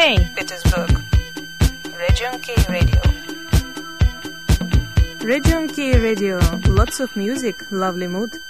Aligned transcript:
K, 0.00 0.16
Petersburg. 0.34 1.04
Region 1.94 2.40
K 2.40 2.54
Radio. 2.70 3.02
Region 5.20 5.68
K 5.68 5.98
Radio. 5.98 6.40
Lots 6.68 7.00
of 7.00 7.14
music, 7.16 7.70
lovely 7.70 8.06
mood. 8.06 8.40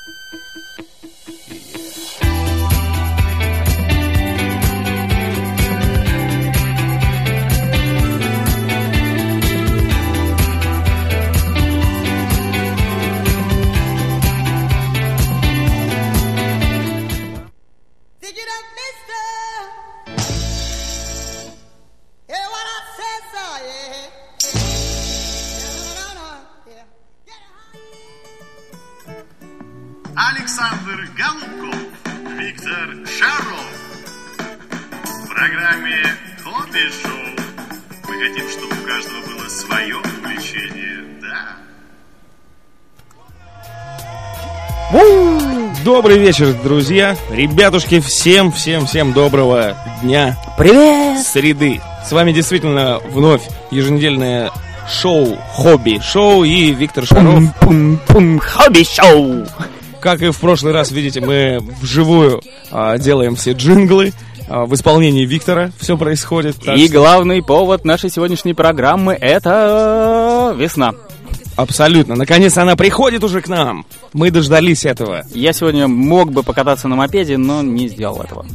Вечер, 46.31 46.55
друзья. 46.63 47.17
Ребятушки, 47.29 47.99
всем, 47.99 48.53
всем, 48.53 48.87
всем 48.87 49.13
доброго 49.13 49.77
дня. 50.01 50.39
Привет! 50.57 51.27
Среды. 51.27 51.81
С 52.07 52.13
вами 52.13 52.31
действительно 52.31 53.01
вновь 53.11 53.43
еженедельное 53.73 54.53
шоу 54.89 55.37
«Хобби 55.53 56.01
Шоу» 56.01 56.45
и 56.45 56.71
Виктор 56.71 57.05
Шаров. 57.05 57.43
Пум-пум, 57.61 58.39
хобби-шоу! 58.39 59.45
Как 60.01 60.23
и 60.23 60.31
в 60.31 60.39
прошлый 60.39 60.73
раз, 60.73 60.93
видите, 60.93 61.21
мы 61.21 61.59
вживую 61.81 62.41
а, 62.71 62.97
делаем 62.97 63.35
все 63.35 63.51
джинглы. 63.51 64.13
А, 64.49 64.67
в 64.67 64.75
исполнении 64.75 65.27
Виктора 65.27 65.73
все 65.81 65.99
происходит. 65.99 66.59
И 66.77 66.87
что 66.87 66.95
главный 66.95 67.43
повод 67.43 67.85
нашей 67.85 68.09
сегодняшней 68.09 68.55
программы— 68.55 69.15
это 69.21 70.55
весна. 70.57 70.95
Абсолютно. 71.61 72.17
Наконец 72.17 72.57
она 72.57 72.75
приходит 72.75 73.23
уже 73.23 73.43
к 73.43 73.49
нам. 73.49 73.85
Мы 74.15 74.31
дождались 74.31 74.87
этого. 74.87 75.25
Я 75.35 75.53
сегодня 75.53 75.89
мог 75.89 76.33
бы 76.33 76.43
покататься 76.43 76.89
на 76.89 76.97
мопеде, 76.97 77.37
но 77.37 77.61
не 77.61 77.87
сделал 77.89 78.23
этого. 78.23 78.47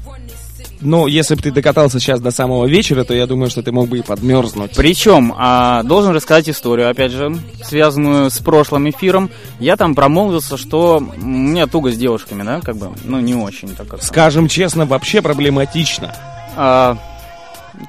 Но 0.81 1.07
если 1.07 1.35
бы 1.35 1.41
ты 1.41 1.51
докатался 1.51 1.99
сейчас 1.99 2.19
до 2.19 2.31
самого 2.31 2.65
вечера, 2.65 3.03
то 3.03 3.13
я 3.13 3.27
думаю, 3.27 3.51
что 3.51 3.61
ты 3.61 3.71
мог 3.71 3.87
бы 3.87 3.99
и 3.99 4.01
подмерзнуть. 4.01 4.71
Причем, 4.75 5.33
а, 5.37 5.83
должен 5.83 6.13
рассказать 6.13 6.49
историю, 6.49 6.89
опять 6.89 7.11
же, 7.11 7.37
связанную 7.63 8.31
с 8.31 8.39
прошлым 8.39 8.89
эфиром. 8.89 9.29
Я 9.59 9.77
там 9.77 9.93
промолвился, 9.93 10.57
что 10.57 10.97
у 10.97 11.25
меня 11.25 11.67
туго 11.67 11.91
с 11.91 11.97
девушками, 11.97 12.41
да, 12.41 12.59
как 12.59 12.75
бы, 12.75 12.89
ну, 13.03 13.19
не 13.19 13.35
очень 13.35 13.69
так 13.69 13.87
как 13.87 14.03
Скажем 14.03 14.47
честно, 14.47 14.85
вообще 14.85 15.21
проблематично. 15.21 16.15
А, 16.55 16.97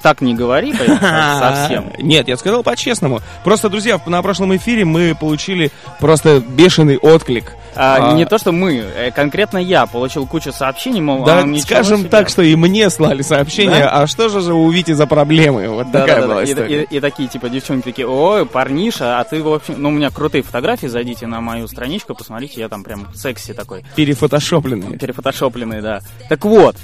так 0.03 0.21
не 0.21 0.35
говори 0.35 0.73
совсем. 1.01 1.93
Нет, 1.99 2.29
я 2.29 2.37
сказал 2.37 2.63
по-честному. 2.63 3.21
Просто, 3.45 3.69
друзья, 3.69 4.01
на 4.07 4.23
прошлом 4.23 4.55
эфире 4.57 4.85
мы 4.85 5.15
получили 5.19 5.71
просто 6.01 6.41
бешеный 6.41 6.97
отклик. 6.99 7.53
А, 7.79 8.13
А, 8.13 8.15
Не 8.15 8.25
то, 8.25 8.39
что 8.39 8.53
мы, 8.53 8.77
э, 8.77 9.11
конкретно 9.11 9.59
я 9.59 9.85
получил 9.85 10.27
кучу 10.27 10.51
сообщений, 10.51 11.03
мол, 11.03 11.25
Да, 11.25 11.41
а, 11.45 11.59
скажем 11.59 11.99
себе. 12.01 12.09
так, 12.09 12.31
что 12.31 12.41
и 12.41 12.57
мне 12.57 12.89
слали 12.89 13.21
сообщение, 13.21 13.85
а 13.85 14.07
что 14.07 14.31
же 14.31 14.41
же 14.41 14.55
у 14.55 14.71
Вити 14.71 14.93
за 14.93 15.07
проблемы? 15.07 15.69
Вот 15.69 15.91
Да, 15.91 16.01
такая 16.01 16.17
да, 16.17 16.21
да, 16.23 16.27
была 16.29 16.43
И, 16.43 16.47
история. 16.53 16.83
и- 16.85 16.97
и 16.97 17.01
такие, 17.01 17.29
типа, 17.29 17.51
девчонки 17.51 17.85
такие, 17.85 18.09
ой, 18.09 18.47
парниша, 18.47 19.21
а 19.21 19.25
ты, 19.25 19.43
в 19.43 19.53
общем, 19.53 19.75
ну, 19.77 19.91
у 19.91 19.93
меня 19.93 20.09
крутые 20.11 20.43
фотографии, 20.43 20.87
зайдите 20.87 21.27
на 21.27 21.43
мою 21.43 21.69
страничку, 21.69 22.15
посмотрите, 22.15 22.61
я 22.61 22.71
там 22.71 22.83
прям 22.83 23.09
секси 23.15 23.53
такой, 23.53 23.85
Перефотошопленные. 23.95 24.99
перефотошопленный, 24.99 25.83
да. 25.83 26.01
Так 26.31 26.47
вот, 26.47 26.77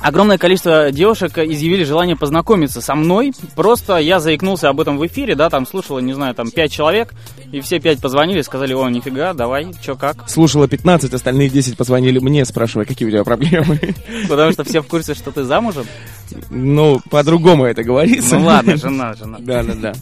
огромное 0.00 0.38
количество 0.38 0.90
девушек 0.90 1.38
изъявили 1.38 1.84
желание 1.84 2.16
познакомиться 2.16 2.80
со 2.80 2.94
мной, 2.94 3.32
просто 3.54 3.96
я 3.98 4.20
заикнулся 4.20 4.68
об 4.68 4.80
этом 4.80 4.98
в 4.98 5.06
эфире, 5.06 5.34
да, 5.34 5.50
там 5.50 5.66
слушало, 5.66 5.98
не 5.98 6.12
знаю, 6.12 6.34
там 6.34 6.50
пять 6.50 6.72
человек, 6.72 7.14
и 7.52 7.60
все 7.60 7.78
пять 7.80 8.00
позвонили, 8.00 8.42
сказали, 8.42 8.74
о, 8.74 8.88
нифига, 8.88 9.34
давай, 9.34 9.68
чё 9.82 9.96
как, 9.96 10.28
Слушала 10.28 10.68
15, 10.68 11.12
остальные 11.12 11.48
10 11.48 11.76
позвонили 11.76 12.18
мне, 12.18 12.44
спрашивая, 12.44 12.84
какие 12.84 13.08
у 13.08 13.10
тебя 13.10 13.24
проблемы. 13.24 13.78
потому 14.28 14.52
что 14.52 14.64
все 14.64 14.80
в 14.82 14.86
курсе, 14.86 15.14
что 15.14 15.30
ты 15.30 15.44
замужем. 15.44 15.86
Ну, 16.50 17.00
по-другому 17.10 17.64
это 17.64 17.82
говорится. 17.82 18.38
Ну 18.38 18.46
ладно, 18.46 18.76
жена, 18.76 19.14
жена. 19.18 19.38
Да, 19.40 19.62
да, 19.62 19.74
да. 19.74 19.92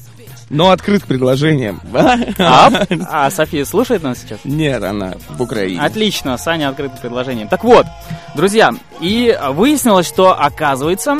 Но 0.51 0.71
открыт 0.71 1.03
к 1.03 1.07
предложениям. 1.07 1.81
А, 2.39 2.71
а 3.09 3.31
София 3.31 3.65
слушает 3.65 4.03
нас 4.03 4.19
сейчас? 4.19 4.41
Нет, 4.45 4.83
она 4.83 5.15
в 5.31 5.41
Украине. 5.43 5.81
Отлично, 5.81 6.37
Саня 6.37 6.69
открыт 6.69 6.93
к 6.93 7.01
предложениям. 7.01 7.49
Так 7.49 7.65
вот, 7.65 7.87
друзья, 8.35 8.71
и 9.01 9.37
выяснилось, 9.51 10.07
что 10.07 10.39
оказывается, 10.39 11.17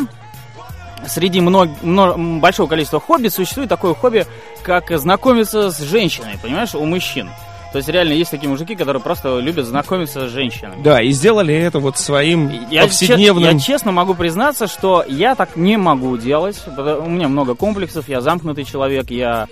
среди 1.07 1.41
мно- 1.41 1.69
мно- 1.83 2.15
м, 2.15 2.41
большого 2.41 2.69
количества 2.69 3.01
хобби 3.01 3.29
существует 3.29 3.69
такое 3.69 3.95
хобби, 3.95 4.27
как 4.63 4.91
знакомиться 4.99 5.71
с 5.71 5.81
женщиной, 5.81 6.39
понимаешь, 6.43 6.75
у 6.75 6.85
мужчин. 6.85 7.31
То 7.75 7.79
есть 7.79 7.89
реально 7.89 8.13
есть 8.13 8.31
такие 8.31 8.49
мужики, 8.49 8.77
которые 8.77 9.03
просто 9.03 9.41
любят 9.41 9.67
знакомиться 9.67 10.29
с 10.29 10.31
женщинами. 10.31 10.81
Да, 10.81 11.03
и 11.03 11.11
сделали 11.11 11.53
это 11.53 11.81
вот 11.81 11.99
своим 11.99 12.49
Я, 12.71 12.83
повседневным... 12.83 13.43
чест- 13.43 13.53
я 13.55 13.59
честно 13.59 13.91
могу 13.91 14.15
признаться, 14.15 14.69
что 14.69 15.05
я 15.09 15.35
так 15.35 15.57
не 15.57 15.77
могу 15.77 16.17
делать. 16.17 16.57
У 16.69 17.09
меня 17.09 17.27
много 17.27 17.57
комплексов, 17.57 18.09
я 18.09 18.21
замкнутый 18.21 18.63
человек, 18.63 19.11
я 19.11 19.49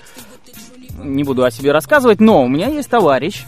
не 1.03 1.25
буду 1.25 1.43
о 1.43 1.51
себе 1.51 1.73
рассказывать, 1.73 2.21
но 2.21 2.45
у 2.45 2.49
меня 2.49 2.69
есть 2.69 2.89
товарищ. 2.89 3.43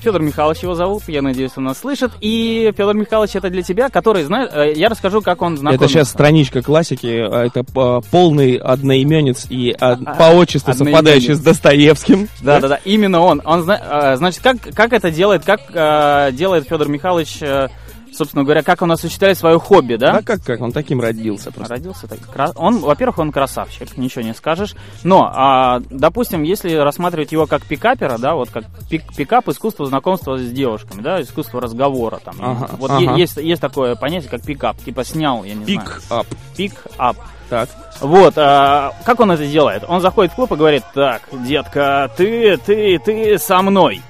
Федор 0.00 0.20
Михайлович 0.22 0.62
его 0.62 0.74
зовут, 0.74 1.02
я 1.08 1.22
надеюсь, 1.22 1.52
он 1.56 1.64
нас 1.64 1.78
слышит. 1.78 2.12
И 2.20 2.72
Федор 2.76 2.94
Михайлович 2.94 3.36
это 3.36 3.50
для 3.50 3.62
тебя, 3.62 3.88
который, 3.88 4.22
знаешь, 4.24 4.50
э, 4.52 4.72
я 4.74 4.88
расскажу, 4.88 5.20
как 5.22 5.42
он 5.42 5.56
знакомится. 5.56 5.84
Это 5.84 5.92
сейчас 5.92 6.08
страничка 6.10 6.62
классики, 6.62 7.06
а 7.06 7.44
это 7.44 7.64
а, 7.76 8.00
полный 8.10 8.56
одноименец 8.56 9.46
и 9.48 9.74
а, 9.80 9.92
А, 10.04 10.14
по 10.14 10.34
отчеству 10.36 10.72
совпадающий 10.74 11.34
с 11.34 11.40
Достоевским. 11.40 12.28
Да, 12.40 12.60
да, 12.60 12.68
да, 12.68 12.80
именно 12.84 13.20
он. 13.20 13.40
Он, 13.44 13.62
зна- 13.62 14.12
э, 14.12 14.16
значит, 14.16 14.42
как, 14.42 14.56
как 14.74 14.92
это 14.92 15.10
делает, 15.10 15.44
как 15.44 15.60
э, 15.72 16.32
делает 16.32 16.68
Федор 16.68 16.88
Михайлович, 16.88 17.38
э, 17.40 17.68
собственно 18.16 18.44
говоря, 18.44 18.62
как 18.62 18.82
он 18.82 18.92
осуществляет 18.92 19.38
свое 19.38 19.58
хобби, 19.58 19.96
да? 19.96 20.12
Да 20.12 20.22
как, 20.22 20.42
как, 20.42 20.60
он 20.60 20.72
таким 20.72 21.00
родился 21.00 21.52
просто. 21.52 21.74
Родился 21.74 22.06
так. 22.06 22.18
Он, 22.56 22.78
во-первых, 22.78 23.18
он 23.18 23.32
красавчик, 23.32 23.96
ничего 23.96 24.22
не 24.22 24.34
скажешь. 24.34 24.74
Но, 25.02 25.30
а, 25.32 25.80
допустим, 25.90 26.42
если 26.42 26.74
рассматривать 26.74 27.32
его 27.32 27.46
как 27.46 27.62
пикапера, 27.64 28.18
да, 28.18 28.34
вот 28.34 28.50
как 28.50 28.64
пик- 28.90 29.14
пикап 29.16 29.48
искусство 29.48 29.86
знакомства 29.86 30.38
с 30.38 30.50
девушками, 30.50 31.02
да, 31.02 31.20
искусство 31.20 31.60
разговора 31.60 32.20
там. 32.24 32.36
Ага, 32.40 32.70
вот 32.78 32.90
ага. 32.90 33.14
есть, 33.14 33.36
есть 33.36 33.60
такое 33.60 33.94
понятие, 33.96 34.30
как 34.30 34.42
пикап, 34.42 34.76
типа 34.78 35.04
снял, 35.04 35.44
я 35.44 35.54
не 35.54 35.64
знаю. 35.64 35.80
Пик-ап. 35.80 36.26
Пик-ап. 36.56 37.16
Так. 37.50 37.68
Вот, 38.00 38.34
а, 38.36 38.92
как 39.04 39.20
он 39.20 39.30
это 39.32 39.46
делает? 39.46 39.84
Он 39.86 40.00
заходит 40.00 40.32
в 40.32 40.34
клуб 40.36 40.52
и 40.52 40.56
говорит, 40.56 40.82
так, 40.94 41.22
детка, 41.32 42.10
ты, 42.16 42.56
ты, 42.56 42.98
ты 42.98 43.38
со 43.38 43.60
мной. 43.62 44.02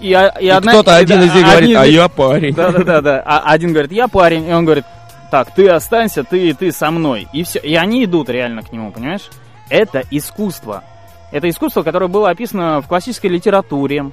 И, 0.00 0.12
а- 0.12 0.28
и 0.40 0.46
И 0.46 0.48
одна- 0.48 0.72
кто-то 0.72 0.92
и 0.98 1.02
один 1.02 1.20
да, 1.20 1.26
из 1.26 1.34
них 1.34 1.44
говорит, 1.44 1.62
один 1.64 1.76
а 1.78 1.86
из- 1.86 1.94
я 1.94 2.08
парень. 2.08 2.54
да, 2.54 2.70
да, 2.72 2.84
да, 2.84 3.00
да. 3.00 3.22
А 3.24 3.52
один 3.52 3.72
говорит, 3.72 3.92
я 3.92 4.08
парень, 4.08 4.48
и 4.48 4.52
он 4.52 4.64
говорит, 4.64 4.84
так, 5.30 5.54
ты 5.54 5.68
останься, 5.68 6.24
ты, 6.24 6.52
ты 6.54 6.72
со 6.72 6.90
мной. 6.90 7.28
И 7.32 7.44
все. 7.44 7.58
И 7.60 7.74
они 7.74 8.04
идут 8.04 8.28
реально 8.30 8.62
к 8.62 8.72
нему, 8.72 8.90
понимаешь? 8.90 9.28
Это 9.68 10.02
искусство. 10.10 10.82
Это 11.32 11.48
искусство, 11.48 11.82
которое 11.82 12.08
было 12.08 12.30
описано 12.30 12.80
в 12.80 12.88
классической 12.88 13.28
литературе, 13.30 14.10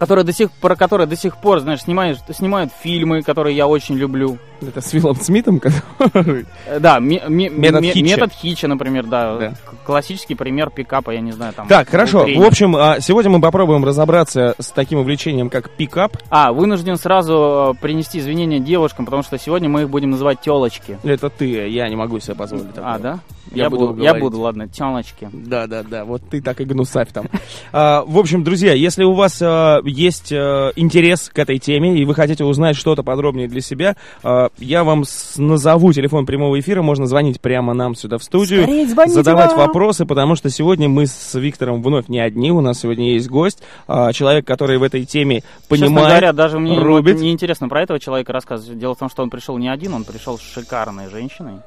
которое 0.00 0.24
до 0.24 0.32
сих, 0.32 0.50
про 0.50 0.74
которое 0.74 1.06
до 1.06 1.14
сих 1.14 1.36
пор, 1.36 1.60
знаешь, 1.60 1.82
снимают, 1.82 2.18
снимают 2.32 2.72
фильмы, 2.82 3.22
которые 3.22 3.54
я 3.54 3.68
очень 3.68 3.96
люблю. 3.96 4.38
Это 4.62 4.80
с 4.80 4.92
Виллом 4.92 5.14
Смитом, 5.16 5.60
который... 5.60 6.44
Э, 6.66 6.80
Да, 6.80 6.98
ме- 7.00 7.22
ме- 7.28 7.48
Метод 7.48 7.80
ме- 7.82 7.92
Хитча. 7.92 8.04
метод 8.04 8.32
Хитча, 8.32 8.68
например, 8.68 9.06
да. 9.06 9.36
Да. 9.38 9.52
Классический 9.86 10.34
пример 10.34 10.70
пикапа, 10.70 11.10
я 11.12 11.20
не 11.20 11.32
знаю, 11.32 11.52
там. 11.54 11.66
Так, 11.68 11.88
хорошо. 11.88 12.22
утренний. 12.22 12.38
В 12.42 12.46
общем, 12.46 12.76
а, 12.76 13.00
сегодня 13.00 13.30
мы 13.30 13.40
попробуем 13.40 13.84
разобраться 13.84 14.54
с 14.58 14.68
таким 14.68 14.98
увлечением, 15.00 15.48
как 15.50 15.70
пикап. 15.70 16.16
А, 16.30 16.52
вынужден 16.52 16.96
сразу 16.96 17.74
э, 17.76 17.80
принести 17.80 18.18
извинения 18.18 18.58
девушкам, 18.58 19.04
потому 19.06 19.22
что 19.22 19.38
сегодня 19.38 19.68
мы 19.68 19.82
их 19.82 19.90
будем 19.90 20.10
называть 20.10 20.40
телочки. 20.40 20.98
Это 21.04 21.30
ты, 21.30 21.68
я 21.68 21.88
не 21.88 21.96
могу 21.96 22.20
себе 22.20 22.34
позволить. 22.34 22.74
такого. 22.74 22.94
А, 22.94 22.98
да? 22.98 23.18
Я 23.52 23.64
Я, 23.64 23.70
буду 23.70 23.88
буду, 23.88 24.02
я 24.02 24.14
буду, 24.14 24.40
ладно, 24.40 24.68
телочки. 24.68 25.28
Да, 25.32 25.66
да, 25.66 25.82
да, 25.82 26.04
вот 26.04 26.22
ты 26.30 26.40
так 26.40 26.60
и 26.60 26.64
гнусавь 26.64 27.12
там. 27.12 27.26
А, 27.72 28.02
в 28.06 28.18
общем, 28.18 28.42
друзья, 28.44 28.72
если 28.74 29.04
у 29.04 29.12
вас 29.14 29.40
а, 29.42 29.80
есть 29.90 30.32
а, 30.32 30.72
интерес 30.76 31.30
к 31.32 31.38
этой 31.38 31.58
теме 31.58 31.96
и 31.98 32.04
вы 32.04 32.14
хотите 32.14 32.44
узнать 32.44 32.76
что-то 32.76 33.02
подробнее 33.02 33.48
для 33.48 33.60
себя, 33.60 33.96
а, 34.22 34.48
я 34.58 34.84
вам 34.84 35.04
с- 35.04 35.36
назову 35.36 35.92
телефон 35.92 36.26
прямого 36.26 36.58
эфира, 36.58 36.82
можно 36.82 37.06
звонить 37.06 37.40
прямо 37.40 37.74
нам 37.74 37.94
сюда 37.94 38.18
в 38.18 38.22
студию, 38.24 38.62
Скорее 38.62 38.86
звоните 38.86 39.14
задавать 39.14 39.50
нам! 39.50 39.58
вопросы, 39.58 40.06
потому 40.06 40.36
что 40.36 40.50
сегодня 40.50 40.88
мы 40.88 41.06
с 41.06 41.34
Виктором 41.38 41.82
вновь 41.82 42.08
не 42.08 42.20
одни, 42.20 42.50
у 42.52 42.60
нас 42.60 42.80
сегодня 42.80 43.12
есть 43.14 43.28
гость, 43.28 43.62
а, 43.86 44.12
человек, 44.12 44.46
который 44.46 44.78
в 44.78 44.82
этой 44.82 45.04
теме 45.04 45.36
Честно 45.40 45.46
понимает, 45.68 46.08
говоря, 46.08 46.32
даже 46.32 46.58
мне 46.58 46.78
рубит. 46.78 47.18
не 47.20 47.32
интересно 47.32 47.68
про 47.68 47.82
этого 47.82 47.98
человека 48.00 48.32
рассказывать. 48.32 48.78
Дело 48.78 48.94
в 48.94 48.98
том, 48.98 49.10
что 49.10 49.22
он 49.22 49.30
пришел 49.30 49.58
не 49.58 49.68
один, 49.68 49.94
он 49.94 50.04
пришел 50.04 50.38
с 50.38 50.42
шикарной 50.42 51.08
женщиной. 51.10 51.60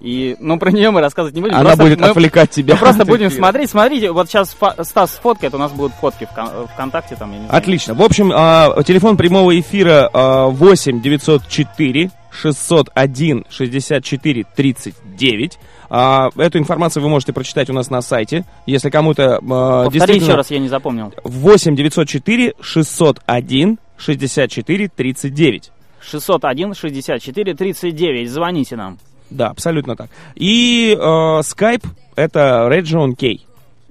И, 0.00 0.36
ну, 0.40 0.58
про 0.58 0.70
нее 0.70 0.90
мы 0.90 1.00
рассказывать 1.00 1.34
не 1.34 1.40
будем. 1.40 1.54
Она 1.54 1.64
просто 1.64 1.82
будет 1.84 2.00
мы- 2.00 2.08
отвлекать 2.08 2.50
тебя. 2.50 2.74
Мы 2.74 2.80
просто 2.80 3.04
будем 3.04 3.28
эфира. 3.28 3.38
смотреть. 3.38 3.70
Смотрите, 3.70 4.10
вот 4.12 4.28
сейчас 4.28 4.54
Стас 4.82 5.12
сфоткает, 5.14 5.54
у 5.54 5.58
нас 5.58 5.72
будут 5.72 5.92
фотки 5.94 6.26
в 6.30 6.34
кон- 6.34 6.66
ВКонтакте, 6.74 7.16
там, 7.16 7.32
я 7.32 7.38
не 7.38 7.46
знаю. 7.46 7.58
Отлично. 7.58 7.94
В 7.94 8.02
общем, 8.02 8.30
а, 8.34 8.82
телефон 8.82 9.16
прямого 9.16 9.58
эфира 9.58 10.10
а, 10.12 10.46
8 10.48 11.00
904 11.00 12.10
601 12.30 13.44
64 13.48 14.44
39. 14.56 15.58
А, 15.88 16.28
Эту 16.36 16.58
информацию 16.58 17.02
вы 17.02 17.08
можете 17.08 17.32
прочитать 17.32 17.70
у 17.70 17.72
нас 17.72 17.88
на 17.90 18.02
сайте. 18.02 18.44
Если 18.66 18.90
кому-то 18.90 19.36
а, 19.36 19.84
Повтори 19.84 20.16
еще 20.16 20.34
раз, 20.34 20.50
я 20.50 20.58
не 20.58 20.68
запомнил. 20.68 21.14
8 21.24 21.76
904 21.76 22.54
601 22.60 23.78
64 23.96 24.88
39. 24.88 25.70
601 26.00 26.74
64 26.74 27.54
39. 27.54 28.30
Звоните 28.30 28.76
нам. 28.76 28.98
Да, 29.34 29.48
абсолютно 29.48 29.96
так. 29.96 30.10
И 30.36 30.96
э, 30.96 30.96
Skype 30.96 31.84
это 32.16 32.68
Region 32.70 33.14
K. 33.14 33.40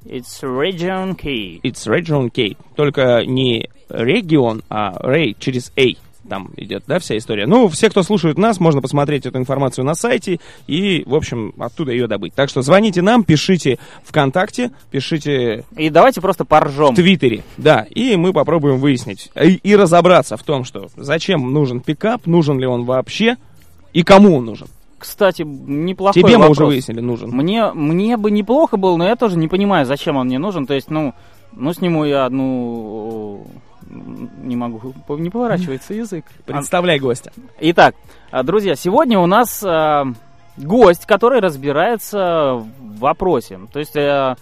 It's 0.06 0.42
Region 0.42 1.16
Key. 1.18 1.62
It's 1.62 1.86
Region 1.88 2.30
K. 2.30 2.58
Только 2.76 3.24
не 3.26 3.70
регион, 3.90 4.64
а 4.70 4.94
Ray 5.02 5.36
через 5.38 5.72
A. 5.78 5.96
Там 6.28 6.52
идет, 6.56 6.86
да, 6.88 7.00
вся 7.00 7.18
история. 7.18 7.46
Ну, 7.46 7.68
все, 7.68 7.90
кто 7.90 8.02
слушает 8.02 8.38
нас, 8.38 8.62
можно 8.62 8.82
посмотреть 8.82 9.26
эту 9.26 9.38
информацию 9.40 9.84
на 9.84 9.94
сайте 9.94 10.40
и, 10.68 11.04
в 11.06 11.16
общем, 11.16 11.54
оттуда 11.60 11.92
ее 11.92 12.08
добыть. 12.08 12.34
Так 12.34 12.50
что 12.50 12.62
звоните 12.62 13.02
нам, 13.02 13.26
пишите 13.26 13.78
ВКонтакте, 14.06 14.72
пишите 14.90 15.66
И 15.76 15.90
давайте 15.90 16.22
просто 16.22 16.46
поржем. 16.46 16.94
в 16.94 16.96
Твиттере, 16.96 17.44
да, 17.58 17.86
и 17.90 18.16
мы 18.16 18.32
попробуем 18.32 18.78
выяснить 18.78 19.32
и, 19.36 19.56
и 19.56 19.76
разобраться 19.76 20.38
в 20.38 20.44
том, 20.44 20.64
что 20.64 20.88
зачем 20.96 21.52
нужен 21.52 21.82
пикап, 21.82 22.26
нужен 22.26 22.58
ли 22.58 22.66
он 22.66 22.86
вообще 22.86 23.36
и 23.92 24.04
кому 24.04 24.38
он 24.38 24.46
нужен. 24.46 24.68
Кстати, 25.04 25.42
неплохой 25.44 26.24
Тебе 26.24 26.38
мы 26.38 26.44
вопрос. 26.44 26.60
уже 26.60 26.66
выяснили, 26.66 27.02
нужен. 27.02 27.30
Мне, 27.32 27.74
мне 27.74 28.16
бы 28.16 28.32
неплохо 28.32 28.78
было, 28.78 28.96
но 28.96 29.06
я 29.06 29.18
тоже 29.18 29.38
не 29.38 29.50
понимаю, 29.50 29.86
зачем 29.86 30.16
он 30.16 30.28
мне 30.28 30.40
нужен. 30.40 30.66
То 30.66 30.74
есть, 30.74 30.90
ну, 30.90 31.14
ну 31.52 31.74
сниму 31.74 32.06
я 32.06 32.24
одну... 32.24 33.46
Не 33.90 34.56
могу, 34.56 34.94
не 35.10 35.30
поворачивается 35.30 35.94
язык. 36.04 36.24
Представляй 36.46 37.00
гостя. 37.00 37.34
Итак, 37.60 37.96
друзья, 38.44 38.76
сегодня 38.76 39.20
у 39.20 39.26
нас 39.26 39.62
а, 39.62 40.06
гость, 40.56 41.06
который 41.06 41.42
разбирается 41.42 42.54
в 42.80 43.00
вопросе. 43.00 43.60
То 43.74 43.80
есть, 43.80 43.98
э, 43.98 44.36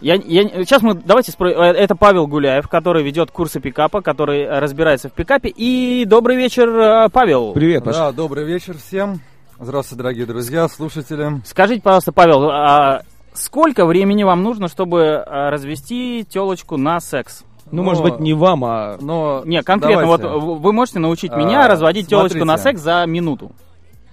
я, 0.00 0.14
я- 0.16 0.64
сейчас 0.64 0.82
мы, 0.82 0.94
давайте, 0.94 1.30
спро- 1.30 1.52
э, 1.52 1.72
это 1.72 1.94
Павел 1.94 2.26
Гуляев, 2.26 2.66
который 2.66 3.04
ведет 3.04 3.30
курсы 3.30 3.60
пикапа, 3.60 4.00
который 4.02 4.40
э, 4.42 4.58
разбирается 4.58 5.08
в 5.08 5.12
пикапе. 5.12 5.50
И 5.50 6.04
добрый 6.04 6.36
вечер, 6.36 6.68
э, 6.68 7.08
Павел. 7.10 7.52
Привет, 7.52 7.84
Паша. 7.84 7.98
Да, 7.98 8.12
добрый 8.12 8.44
вечер 8.44 8.76
всем. 8.76 9.20
Здравствуйте, 9.58 10.02
дорогие 10.02 10.26
друзья, 10.26 10.68
слушатели. 10.68 11.40
Скажите, 11.44 11.80
пожалуйста, 11.80 12.12
Павел, 12.12 12.50
а 12.50 13.02
сколько 13.34 13.86
времени 13.86 14.24
вам 14.24 14.42
нужно, 14.42 14.68
чтобы 14.68 15.16
а, 15.16 15.50
развести 15.50 16.26
телочку 16.28 16.76
на 16.76 17.00
секс? 17.00 17.44
Ну, 17.70 17.82
Но- 17.82 17.90
может 17.90 18.02
быть, 18.02 18.18
не 18.20 18.34
вам, 18.34 18.64
а... 18.64 18.98
Но 19.00 19.42
Не, 19.44 19.62
конкретно, 19.62 20.02
давайте. 20.02 20.26
вот 20.28 20.58
вы 20.60 20.72
можете 20.72 20.98
научить 20.98 21.30
А, 21.32 21.36
меня 21.36 21.66
разводить 21.68 22.08
телочку 22.08 22.44
на 22.44 22.58
секс 22.58 22.80
за 22.80 23.04
минуту, 23.06 23.52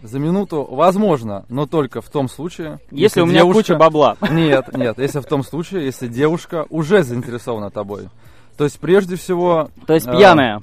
За 0.04 0.20
минуту 0.20 0.64
возможно, 0.70 1.44
но 1.50 1.66
только 1.66 2.02
в 2.02 2.10
том 2.10 2.30
случае, 2.30 2.80
если, 2.92 3.22
у 3.22 3.26
меня 3.26 3.40
девушка- 3.42 3.60
куча 3.60 3.76
бабла. 3.76 4.18
Нет, 4.32 4.76
нет, 4.76 4.98
если 5.00 5.20
в 5.20 5.26
том 5.26 5.44
случае, 5.44 5.86
если 5.86 6.08
девушка 6.08 6.66
уже 6.70 7.04
заинтересована 7.04 7.72
тобой. 7.72 8.10
То 8.58 8.64
есть, 8.64 8.80
прежде 8.80 9.16
всего... 9.16 9.70
То 9.88 9.94
есть 9.96 10.08
а, 10.08 10.12
пьяная. 10.16 10.62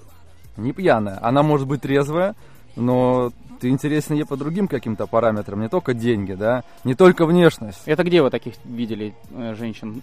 Не 0.57 0.73
пьяная. 0.73 1.19
Она 1.21 1.43
может 1.43 1.67
быть 1.69 1.83
трезвая, 1.83 2.35
но 2.75 3.33
ты 3.59 3.69
интересен 3.69 4.15
ей 4.15 4.25
по 4.25 4.37
другим 4.37 4.69
каким-то 4.69 5.07
параметрам, 5.07 5.61
не 5.61 5.69
только 5.69 5.95
деньги, 5.95 6.35
да, 6.35 6.65
не 6.85 6.95
только 6.95 7.27
внешность. 7.27 7.83
Это 7.87 8.05
где 8.05 8.23
вы 8.23 8.31
таких 8.31 8.55
видели 8.65 9.15
э, 9.31 9.55
женщин? 9.55 10.03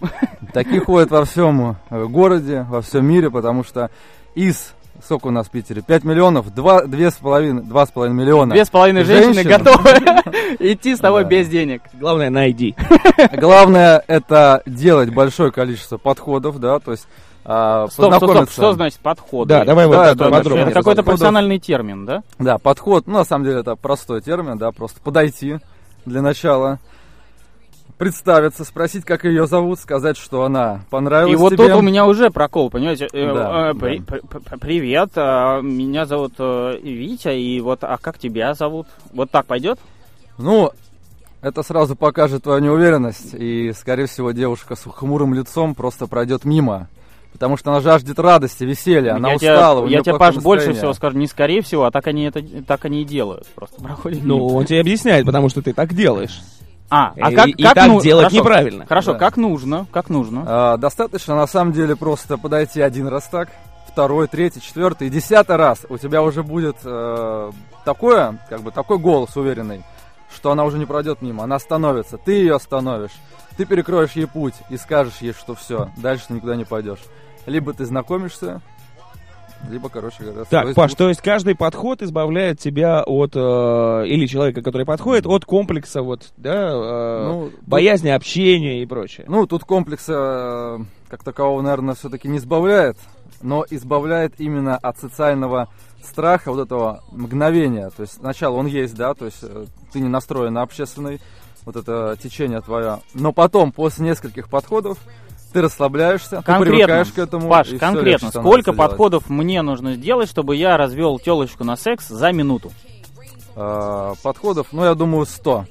Таких 0.54 0.86
ходят 0.86 1.12
во 1.12 1.26
всем 1.26 1.78
э, 1.90 2.06
городе, 2.06 2.66
во 2.70 2.82
всем 2.82 3.06
мире, 3.06 3.32
потому 3.32 3.64
что 3.64 3.90
из 4.36 4.75
сколько 5.04 5.28
у 5.28 5.32
нас 5.32 5.48
в 5.48 5.52
Питере? 5.52 5.82
5 5.82 6.04
миллионов, 6.04 6.54
2, 6.54 6.86
2,5, 6.86 7.68
2,5 7.68 8.10
миллиона. 8.10 8.54
Две 8.54 8.66
с 8.66 8.70
половиной 8.70 9.04
женщины 9.04 9.34
женщин. 9.34 9.50
готовы 9.50 9.90
идти 10.60 10.96
с 10.96 11.00
тобой 11.00 11.24
Да. 11.24 11.30
без 11.30 11.48
денег. 11.48 11.82
Главное, 11.94 12.30
найди. 12.30 12.76
Главное 13.34 14.04
это 14.08 14.62
делать 14.66 15.14
большое 15.14 15.52
количество 15.52 15.98
подходов, 15.98 16.60
да, 16.60 16.80
то 16.80 16.92
есть 16.92 17.08
а, 17.48 17.88
Стоп, 17.90 18.16
стоп, 18.16 18.32
стоп, 18.32 18.50
что 18.50 18.74
значит 18.74 19.00
подход? 19.00 19.48
Да, 19.48 19.64
давай 19.66 19.86
вот 19.86 20.18
Да, 20.18 20.30
подробнее. 20.32 20.66
Это 20.66 20.74
какой-то 20.74 21.04
профессиональный 21.04 21.60
термин, 21.60 22.06
да? 22.06 22.24
Да, 22.40 22.58
подход, 22.58 23.06
ну 23.06 23.14
на 23.14 23.24
самом 23.24 23.46
деле 23.46 23.60
это 23.60 23.76
простой 23.76 24.22
термин, 24.22 24.58
да, 24.58 24.72
просто 24.72 25.00
подойти 25.02 25.58
для 26.06 26.22
начала, 26.24 26.80
представиться, 27.98 28.64
спросить, 28.64 29.06
как 29.06 29.24
ее 29.24 29.48
зовут, 29.48 29.80
сказать, 29.80 30.18
что 30.18 30.44
она 30.44 30.82
понравилась 30.90 31.34
И 31.34 31.36
вот 31.36 31.54
тебе. 31.54 31.68
тут 31.70 31.78
у 31.78 31.82
меня 31.82 32.06
уже 32.06 32.30
прокол, 32.30 32.70
понимаете? 32.70 33.08
Э, 33.14 33.34
Да, 33.34 33.70
э, 33.72 33.74
при- 33.74 34.00
при- 34.00 34.20
при- 34.20 34.58
Привет, 34.60 35.12
а, 35.16 35.62
меня 35.62 36.06
зовут 36.06 36.34
э, 36.40 36.78
Витя, 36.82 37.38
и 37.38 37.60
вот, 37.62 37.80
а 37.84 37.98
как 37.98 38.18
тебя 38.18 38.54
зовут? 38.54 38.88
Вот 39.14 39.32
так 39.32 39.46
пойдет? 39.46 39.80
Ну, 40.38 40.72
это 41.42 41.64
сразу 41.64 41.96
покажет 41.96 42.44
твою 42.44 42.60
неуверенность, 42.60 43.34
и, 43.34 43.72
скорее 43.74 44.08
всего, 44.08 44.32
девушка 44.32 44.76
с 44.76 44.84
хмурым 44.84 45.34
лицом 45.34 45.76
просто 45.76 46.08
пройдет 46.08 46.44
мимо. 46.44 46.90
Потому 47.32 47.58
что 47.58 47.72
она 47.72 47.82
жаждет 47.82 48.18
радости, 48.18 48.64
веселья, 48.64 49.16
она 49.16 49.32
я 49.32 49.36
устала, 49.36 49.82
тебе, 49.82 49.88
у 49.88 50.00
я 50.00 50.02
тебе, 50.04 50.18
Паш, 50.18 50.38
больше 50.38 50.72
всего 50.74 50.94
скажу, 50.94 51.18
не 51.18 51.28
скорее 51.28 51.62
всего, 51.62 51.84
а 51.84 51.92
так 51.92 52.08
они 52.08 52.24
это 52.24 52.42
так 52.66 52.86
они 52.86 53.02
и 53.02 53.06
делают. 53.06 53.46
Просто 53.56 53.82
проходят 53.82 54.24
Ну, 54.24 54.38
мимо. 54.38 54.46
он 54.54 54.66
тебе 54.66 54.80
объясняет, 54.80 55.26
потому 55.26 55.50
что 55.50 55.62
ты 55.62 55.74
так 55.74 55.94
делаешь. 55.94 56.40
А, 56.90 57.14
а 57.20 57.32
и- 57.32 57.36
как, 57.36 57.48
и 57.48 57.64
как 57.64 57.74
так 57.74 57.88
ну- 57.88 58.02
делать 58.02 58.26
хорошо, 58.26 58.38
неправильно. 58.38 58.86
Хорошо, 58.86 59.14
Да. 59.14 59.20
как 59.20 59.38
нужно, 59.38 59.88
как 59.92 60.10
нужно. 60.10 60.44
А, 60.46 60.78
достаточно, 60.78 61.36
на 61.36 61.48
самом 61.48 61.74
деле, 61.74 61.96
просто 61.96 62.38
подойти 62.38 62.80
один 62.82 63.08
раз 63.08 63.28
так, 63.28 63.50
второй, 63.88 64.28
третий, 64.28 64.62
четвертый, 64.62 65.08
и 65.08 65.10
десятый 65.10 65.56
раз 65.56 65.86
у 65.90 65.98
тебя 65.98 66.22
уже 66.22 66.44
будет 66.44 66.78
э, 66.84 67.52
такое, 67.86 68.38
как 68.50 68.62
бы 68.62 68.72
такой 68.72 69.00
голос 69.00 69.36
уверенный, 69.36 69.84
что 70.34 70.52
она 70.52 70.64
уже 70.66 70.78
не 70.78 70.86
пройдет 70.86 71.22
мимо, 71.22 71.44
она 71.46 71.56
остановится, 71.56 72.18
ты 72.18 72.34
ее 72.34 72.56
остановишь, 72.56 73.12
ты 73.58 73.66
перекроешь 73.66 74.12
ей 74.12 74.28
путь 74.28 74.56
и 74.70 74.78
скажешь 74.78 75.18
ей, 75.22 75.34
что 75.34 75.56
все, 75.56 75.90
дальше 75.98 76.26
ты 76.28 76.34
никуда 76.34 76.56
не 76.56 76.66
пойдешь. 76.66 77.00
Либо 77.46 77.74
ты 77.74 77.86
знакомишься, 77.86 78.62
либо, 79.70 79.90
короче 79.90 80.24
говоря, 80.24 80.46
Так, 80.46 80.74
Паш, 80.74 80.92
путь. 80.92 80.98
то 80.98 81.10
есть 81.10 81.22
каждый 81.22 81.56
подход 81.56 82.02
избавляет 82.02 82.60
тебя 82.60 83.04
от, 83.04 83.36
э, 83.36 83.40
или 84.08 84.28
человека, 84.28 84.62
который 84.62 84.86
подходит, 84.86 85.26
от 85.26 85.46
комплекса, 85.46 86.02
вот, 86.02 86.32
да, 86.38 86.70
э, 86.70 87.28
Ну, 87.28 87.52
боязни 87.62 88.10
общения 88.10 88.82
и 88.82 88.86
прочее. 88.86 89.26
Ну, 89.28 89.46
тут 89.48 89.64
комплекса 89.64 90.78
э, 90.80 90.84
как 91.10 91.24
такового, 91.24 91.62
наверное, 91.62 91.96
все-таки 91.96 92.28
не 92.28 92.38
избавляет, 92.38 92.98
но 93.42 93.66
избавляет 93.70 94.36
именно 94.40 94.78
от 94.78 94.98
социального 94.98 95.70
страха, 96.04 96.52
вот 96.52 96.66
этого 96.66 97.04
мгновения. 97.12 97.90
То 97.96 98.02
есть 98.02 98.14
сначала 98.14 98.56
он 98.56 98.68
есть, 98.68 98.96
да, 98.96 99.14
то 99.14 99.26
есть 99.26 99.40
э, 99.42 99.66
ты 99.92 100.00
не 100.00 100.10
настроен 100.10 100.54
на 100.54 100.62
общественный, 100.62 101.20
вот 101.66 101.76
это 101.76 102.16
течение 102.22 102.62
твое. 102.62 103.00
Но 103.14 103.34
потом, 103.34 103.72
после 103.72 104.06
нескольких 104.06 104.50
подходов, 104.50 105.00
ты 105.56 105.62
расслабляешься, 105.62 106.38
ты 106.38 106.44
Конкретно, 106.44 106.76
привыкаешь 106.76 107.08
к 107.14 107.18
этому. 107.18 107.48
Паш, 107.50 107.70
конкретно, 107.80 108.30
сколько 108.30 108.74
делать. 108.74 108.78
подходов 108.78 109.30
мне 109.30 109.62
нужно 109.62 109.94
сделать, 109.94 110.30
чтобы 110.30 110.58
я 110.58 110.76
развел 110.76 111.18
телочку 111.18 111.64
на 111.64 111.78
секс 111.78 112.10
за 112.10 112.34
минуту? 112.34 112.74
Э, 113.56 114.14
подходов, 114.22 114.68
ну, 114.74 114.84
я 114.84 114.96
думаю, 114.96 115.26
100. 115.26 115.66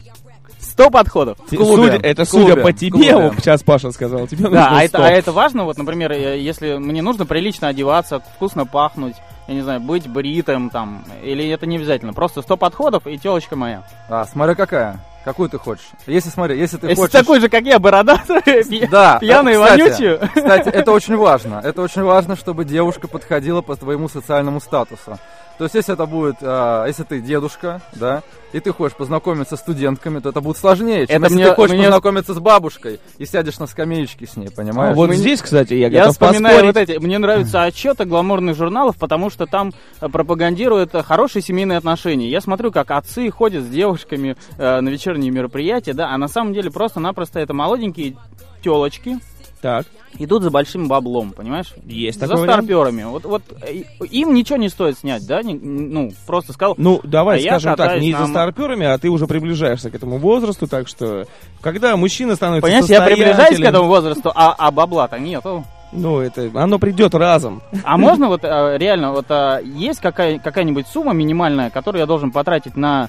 Сто 0.58 0.88
подходов. 0.90 1.36
Ти- 1.50 1.56
клубе, 1.58 1.92
судя- 1.92 1.96
это 2.08 2.24
в 2.24 2.30
клубе, 2.30 2.48
судя 2.52 2.62
по 2.62 2.68
в 2.70 2.72
тебе, 2.74 2.90
клубе. 3.12 3.28
вот 3.28 3.34
сейчас 3.36 3.62
Паша 3.62 3.90
сказал, 3.92 4.26
тебе 4.26 4.44
Да, 4.44 4.50
нужно 4.70 4.78
а 4.78 4.82
это, 4.84 4.96
100. 4.98 5.02
а 5.04 5.10
это 5.10 5.32
важно, 5.32 5.64
вот, 5.64 5.76
например, 5.76 6.12
если 6.12 6.78
мне 6.78 7.02
нужно 7.02 7.26
прилично 7.26 7.68
одеваться, 7.68 8.20
вкусно 8.36 8.64
пахнуть, 8.64 9.14
я 9.46 9.54
не 9.54 9.60
знаю, 9.60 9.80
быть 9.80 10.08
бритым 10.08 10.70
там, 10.70 11.04
или 11.22 11.46
это 11.50 11.66
не 11.66 11.76
обязательно, 11.76 12.14
просто 12.14 12.40
100 12.40 12.56
подходов 12.56 13.06
и 13.06 13.18
телочка 13.18 13.54
моя. 13.56 13.86
А, 14.08 14.24
смотря 14.24 14.54
какая. 14.54 15.04
Какую 15.24 15.48
ты 15.48 15.58
хочешь? 15.58 15.86
Если, 16.06 16.28
смотри, 16.28 16.58
если 16.58 16.76
ты 16.76 16.88
Если 16.88 17.00
хочешь... 17.00 17.12
такой 17.12 17.40
же, 17.40 17.48
как 17.48 17.64
я, 17.64 17.78
бородатый, 17.78 18.86
Да, 18.90 19.18
пьяный, 19.20 19.54
кстати, 19.54 19.80
вонючий. 19.80 20.28
Кстати, 20.28 20.68
это 20.68 20.92
очень 20.92 21.16
важно. 21.16 21.62
Это 21.64 21.80
очень 21.80 22.02
важно, 22.02 22.36
чтобы 22.36 22.66
девушка 22.66 23.08
подходила 23.08 23.62
по 23.62 23.74
твоему 23.74 24.08
социальному 24.08 24.60
статусу. 24.60 25.18
То 25.58 25.64
есть, 25.64 25.74
если 25.76 25.94
это 25.94 26.06
будет, 26.06 26.36
а, 26.42 26.84
если 26.86 27.04
ты 27.04 27.20
дедушка, 27.20 27.80
да, 27.94 28.22
и 28.52 28.58
ты 28.60 28.72
хочешь 28.72 28.96
познакомиться 28.96 29.56
с 29.56 29.60
студентками, 29.60 30.18
то 30.18 30.30
это 30.30 30.40
будет 30.40 30.56
сложнее, 30.56 31.06
чем 31.06 31.16
Это 31.16 31.24
если 31.26 31.34
мне- 31.36 31.48
ты 31.48 31.54
хочешь 31.54 31.74
мне- 31.76 31.84
познакомиться 31.84 32.34
с 32.34 32.38
бабушкой 32.40 33.00
и 33.18 33.24
сядешь 33.26 33.58
на 33.58 33.66
скамеечке 33.66 34.26
с 34.26 34.36
ней, 34.36 34.48
понимаешь? 34.50 34.96
вот 34.96 35.12
здесь, 35.12 35.40
кстати, 35.42 35.74
я 35.74 35.86
Я 35.88 36.00
готов 36.00 36.12
вспоминаю 36.14 36.56
поспорить. 36.56 36.88
вот 36.88 36.96
эти. 36.96 36.98
Мне 37.04 37.18
нравятся 37.18 37.62
отчеты 37.62 38.04
гламурных 38.04 38.56
журналов, 38.56 38.96
потому 38.96 39.30
что 39.30 39.46
там 39.46 39.72
э, 40.00 40.08
пропагандируют 40.08 40.94
э, 40.94 41.02
хорошие 41.02 41.42
семейные 41.42 41.78
отношения. 41.78 42.28
Я 42.28 42.40
смотрю, 42.40 42.72
как 42.72 42.90
отцы 42.90 43.30
ходят 43.30 43.62
с 43.64 43.68
девушками 43.68 44.36
э, 44.58 44.80
на 44.80 44.88
вечерние 44.88 45.30
мероприятия, 45.30 45.92
да, 45.94 46.10
а 46.10 46.18
на 46.18 46.28
самом 46.28 46.52
деле 46.52 46.70
просто-напросто 46.70 47.38
это 47.40 47.54
молоденькие 47.54 48.16
телочки 48.62 49.18
Так, 49.64 49.86
идут 50.18 50.42
за 50.42 50.50
большим 50.50 50.88
баблом, 50.88 51.30
понимаешь? 51.30 51.72
есть 51.86 52.20
За 52.20 52.26
такой 52.26 52.42
вариант. 52.42 52.64
старперами. 52.64 53.04
Вот, 53.04 53.24
вот 53.24 53.42
э, 53.62 53.84
им 54.10 54.34
ничего 54.34 54.58
не 54.58 54.68
стоит 54.68 54.98
снять, 54.98 55.26
да? 55.26 55.40
ну, 55.42 56.12
просто 56.26 56.52
сказал, 56.52 56.74
Ну, 56.76 57.00
давай 57.02 57.38
А 57.38 57.58
скажем 57.58 57.74
так, 57.74 57.98
не 57.98 58.12
на 58.12 58.18
за 58.18 58.26
старперами, 58.26 58.84
а 58.84 58.98
ты 58.98 59.08
уже 59.08 59.26
приближаешься 59.26 59.90
к 59.90 59.94
этому 59.94 60.18
возрасту, 60.18 60.66
так 60.66 60.86
что, 60.86 61.24
когда 61.62 61.96
мужчина 61.96 62.34
становится 62.34 62.66
Понимаешь, 62.66 62.90
я 62.90 63.00
приближаюсь 63.00 63.56
к 63.56 63.64
этому 63.64 63.88
возрасту, 63.88 64.30
а, 64.34 64.54
а 64.58 64.70
бабла-то 64.70 65.18
нету. 65.18 65.64
Ну, 65.92 66.20
это, 66.20 66.50
оно 66.52 66.78
придет 66.78 67.14
разом. 67.14 67.62
А 67.84 67.96
можно 67.96 68.28
вот 68.28 68.44
э, 68.44 68.76
реально, 68.76 69.12
вот 69.12 69.30
э, 69.30 69.62
есть 69.64 70.00
какая, 70.00 70.38
какая-нибудь 70.40 70.88
сумма 70.88 71.14
минимальная, 71.14 71.70
которую 71.70 72.00
я 72.00 72.06
должен 72.06 72.32
потратить 72.32 72.76
на 72.76 73.08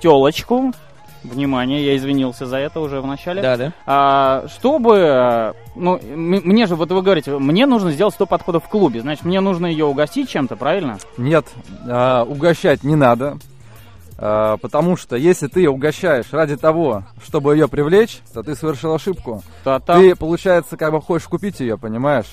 телочку? 0.00 0.72
Внимание, 1.24 1.84
я 1.84 1.96
извинился 1.96 2.46
за 2.46 2.58
это 2.58 2.80
уже 2.80 3.00
в 3.00 3.06
начале. 3.06 3.42
Да, 3.42 3.56
да. 3.56 3.72
А, 3.86 4.44
чтобы, 4.48 5.54
ну, 5.74 6.00
мне 6.04 6.66
же, 6.66 6.76
вот 6.76 6.90
вы 6.92 7.02
говорите, 7.02 7.36
мне 7.38 7.66
нужно 7.66 7.90
сделать 7.90 8.14
100 8.14 8.26
подходов 8.26 8.64
в 8.64 8.68
клубе, 8.68 9.00
значит, 9.00 9.24
мне 9.24 9.40
нужно 9.40 9.66
ее 9.66 9.84
угостить 9.84 10.28
чем-то, 10.30 10.56
правильно? 10.56 10.98
Нет, 11.16 11.46
а, 11.86 12.24
угощать 12.24 12.84
не 12.84 12.94
надо, 12.94 13.38
а, 14.16 14.56
потому 14.58 14.96
что 14.96 15.16
если 15.16 15.48
ты 15.48 15.60
ее 15.60 15.70
угощаешь 15.70 16.26
ради 16.32 16.56
того, 16.56 17.04
чтобы 17.24 17.54
ее 17.54 17.68
привлечь, 17.68 18.20
то 18.32 18.42
ты 18.42 18.54
совершил 18.54 18.94
ошибку. 18.94 19.42
То 19.64 19.78
там- 19.80 20.00
Ты, 20.00 20.14
получается, 20.14 20.76
как 20.76 20.92
бы 20.92 21.00
хочешь 21.00 21.28
купить 21.28 21.60
ее, 21.60 21.76
понимаешь? 21.78 22.26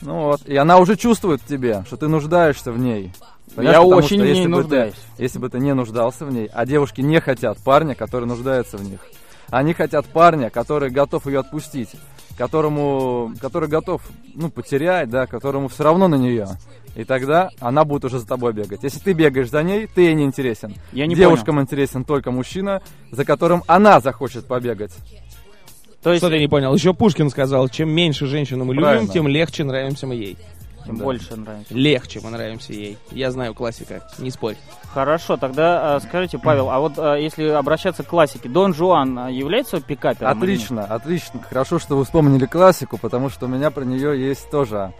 Ну 0.00 0.24
вот, 0.24 0.46
и 0.46 0.56
она 0.56 0.78
уже 0.78 0.96
чувствует 0.96 1.40
в 1.40 1.46
тебе, 1.46 1.84
что 1.86 1.96
ты 1.96 2.08
нуждаешься 2.08 2.72
в 2.72 2.78
ней. 2.78 3.12
Понимаешь? 3.56 3.76
я 3.76 3.82
Потому 3.82 3.96
очень 3.98 4.06
что 4.06 4.16
в 4.16 4.20
ней 4.20 4.28
если 4.28 4.42
бы 4.42 4.50
ты- 4.50 4.56
нуждаюсь. 4.62 4.94
если 5.18 5.38
бы 5.38 5.48
ты 5.48 5.58
не 5.60 5.74
нуждался 5.74 6.24
в 6.26 6.32
ней, 6.32 6.50
а 6.52 6.66
девушки 6.66 7.00
не 7.00 7.20
хотят 7.20 7.58
парня, 7.58 7.94
который 7.94 8.26
нуждается 8.26 8.76
в 8.76 8.82
них. 8.84 9.00
Они 9.50 9.72
хотят 9.74 10.06
парня, 10.06 10.50
который 10.50 10.90
готов 10.90 11.26
ее 11.26 11.40
отпустить, 11.40 11.90
которому, 12.36 13.32
который 13.40 13.68
готов, 13.68 14.02
ну, 14.34 14.50
потерять, 14.50 15.08
да, 15.10 15.26
которому 15.26 15.68
все 15.68 15.84
равно 15.84 16.08
на 16.08 16.16
нее. 16.16 16.48
И 16.96 17.04
тогда 17.04 17.50
она 17.60 17.84
будет 17.84 18.04
уже 18.04 18.20
за 18.20 18.26
тобой 18.26 18.52
бегать. 18.52 18.82
Если 18.82 18.98
ты 19.00 19.12
бегаешь 19.12 19.50
за 19.50 19.62
ней, 19.62 19.86
ты 19.92 20.02
ей 20.02 20.14
не 20.14 20.24
интересен. 20.24 20.74
Я 20.92 21.06
не 21.06 21.14
Девушкам 21.14 21.60
интересен 21.60 22.04
только 22.04 22.30
мужчина, 22.30 22.82
за 23.10 23.24
которым 23.24 23.62
она 23.66 24.00
захочет 24.00 24.46
побегать. 24.46 24.92
То 26.02 26.10
есть, 26.12 26.20
Что 26.22 26.30
ты 26.30 26.38
не 26.38 26.48
понял? 26.48 26.74
Еще 26.74 26.92
Пушкин 26.94 27.30
сказал, 27.30 27.68
чем 27.68 27.90
меньше 27.90 28.26
женщину 28.26 28.64
мы 28.64 28.74
любим, 28.74 28.84
Правильно. 28.88 29.08
тем 29.12 29.26
легче 29.26 29.64
нравимся 29.64 30.06
мы 30.06 30.14
ей. 30.14 30.36
Тем 30.84 30.96
да. 30.96 31.04
больше 31.04 31.36
нравится. 31.36 31.74
Легче 31.74 32.20
мы 32.22 32.30
нравимся 32.30 32.72
ей. 32.72 32.98
Я 33.10 33.30
знаю 33.30 33.54
классика, 33.54 34.06
не 34.18 34.30
спорь. 34.30 34.56
Хорошо, 34.92 35.36
тогда 35.36 35.96
э, 35.96 36.00
скажите, 36.00 36.38
Павел, 36.38 36.70
а 36.70 36.78
вот 36.78 36.94
э, 36.98 37.18
если 37.20 37.48
обращаться 37.48 38.02
к 38.02 38.06
классике, 38.06 38.48
Дон 38.48 38.74
Жуан 38.74 39.18
э, 39.18 39.32
является 39.32 39.80
пикапером? 39.80 40.38
Отлично, 40.38 40.84
отлично. 40.84 41.40
Хорошо, 41.42 41.78
что 41.78 41.96
вы 41.96 42.04
вспомнили 42.04 42.46
классику, 42.46 42.98
потому 42.98 43.30
что 43.30 43.46
у 43.46 43.48
меня 43.48 43.70
про 43.70 43.84
нее 43.84 44.18
есть 44.20 44.50
тоже 44.50 44.92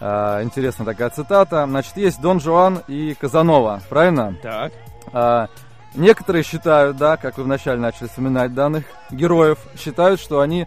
а, 0.00 0.42
интересная 0.42 0.86
такая 0.86 1.10
цитата. 1.10 1.66
Значит, 1.66 1.96
есть 1.96 2.20
Дон 2.20 2.40
Жуан 2.40 2.82
и 2.86 3.14
Казанова, 3.14 3.82
правильно? 3.88 4.36
Так. 4.42 4.72
А, 5.12 5.48
некоторые 5.94 6.44
считают, 6.44 6.96
да, 6.96 7.16
как 7.16 7.38
вы 7.38 7.44
вначале 7.44 7.80
начали 7.80 8.06
вспоминать 8.06 8.54
данных 8.54 8.84
героев, 9.10 9.58
считают, 9.76 10.20
что 10.20 10.40
они 10.40 10.66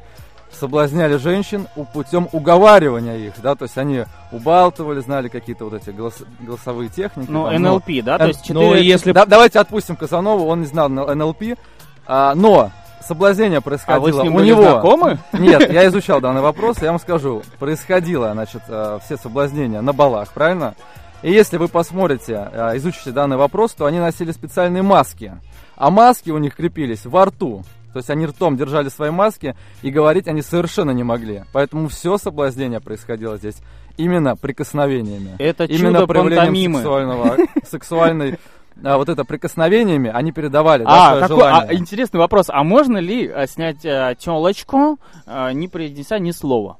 соблазняли 0.53 1.17
женщин 1.17 1.67
путем 1.93 2.27
уговаривания 2.31 3.17
их, 3.17 3.33
да, 3.41 3.55
то 3.55 3.63
есть 3.63 3.77
они 3.77 4.03
убалтывали, 4.31 4.99
знали 4.99 5.27
какие-то 5.27 5.65
вот 5.65 5.73
эти 5.73 5.89
голос- 5.89 6.23
голосовые 6.39 6.89
техники. 6.89 7.29
Ну, 7.29 7.45
там, 7.49 7.61
НЛП, 7.61 8.03
да? 8.03 8.17
То 8.17 8.27
есть 8.27 8.49
Ну, 8.49 8.61
четыре... 8.71 8.85
если... 8.87 9.11
да- 9.11 9.25
давайте 9.25 9.59
отпустим 9.59 9.95
Казанову, 9.95 10.45
он 10.47 10.61
не 10.61 10.67
знал 10.67 10.89
НЛП, 10.89 11.57
а, 12.05 12.33
но 12.35 12.71
соблазнение 13.07 13.57
А 13.59 13.61
происходило 13.61 14.05
вы 14.05 14.11
с 14.13 14.23
ним 14.23 14.35
у 14.35 14.37
были 14.37 14.47
него. 14.49 14.61
знакомы? 14.63 15.17
Нет, 15.33 15.71
я 15.71 15.87
изучал 15.89 16.21
данный 16.21 16.41
вопрос, 16.41 16.81
я 16.81 16.89
вам 16.91 16.99
скажу. 16.99 17.41
Происходило, 17.59 18.31
значит, 18.33 18.61
э, 18.67 18.99
все 19.05 19.17
соблазнения 19.17 19.81
на 19.81 19.93
балах, 19.93 20.29
правильно? 20.33 20.75
И 21.23 21.31
если 21.31 21.57
вы 21.57 21.67
посмотрите, 21.67 22.49
э, 22.51 22.77
изучите 22.77 23.11
данный 23.11 23.37
вопрос, 23.37 23.73
то 23.73 23.85
они 23.85 23.99
носили 23.99 24.31
специальные 24.31 24.83
маски. 24.83 25.33
А 25.75 25.89
маски 25.89 26.29
у 26.29 26.37
них 26.37 26.55
крепились 26.55 27.05
во 27.05 27.25
рту. 27.25 27.63
То 27.93 27.97
есть 27.97 28.09
они 28.09 28.25
ртом 28.25 28.57
держали 28.57 28.89
свои 28.89 29.09
маски, 29.09 29.55
и 29.81 29.89
говорить 29.91 30.27
они 30.27 30.41
совершенно 30.41 30.91
не 30.91 31.03
могли. 31.03 31.43
Поэтому 31.53 31.87
все 31.87 32.17
соблазнение 32.17 32.79
происходило 32.79 33.37
здесь 33.37 33.55
именно 33.97 34.35
прикосновениями. 34.35 35.35
Это 35.39 35.65
именно 35.65 35.99
чудо 35.99 36.07
проявлением 36.07 36.45
пантомимы. 36.73 36.77
сексуального, 36.79 37.37
сексуальной, 37.69 38.39
а, 38.83 38.97
вот 38.97 39.09
это 39.09 39.25
прикосновениями 39.25 40.09
они 40.13 40.31
передавали, 40.31 40.83
да, 40.83 40.89
А, 40.89 41.09
свое 41.09 41.21
какой, 41.27 41.43
а, 41.43 41.55
желание. 41.61 41.79
интересный 41.79 42.19
вопрос. 42.19 42.45
А 42.49 42.63
можно 42.63 42.97
ли 42.97 43.27
а, 43.27 43.45
снять 43.47 43.85
а, 43.85 44.15
телочку, 44.15 44.97
а, 45.25 45.51
не 45.51 45.67
произнеся 45.67 46.17
ни 46.19 46.31
слова? 46.31 46.77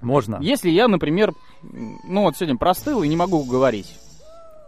Можно. 0.00 0.38
Если 0.40 0.70
я, 0.70 0.88
например, 0.88 1.32
ну 1.62 2.22
вот 2.22 2.36
сегодня 2.36 2.56
простыл 2.56 3.02
и 3.02 3.08
не 3.08 3.16
могу 3.16 3.44
говорить. 3.44 3.98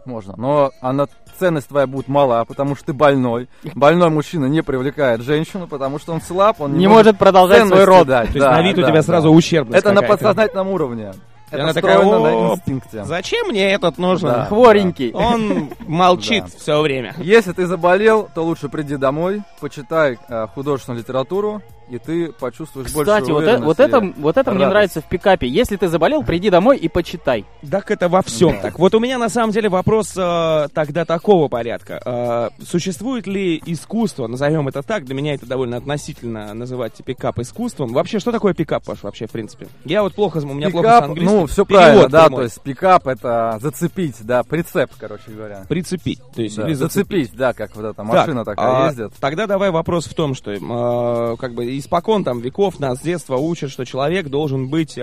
Можно, 0.05 0.35
но 0.37 0.71
она, 0.81 1.07
ценность 1.37 1.67
твоя 1.67 1.87
будет 1.87 2.07
мала, 2.07 2.43
потому 2.45 2.75
что 2.75 2.85
ты 2.87 2.93
больной. 2.93 3.47
Больной 3.75 4.09
мужчина 4.09 4.45
не 4.45 4.61
привлекает 4.61 5.21
женщину, 5.21 5.67
потому 5.67 5.99
что 5.99 6.13
он 6.13 6.21
слаб, 6.21 6.61
он 6.61 6.73
не, 6.73 6.79
Не 6.79 6.87
может 6.87 7.17
продолжать 7.17 7.67
свой 7.67 7.83
род. 7.83 8.07
дать. 8.07 8.27
То 8.27 8.33
есть 8.33 8.45
Да, 8.45 8.51
на 8.51 8.61
вид 8.61 8.77
у 8.77 8.81
да, 8.81 8.87
тебя 8.87 8.99
да. 9.01 9.03
сразу 9.03 9.29
ущербность 9.31 9.77
Это 9.79 9.91
на 9.93 10.01
подсознательном 10.01 10.67
уровне. 10.69 11.13
Это 11.51 11.63
она 11.65 11.73
такая, 11.73 11.99
на 11.99 12.51
«О, 12.51 12.55
инстинкте. 12.55 13.03
Зачем 13.03 13.49
мне 13.49 13.71
этот 13.73 13.99
нужен? 13.99 14.27
Да. 14.27 14.45
Хворенький. 14.45 15.11
Он 15.13 15.69
молчит 15.87 16.45
Да. 16.51 16.57
все 16.57 16.81
время. 16.81 17.13
Если 17.19 17.51
ты 17.51 17.67
заболел, 17.67 18.27
то 18.33 18.43
лучше 18.43 18.69
приди 18.69 18.97
домой, 18.97 19.43
почитай 19.61 20.17
э, 20.29 20.47
художественную 20.55 21.01
литературу, 21.01 21.61
и 21.89 21.97
ты 21.97 22.31
почувствуешь 22.31 22.87
Кстати, 22.87 23.29
больше 23.29 23.33
вот, 23.33 23.43
это, 23.43 23.63
вот 23.63 23.79
это, 23.79 24.13
вот 24.17 24.37
это 24.37 24.51
мне 24.51 24.67
нравится 24.67 25.01
в 25.01 25.05
пикапе. 25.09 25.47
Если 25.47 25.75
ты 25.75 25.87
заболел, 25.87 26.23
приди 26.23 26.49
домой 26.49 26.77
и 26.77 26.87
почитай. 26.87 27.45
Так 27.69 27.91
это 27.91 28.09
во 28.09 28.21
всем 28.21 28.51
Да. 28.53 28.61
так. 28.63 28.79
Вот 28.79 28.95
у 28.95 28.99
меня 28.99 29.17
на 29.17 29.29
самом 29.29 29.51
деле 29.51 29.69
вопрос 29.69 30.13
э, 30.15 30.67
тогда 30.73 31.05
такого 31.05 31.47
порядка. 31.47 32.01
Э, 32.05 32.49
существует 32.65 33.27
ли 33.27 33.61
искусство, 33.65 34.27
назовем 34.27 34.67
это 34.67 34.81
так, 34.83 35.05
для 35.05 35.15
меня 35.15 35.33
это 35.35 35.45
довольно 35.45 35.77
относительно 35.77 36.53
называть 36.53 36.93
пикап 37.03 37.39
искусством. 37.39 37.93
Вообще, 37.93 38.19
что 38.19 38.31
такое 38.31 38.53
пикап, 38.53 38.83
Паш, 38.83 39.03
вообще, 39.03 39.27
в 39.27 39.31
принципе? 39.31 39.67
Я 39.85 40.03
вот 40.03 40.13
плохо, 40.15 40.37
у 40.37 40.53
меня 40.53 40.69
плохо 40.69 40.87
с 40.87 40.91
Пикап, 40.91 41.03
английским. 41.05 41.37
ну, 41.39 41.45
все 41.47 41.65
Перевод 41.65 41.83
правильно, 41.83 42.09
да, 42.09 42.23
прямой. 42.25 42.37
то 42.37 42.43
есть 42.43 42.61
пикап 42.61 43.07
это 43.07 43.57
зацепить, 43.61 44.15
да, 44.21 44.43
прицеп, 44.43 44.91
короче 44.99 45.31
говоря. 45.31 45.65
Прицепить, 45.67 46.21
то 46.35 46.41
есть 46.41 46.55
Да, 46.57 46.67
или 46.67 46.73
зацепить. 46.73 47.27
зацепить, 47.29 47.37
да, 47.37 47.53
как 47.53 47.75
вот 47.75 47.85
эта 47.85 47.93
Так, 47.95 48.05
машина 48.05 48.45
такая 48.45 48.85
а, 48.85 48.87
ездит. 48.87 49.13
Тогда 49.19 49.47
давай 49.47 49.71
вопрос 49.71 50.05
в 50.05 50.13
том, 50.13 50.33
что 50.35 50.51
э, 50.51 51.35
как 51.37 51.53
бы 51.53 51.72
испокон 51.79 52.23
там 52.23 52.39
веков 52.39 52.79
нас 52.79 52.99
с 52.99 53.01
детства 53.01 53.37
учат, 53.37 53.71
что 53.71 53.85
человек 53.85 54.27
должен 54.29 54.67
быть, 54.67 54.97
э, 54.97 55.01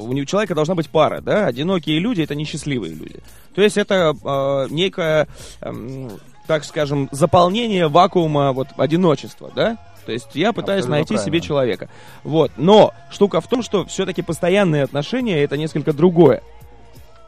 у 0.00 0.12
него- 0.12 0.24
человека 0.26 0.54
должна 0.54 0.74
быть 0.74 0.88
пара, 0.90 1.20
да, 1.20 1.46
одинокие 1.46 1.98
люди 1.98 2.22
это 2.22 2.34
несчастливые 2.34 2.94
люди. 2.94 3.20
То 3.54 3.62
есть 3.62 3.76
это 3.76 4.14
э, 4.22 4.66
некое, 4.70 5.28
эм, 5.60 6.10
так 6.46 6.64
скажем, 6.64 7.08
заполнение 7.12 7.88
вакуума 7.88 8.52
вот 8.52 8.68
одиночества, 8.76 9.50
да? 9.54 9.76
То 10.06 10.12
есть 10.12 10.28
я 10.34 10.52
пытаюсь 10.52 10.84
Абсолютно 10.84 10.96
найти 10.96 11.14
себе 11.14 11.22
правильно. 11.24 11.46
человека. 11.46 11.88
Вот. 12.24 12.50
Но 12.56 12.92
штука 13.10 13.40
в 13.40 13.46
том, 13.48 13.62
что 13.62 13.84
все-таки 13.84 14.22
постоянные 14.22 14.82
отношения 14.82 15.42
это 15.42 15.56
несколько 15.56 15.92
другое. 15.92 16.42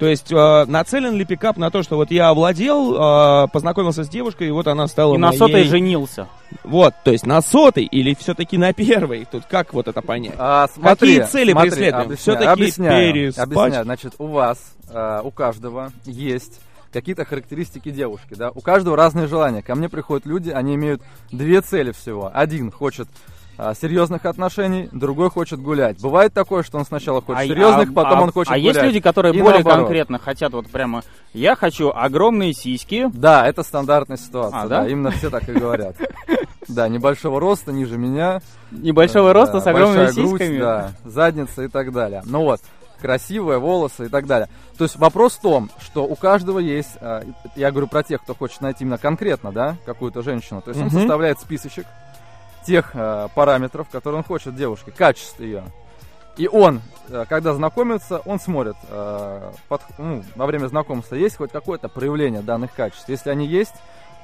То 0.02 0.08
есть 0.08 0.32
э, 0.32 0.64
нацелен 0.66 1.14
ли 1.14 1.24
пикап 1.24 1.56
на 1.58 1.70
то, 1.70 1.84
что 1.84 1.94
вот 1.94 2.10
я 2.10 2.30
овладел, 2.30 3.44
э, 3.44 3.46
познакомился 3.52 4.02
с 4.02 4.08
девушкой, 4.08 4.48
и 4.48 4.50
вот 4.50 4.66
она 4.66 4.88
стала 4.88 5.14
И 5.14 5.16
на 5.16 5.28
моей... 5.28 5.38
сотой 5.38 5.62
женился. 5.62 6.26
Вот, 6.64 6.92
то 7.04 7.12
есть 7.12 7.24
на 7.24 7.40
сотой 7.40 7.84
или 7.84 8.12
все-таки 8.18 8.58
на 8.58 8.72
первой? 8.72 9.28
Тут 9.30 9.44
как 9.44 9.72
вот 9.72 9.86
это 9.86 10.02
понять? 10.02 10.34
А, 10.38 10.66
смотри, 10.74 11.18
Какие 11.18 11.30
цели 11.30 11.52
смотри, 11.52 11.70
преследуем? 11.70 12.50
объясняю, 12.50 13.12
переспать? 13.12 13.44
объясняю. 13.46 13.84
Значит, 13.84 14.14
у 14.18 14.26
вас, 14.26 14.58
э, 14.90 15.20
у 15.22 15.30
каждого 15.30 15.92
есть 16.04 16.58
какие-то 16.92 17.24
характеристики 17.24 17.92
девушки, 17.92 18.34
да? 18.34 18.50
У 18.50 18.60
каждого 18.60 18.96
разные 18.96 19.28
желания. 19.28 19.62
Ко 19.62 19.76
мне 19.76 19.88
приходят 19.88 20.26
люди, 20.26 20.50
они 20.50 20.74
имеют 20.74 21.00
две 21.30 21.60
цели 21.60 21.92
всего. 21.92 22.28
Один 22.34 22.72
хочет 22.72 23.06
а, 23.70 23.74
серьезных 23.74 24.24
отношений, 24.26 24.88
другой 24.92 25.30
хочет 25.30 25.60
гулять. 25.60 26.00
Бывает 26.00 26.32
такое, 26.32 26.62
что 26.62 26.78
он 26.78 26.84
сначала 26.84 27.20
хочет 27.20 27.42
А- 27.42 27.46
серьезных, 27.46 27.90
а- 27.90 27.92
потом 27.92 28.18
а- 28.18 28.22
он 28.22 28.32
хочет 28.32 28.50
А 28.52 28.54
гулять. 28.56 28.74
есть 28.74 28.82
люди, 28.82 29.00
которые 29.00 29.34
И 29.34 29.38
более 29.40 29.58
наоборот. 29.60 29.80
конкретно 29.86 30.18
хотят 30.18 30.52
вот 30.52 30.68
прямо, 30.68 31.02
я 31.32 31.54
хочу 31.56 31.90
огромные 31.94 32.52
сиськи, 32.54 33.08
Да, 33.12 33.46
это 33.46 33.62
стандартная 33.62 34.16
ситуация, 34.16 34.62
А, 34.62 34.66
да? 34.68 34.82
да? 34.82 34.88
именно 34.88 35.10
все 35.10 35.30
так 35.30 35.48
и 35.48 35.52
говорят. 35.52 35.96
Да, 36.68 36.88
небольшого 36.88 37.40
роста, 37.40 37.72
ниже 37.72 37.98
меня, 37.98 38.40
небольшого 38.70 39.32
роста 39.32 39.60
с 39.60 39.66
огромными 39.66 40.06
сиськами. 40.12 40.58
да, 40.58 40.92
задница 41.04 41.64
и 41.64 41.68
так 41.68 41.92
далее. 41.92 42.22
Ну 42.24 42.44
вот. 42.44 42.60
красивая, 43.00 43.58
волосы 43.58 44.06
и 44.06 44.08
так 44.08 44.26
далее. 44.28 44.48
То 44.78 44.84
есть 44.84 44.94
вопрос 44.94 45.34
в 45.34 45.40
том, 45.40 45.70
что 45.80 46.04
у 46.04 46.14
каждого 46.14 46.60
есть, 46.60 46.92
э, 47.00 47.22
я 47.56 47.72
говорю 47.72 47.88
про 47.88 48.04
тех, 48.04 48.22
кто 48.22 48.32
хочет 48.32 48.60
найти 48.60 48.84
именно 48.84 48.96
конкретно, 48.96 49.50
да, 49.50 49.76
какую-то 49.84 50.22
женщину. 50.22 50.62
То 50.62 50.70
есть 50.70 50.80
он 50.80 50.88
составляет 50.88 51.40
списочек 51.40 51.84
тех 52.64 52.90
э, 52.94 53.28
параметров, 53.34 53.88
которые 53.90 54.18
он 54.18 54.24
хочет 54.24 54.54
девушке, 54.54 54.90
качество 54.90 55.42
ее. 55.42 55.64
И 56.36 56.48
он, 56.48 56.80
э, 57.08 57.24
когда 57.28 57.52
знакомится, 57.54 58.18
он 58.24 58.40
смотрит 58.40 58.76
э, 58.88 59.52
под- 59.68 59.82
ну, 59.98 60.22
во 60.36 60.46
время 60.46 60.66
знакомства, 60.68 61.14
есть 61.14 61.36
хоть 61.36 61.52
какое-то 61.52 61.88
проявление 61.88 62.40
данных 62.42 62.72
качеств. 62.74 63.08
Если 63.08 63.28
они 63.30 63.46
есть, 63.46 63.74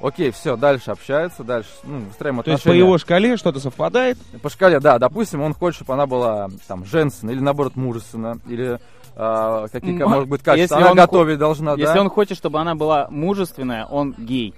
окей, 0.01 0.31
все, 0.31 0.55
дальше 0.55 0.89
общаются, 0.91 1.43
дальше 1.43 1.69
ну, 1.83 1.99
выстраиваем 1.99 2.43
То 2.43 2.51
есть 2.51 2.63
по 2.63 2.69
отношения. 2.69 2.85
его 2.85 2.97
шкале 2.97 3.37
что-то 3.37 3.59
совпадает. 3.59 4.17
По 4.41 4.49
шкале, 4.49 4.79
да, 4.79 4.97
допустим, 4.97 5.41
он 5.41 5.53
хочет, 5.53 5.75
чтобы 5.81 5.93
она 5.93 6.07
была 6.07 6.49
там 6.67 6.83
женственна 6.85 7.31
или 7.31 7.39
наоборот 7.41 7.75
мужественна, 7.75 8.39
или 8.47 8.79
э, 9.15 9.67
какие, 9.71 10.01
М, 10.01 10.09
может 10.09 10.27
быть, 10.29 10.41
качества. 10.41 10.75
если 10.77 10.83
Она 10.83 10.91
он 10.91 10.97
готовить 10.97 11.37
должна, 11.37 11.71
Если 11.73 11.93
да? 11.93 12.01
он 12.01 12.09
хочет, 12.09 12.37
чтобы 12.37 12.59
она 12.59 12.73
была 12.73 13.07
мужественная, 13.11 13.85
он 13.85 14.15
гей. 14.17 14.55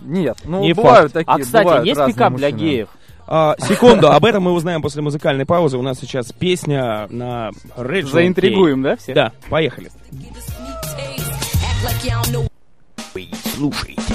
Нет, 0.00 0.38
ну 0.44 0.62
Не 0.62 0.72
бывают 0.72 1.12
факт. 1.12 1.26
такие. 1.26 1.34
а, 1.34 1.38
кстати, 1.44 1.64
бывают 1.64 1.86
есть 1.86 2.04
пикап 2.06 2.34
для 2.34 2.50
геев? 2.50 2.88
А, 3.30 3.54
секунду, 3.58 4.10
об 4.10 4.24
этом 4.24 4.42
мы 4.42 4.52
узнаем 4.52 4.80
после 4.80 5.02
музыкальной 5.02 5.44
паузы. 5.44 5.76
У 5.76 5.82
нас 5.82 5.98
сейчас 6.00 6.32
песня 6.32 7.06
на 7.10 7.50
Red 7.76 8.06
Заинтригуем, 8.06 8.82
да, 8.82 8.96
всех? 8.96 9.14
Да, 9.14 9.32
поехали. 9.50 9.90
Вы 13.14 13.28
слушаете 13.54 14.14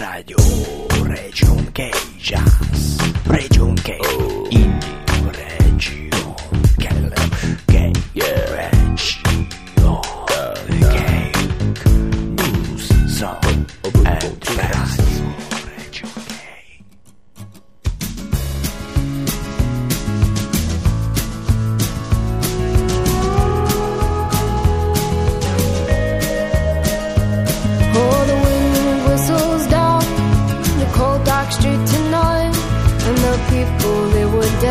радио 0.00 0.38
Region 1.04 1.70
Кей 1.72 1.92
Jazz 2.18 3.02
Region 3.26 3.76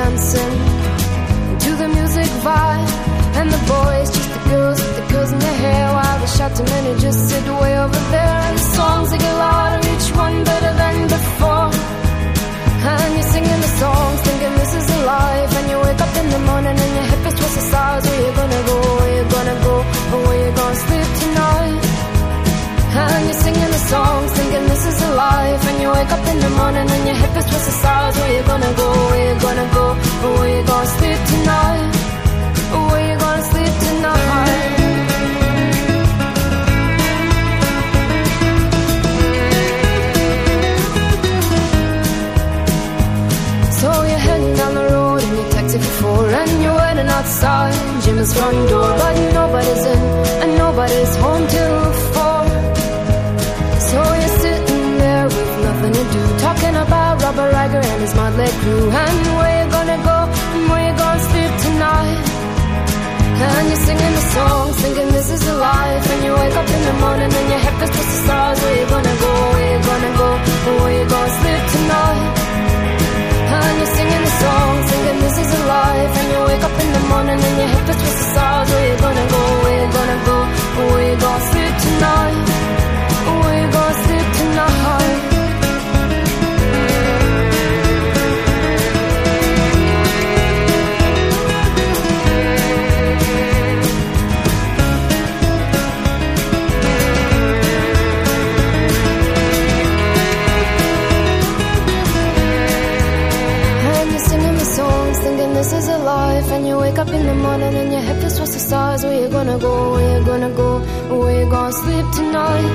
dancing 0.03 0.55
to 1.63 1.71
the 1.81 1.87
music 1.87 2.29
vibe, 2.47 2.91
and 3.39 3.47
the 3.55 3.61
boys 3.75 4.07
just 4.15 4.29
the 4.35 4.43
girls 4.49 4.77
with 4.83 4.95
the 4.99 5.05
girls 5.13 5.31
in 5.31 5.39
their 5.39 5.59
hair, 5.65 5.85
while 5.95 6.19
the 6.19 6.27
shouting 6.35 6.65
men 6.65 6.83
who 6.87 6.93
just 6.99 7.19
sit 7.29 7.43
way 7.61 7.73
over 7.83 8.01
there. 8.15 8.37
And 8.47 8.57
the 8.57 8.67
songs 8.77 9.11
they 9.11 9.17
get 9.17 9.35
louder, 9.43 9.79
each 9.93 10.09
one 10.23 10.43
better 10.43 10.73
wake 25.93 26.11
up 26.15 26.25
in 26.31 26.39
the 26.45 26.49
morning 26.59 26.87
and 26.95 27.03
your 27.07 27.17
hip 27.21 27.33
is 27.39 27.45
twisted 27.49 27.77
sides. 27.83 28.17
Where 28.19 28.33
you 28.37 28.43
gonna 28.51 28.73
go? 28.81 28.87
Where 29.09 29.23
you 29.27 29.35
gonna 29.45 29.67
go? 29.77 29.85
Where 30.37 30.51
you 30.55 30.63
gonna 30.71 30.95
sleep 30.97 31.19
tonight? 31.33 31.91
Where 32.89 33.03
you 33.09 33.15
gonna 33.23 33.51
sleep 33.51 33.73
tonight? 33.87 34.71
So 43.79 43.89
you're 44.09 44.25
heading 44.27 44.55
down 44.59 44.73
the 44.79 44.85
road 44.93 45.21
your 45.37 45.49
taxi 45.51 45.77
for 45.77 45.93
four 46.01 46.29
And 46.41 46.63
you're 46.63 46.77
waiting 46.83 47.09
outside 47.17 47.73
Jim's 48.03 48.33
front 48.37 48.69
door 48.69 48.89
But 49.01 49.15
nobody's 49.39 49.85
in 49.93 50.01
and 50.43 50.51
nobody's 50.57 51.15
home 51.23 51.45
till 51.53 51.93
four 52.13 52.42
do 56.13 56.21
Talking 56.45 56.75
about 56.85 57.21
Robert 57.25 57.51
Riger 57.57 57.83
and 57.91 58.01
his 58.05 58.13
motley 58.15 58.51
crew 58.61 58.85
And 59.03 59.19
where 59.37 59.53
you 59.59 59.65
gonna 59.77 59.99
go 60.09 60.17
and 60.55 60.63
where 60.69 60.83
you 60.87 60.93
gonna 60.97 61.27
sleep 61.29 61.53
tonight 61.65 62.33
and 63.43 63.67
you're 63.67 63.83
singing 63.87 64.13
the 64.13 64.25
song, 64.35 64.73
thinking 64.73 65.09
this 65.11 65.29
is 65.31 65.43
a 65.47 65.55
life. 65.55 66.05
And 66.11 66.23
you 66.23 66.33
wake 66.33 66.55
up 66.55 66.69
in 66.69 66.81
the 66.89 66.95
morning 67.03 67.31
and 67.39 67.47
your 67.51 67.59
head 67.59 67.75
feels 67.79 67.91
just 67.97 68.09
the 68.13 68.19
stars. 68.23 68.57
Where 68.61 68.75
you 68.79 68.85
gonna 68.87 69.15
go? 69.25 69.31
Where 69.53 69.69
you 69.73 69.79
gonna 69.83 70.11
go? 70.21 70.29
Or 70.67 70.75
where 70.83 70.95
you 70.99 71.05
gonna 71.13 71.39
sleep 71.39 71.63
tonight? 71.75 72.23
And 73.57 73.73
you're 73.79 73.93
singing 73.97 74.23
the 74.27 74.33
song, 74.43 74.73
thinking 74.89 75.19
this 75.25 75.37
is 75.43 75.49
a 75.59 75.61
life. 75.65 76.13
And 76.19 76.27
you 76.33 76.39
wake 76.49 76.63
up 76.69 76.75
in 76.83 76.89
the 76.93 77.03
morning 77.11 77.39
and 77.47 77.55
your 77.59 77.69
head 77.73 77.83
feels 77.87 78.01
just 78.03 78.17
the 78.21 78.27
stars. 78.33 78.67
Where 78.71 78.85
you 78.91 78.97
gonna 79.05 79.27
go? 79.35 79.43
Where 79.63 79.77
you 79.81 79.89
gonna 79.97 80.19
go? 80.29 80.37
Or 80.77 80.85
where 80.93 81.05
you 81.09 81.17
gonna 81.25 81.49
sleep 81.51 81.73
tonight? 81.87 82.45
Where 83.43 83.57
you 83.61 83.69
gonna 83.75 83.92
this 105.63 105.73
is 105.79 105.87
a 105.87 105.97
life. 105.99 106.51
And 106.51 106.67
you 106.67 106.75
wake 106.77 106.99
up 106.99 107.07
in 107.07 107.25
the 107.25 107.35
morning 107.35 107.73
and 107.81 107.89
your 107.93 108.01
head 108.01 108.17
feels 108.19 108.35
towards 108.37 108.53
the 108.53 108.59
stars. 108.59 109.03
Where 109.05 109.17
you 109.21 109.29
gonna 109.29 109.57
go? 109.57 109.73
Where 109.93 110.19
you 110.19 110.25
gonna 110.25 110.51
go? 110.61 110.69
Where 111.19 111.35
you 111.39 111.49
gonna 111.49 111.81
sleep 111.83 112.05
tonight? 112.19 112.71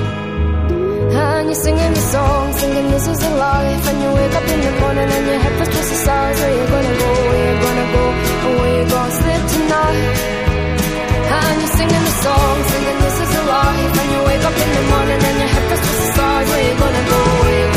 And 1.21 1.45
you're 1.49 1.61
singing 1.65 1.93
the 1.99 2.05
song, 2.13 2.53
singing 2.53 2.87
this 2.93 3.05
is 3.13 3.21
a 3.29 3.31
life. 3.47 3.83
And 3.89 3.97
you 4.03 4.09
wake 4.19 4.35
up 4.39 4.47
in 4.53 4.59
the 4.67 4.73
morning 4.81 5.09
and 5.17 5.25
your 5.29 5.39
head 5.43 5.53
feels 5.57 5.69
towards 5.73 5.89
the 5.91 5.97
stars. 6.03 6.37
Where 6.41 6.55
you 6.59 6.65
gonna 6.73 6.95
go? 7.03 7.11
Where 7.29 7.45
you 7.49 7.57
gonna 7.65 7.87
go? 7.95 8.03
Where 8.59 8.73
you 8.77 8.85
gonna 8.93 9.19
sleep 9.21 9.43
tonight? 9.53 10.03
And 11.37 11.55
you're 11.61 11.75
singing 11.79 12.03
the 12.09 12.15
song, 12.25 12.55
singing 12.71 12.99
this 13.05 13.17
is 13.25 13.31
a 13.39 13.43
life. 13.55 13.93
And 14.01 14.09
you 14.13 14.21
wake 14.29 14.45
up 14.49 14.57
in 14.65 14.69
the 14.77 14.83
morning 14.93 15.21
and 15.29 15.37
your 15.41 15.51
head 15.53 15.65
feels 15.69 15.81
towards 15.85 16.01
the 16.01 16.09
stars. 16.13 16.47
Where 16.51 16.63
you 16.67 16.75
gonna 16.83 17.03
go? 17.13 17.21
Where 17.43 17.57
you 17.61 17.68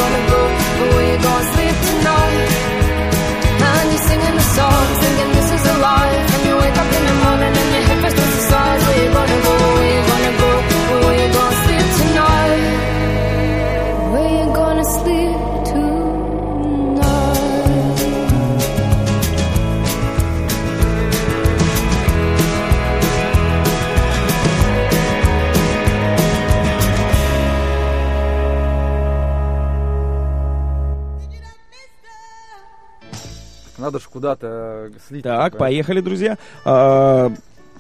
куда-то 34.23 34.47
э, 34.47 34.91
слить. 35.09 35.25
Так, 35.25 35.53
такое. 35.53 35.59
поехали, 35.59 36.01
друзья. 36.01 36.39
А, 36.65 37.29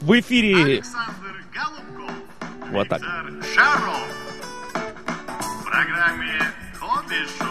в 0.00 0.18
эфире... 0.18 0.56
Александр 0.56 1.44
Голубков. 1.54 2.16
Вот 2.72 2.88
так. 2.88 3.00
Шаров. 3.54 4.02
В 4.74 5.64
программе 5.64 6.40
Хобби 6.80 7.14
Шоу. 7.38 7.46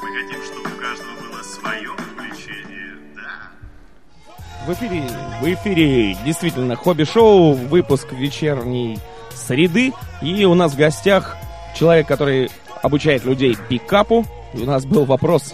Мы 0.00 0.22
хотим, 0.22 0.42
чтобы 0.44 0.74
у 0.74 0.80
каждого 0.80 1.28
было 1.28 1.42
свое 1.42 1.90
увлечение. 1.90 2.96
Да. 3.16 4.66
В 4.66 4.72
эфире, 4.72 5.02
в 5.42 5.44
эфире 5.44 6.14
действительно 6.24 6.76
хобби-шоу, 6.76 7.52
выпуск 7.52 8.12
вечерней 8.12 8.98
среды. 9.34 9.92
И 10.22 10.46
у 10.46 10.54
нас 10.54 10.72
в 10.72 10.78
гостях 10.78 11.36
человек, 11.74 12.08
который 12.08 12.50
обучает 12.80 13.26
людей 13.26 13.58
пикапу. 13.68 14.24
И 14.54 14.62
у 14.62 14.64
нас 14.64 14.86
был 14.86 15.04
вопрос. 15.04 15.52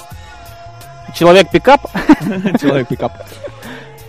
Человек-пикап. 1.14 1.82
Человек 2.60 2.88
пикап. 2.88 3.12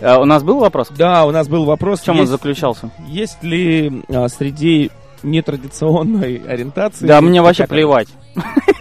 Э, 0.00 0.16
У 0.16 0.24
нас 0.24 0.44
был 0.44 0.60
вопрос? 0.60 0.90
Да, 0.96 1.26
у 1.26 1.32
нас 1.32 1.48
был 1.48 1.64
вопрос. 1.64 2.00
В 2.00 2.04
чем 2.04 2.20
он 2.20 2.28
заключался? 2.28 2.90
есть 3.08 3.42
ли 3.42 4.04
а, 4.08 4.28
среди 4.28 4.92
нетрадиционной 5.22 6.36
ориентации. 6.46 7.06
Да, 7.06 7.20
мне 7.20 7.42
вообще 7.42 7.66
плевать. 7.66 8.08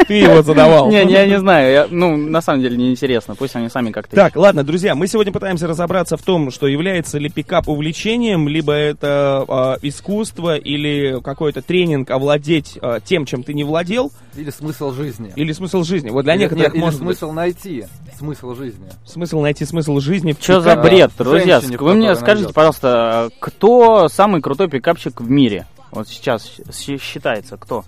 Ты 0.08 0.14
его 0.16 0.42
задавал. 0.42 0.88
Не, 0.92 1.04
не, 1.04 1.14
я 1.14 1.26
не 1.26 1.40
знаю. 1.40 1.72
я- 1.74 1.88
ну, 1.90 2.16
на 2.16 2.42
самом 2.42 2.62
деле, 2.62 2.78
неинтересно. 2.78 3.36
Пусть 3.36 3.56
они 3.56 3.70
сами 3.70 3.92
как-то... 3.92 4.16
Так, 4.16 4.36
ладно, 4.36 4.64
друзья, 4.64 4.94
мы 4.96 5.08
сегодня 5.08 5.34
пытаемся 5.34 5.68
разобраться 5.68 6.16
в 6.16 6.22
том, 6.22 6.52
что 6.52 6.68
является 6.68 7.18
ли 7.18 7.30
пикап 7.30 7.68
увлечением, 7.68 8.48
либо 8.48 8.72
это 8.74 9.44
а, 9.48 9.78
искусство 9.82 10.56
или 10.56 11.20
какой-то 11.22 11.62
тренинг 11.62 12.10
овладеть 12.12 12.78
а, 12.82 13.00
тем, 13.00 13.26
чем 13.26 13.44
ты 13.44 13.54
не 13.54 13.64
владел, 13.64 14.12
Или 14.36 14.52
смысл 14.52 14.94
жизни. 14.94 15.34
или 15.36 15.52
смысл 15.52 15.84
жизни. 15.84 16.10
Вот 16.10 16.24
для 16.24 16.36
некоторых 16.36 16.76
может 16.76 17.00
смысл 17.00 17.32
найти 17.32 17.86
смысл 18.18 18.56
жизни. 18.56 18.88
смысл 19.06 19.42
найти 19.42 19.66
смысл 19.66 20.00
жизни 20.00 20.34
в 20.34 20.42
Что 20.44 20.62
за 20.62 20.76
бред, 20.76 21.12
друзья? 21.18 21.60
Вы 21.80 21.96
мне 21.96 22.16
скажите, 22.16 22.54
пожалуйста, 22.54 23.30
кто 23.40 24.08
самый 24.08 24.42
крутой 24.42 24.70
пикапчик 24.70 25.20
в 25.20 25.30
мире? 25.30 25.66
Вот 25.92 26.08
сейчас 26.08 26.60
считается, 27.00 27.58
кто? 27.58 27.84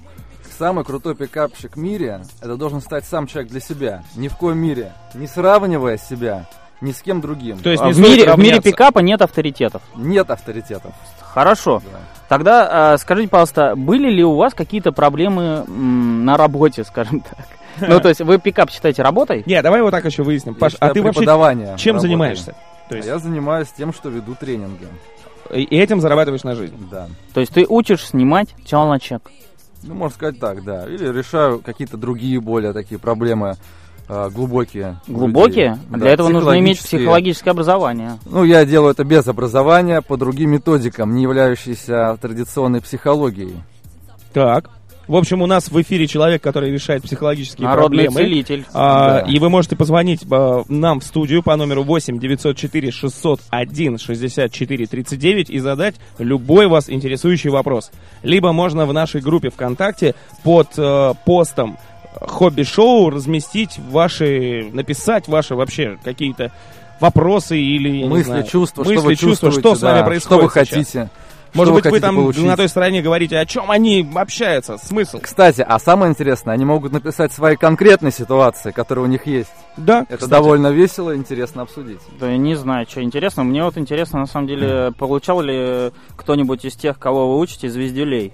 Самый 0.58 0.84
крутой 0.84 1.16
пикапчик 1.16 1.76
в 1.76 1.80
мире, 1.80 2.22
это 2.42 2.58
должен 2.58 2.82
стать 2.82 3.06
сам 3.06 3.28
человек 3.28 3.52
для 3.52 3.62
себя. 3.62 4.04
Ни 4.16 4.28
в 4.28 4.36
коем 4.36 4.58
мере. 4.58 4.92
Не 5.14 5.28
сравнивая 5.28 5.98
себя 5.98 6.48
ни 6.82 6.92
с 6.92 7.02
кем 7.02 7.22
другим. 7.22 7.60
То 7.60 7.70
есть 7.70 7.84
А 7.84 7.90
в, 7.90 8.00
мире, 8.00 8.34
в 8.34 8.38
мире 8.38 8.62
пикапа 8.62 9.00
нет 9.00 9.22
авторитетов. 9.22 9.82
Нет 9.96 10.30
авторитетов. 10.30 10.94
Хорошо. 11.22 11.82
Да. 11.92 12.00
Тогда 12.28 12.94
а, 12.94 12.98
скажите, 12.98 13.30
пожалуйста, 13.30 13.76
были 13.76 14.10
ли 14.10 14.24
у 14.24 14.36
вас 14.36 14.54
какие-то 14.54 14.92
проблемы 14.92 15.66
м, 15.68 16.26
на 16.26 16.38
работе, 16.38 16.84
скажем 16.84 17.22
так? 17.22 17.48
Ну, 17.88 18.02
то 18.02 18.10
есть 18.10 18.20
вы 18.20 18.40
пикап 18.40 18.72
считаете 18.72 19.04
работой? 19.04 19.44
Не, 19.46 19.62
давай 19.62 19.82
вот 19.82 19.92
так 19.92 20.04
еще 20.04 20.24
выясним. 20.24 20.54
Паш, 20.54 20.76
а 20.82 20.90
ты 20.90 21.02
вообще 21.02 21.26
чем 21.78 22.00
занимаешься? 22.00 22.56
То 22.90 22.96
есть 22.96 23.08
Я 23.08 23.20
занимаюсь 23.20 23.70
тем, 23.70 23.94
что 23.94 24.10
веду 24.10 24.36
тренинги. 24.36 24.88
И 25.54 25.78
этим 25.78 26.02
зарабатываешь 26.02 26.44
на 26.44 26.56
жизнь. 26.56 26.76
Да. 26.92 27.08
То 27.34 27.42
есть 27.42 27.54
ты 27.54 27.66
учишь 27.68 28.06
снимать 28.08 28.50
телочек? 28.66 29.32
Ну, 29.84 29.96
можно 29.96 30.16
сказать 30.16 30.40
так, 30.40 30.64
да. 30.64 30.86
Или 30.86 31.08
решаю 31.08 31.60
какие-то 31.60 31.98
другие 31.98 32.40
более 32.40 32.74
такие 32.74 33.00
проблемы 33.00 33.56
а, 34.08 34.30
глубокие. 34.30 35.00
Глубокие? 35.08 35.70
людей. 35.70 35.84
А 35.90 35.94
Да, 35.94 35.98
Для 36.00 36.10
этого 36.12 36.30
нужно 36.30 36.60
иметь 36.60 36.80
психологическое 36.80 37.52
образование. 37.52 38.18
Ну, 38.26 38.44
я 38.44 38.66
делаю 38.66 38.92
это 38.92 39.04
без 39.04 39.28
образования, 39.28 40.02
по 40.02 40.18
другим 40.18 40.52
методикам, 40.52 41.14
не 41.16 41.24
являющейся 41.24 42.18
традиционной 42.20 42.82
психологией. 42.82 43.62
Так. 44.34 44.70
В 45.10 45.16
общем, 45.16 45.42
у 45.42 45.48
нас 45.48 45.72
в 45.72 45.82
эфире 45.82 46.06
человек, 46.06 46.44
который 46.44 46.72
решает 46.72 47.02
психологические 47.02 47.68
Народный 47.68 48.06
проблемы. 48.06 48.16
целитель. 48.16 48.66
А, 48.76 49.22
Да. 49.22 49.32
И 49.32 49.40
вы 49.40 49.50
можете 49.50 49.76
позвонить 49.76 50.22
а, 50.30 50.64
нам 50.68 51.00
в 51.00 51.04
студию 51.04 51.42
по 51.42 51.56
номеру 51.56 51.82
8 51.82 52.20
904 52.20 52.92
601 52.92 53.98
64 53.98 54.86
39 54.86 55.50
и 55.50 55.58
задать 55.58 55.96
любой 56.20 56.68
вас 56.68 56.92
интересующий 56.92 57.50
вопрос. 57.50 57.90
Либо 58.22 58.52
можно 58.52 58.86
в 58.86 58.94
нашей 58.94 59.22
группе 59.22 59.50
ВКонтакте 59.50 60.14
под 60.44 60.78
э, 60.78 61.14
постом 61.26 61.80
хобби-шоу 62.22 63.10
разместить 63.10 63.80
ваши, 63.90 64.70
написать 64.72 65.28
ваши 65.28 65.56
вообще 65.56 65.98
какие-то 66.04 66.52
вопросы 67.00 67.60
или 67.60 68.06
Мысли, 68.06 68.26
знаю, 68.26 68.44
чувства, 68.44 68.84
мысли, 68.84 68.94
что 68.94 69.04
вы 69.04 69.16
чувства, 69.16 69.52
что 69.52 69.74
с 69.74 69.82
вами 69.82 70.06
происходит 70.06 70.52
Что 70.52 70.60
вы 70.60 70.66
сейчас. 70.66 71.10
Может 71.54 71.74
быть, 71.74 71.86
вы 71.86 72.00
там 72.00 72.16
получить. 72.16 72.44
на 72.46 72.56
той 72.58 72.70
стороне 72.70 73.02
говорите, 73.02 73.38
о 73.38 73.46
чем 73.46 73.72
они 73.72 74.08
общаются, 74.16 74.78
смысл. 74.78 75.20
Кстати, 75.22 75.66
а 75.68 75.80
самое 75.80 76.12
интересное, 76.12 76.54
они 76.54 76.66
могут 76.66 76.92
написать 76.94 77.34
свои 77.34 77.56
конкретные 77.56 78.12
ситуации, 78.12 78.72
которые 78.72 79.06
у 79.06 79.08
них 79.08 79.26
есть. 79.26 79.50
Да, 79.78 80.02
Это 80.10 80.18
кстати. 80.18 80.30
довольно 80.32 80.68
весело 80.68 81.12
и 81.12 81.18
интересно 81.18 81.62
обсудить. 81.64 82.00
Да 82.20 82.30
я 82.30 82.38
не 82.38 82.56
знаю, 82.56 82.86
что 82.90 83.02
интересно. 83.02 83.44
Мне 83.44 83.64
вот 83.64 83.78
интересно, 83.78 84.20
на 84.20 84.26
самом 84.28 84.48
деле, 84.48 84.92
получал 84.98 85.42
ли 85.42 85.92
кто-нибудь 86.16 86.66
из 86.66 86.76
тех, 86.76 87.00
кого 87.00 87.34
вы 87.34 87.40
учите, 87.40 87.70
звездюлей? 87.70 88.34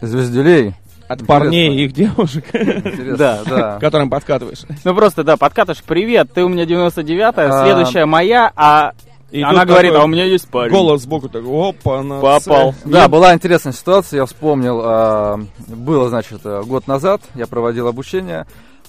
Звездюлей. 0.00 0.74
От 1.08 1.26
парней 1.26 1.76
и 1.76 1.84
их 1.84 1.92
девушек, 1.92 2.44
Интересно, 2.54 3.16
Да. 3.16 3.40
да. 3.44 3.78
которым 3.80 4.08
подкатываешь. 4.08 4.60
Ну 4.84 4.94
просто, 4.94 5.24
да, 5.24 5.36
подкатыш, 5.36 5.82
привет, 5.82 6.32
ты 6.32 6.42
у 6.42 6.48
меня 6.48 6.64
99-я, 6.64 7.28
А. 7.36 7.64
следующая 7.66 8.06
моя, 8.06 8.50
а 8.56 8.92
И 9.32 9.40
она 9.40 9.64
говорит, 9.64 9.92
такой 9.92 10.02
а 10.02 10.04
у 10.04 10.08
меня 10.08 10.24
есть 10.24 10.46
парень. 10.46 10.70
Голос 10.70 11.02
сбоку 11.02 11.30
так, 11.30 11.42
опа, 11.46 12.02
на 12.02 12.20
Попал. 12.20 12.74
Да, 12.84 13.08
была 13.08 13.32
интересная 13.32 13.72
ситуация, 13.72 14.18
я 14.18 14.26
вспомнил, 14.26 14.80
а, 14.84 15.40
было, 15.68 16.10
значит, 16.10 16.42
э, 16.44 16.62
год 16.64 16.86
назад, 16.86 17.22
я 17.34 17.46
проводил 17.46 17.88
обучение, 17.88 18.46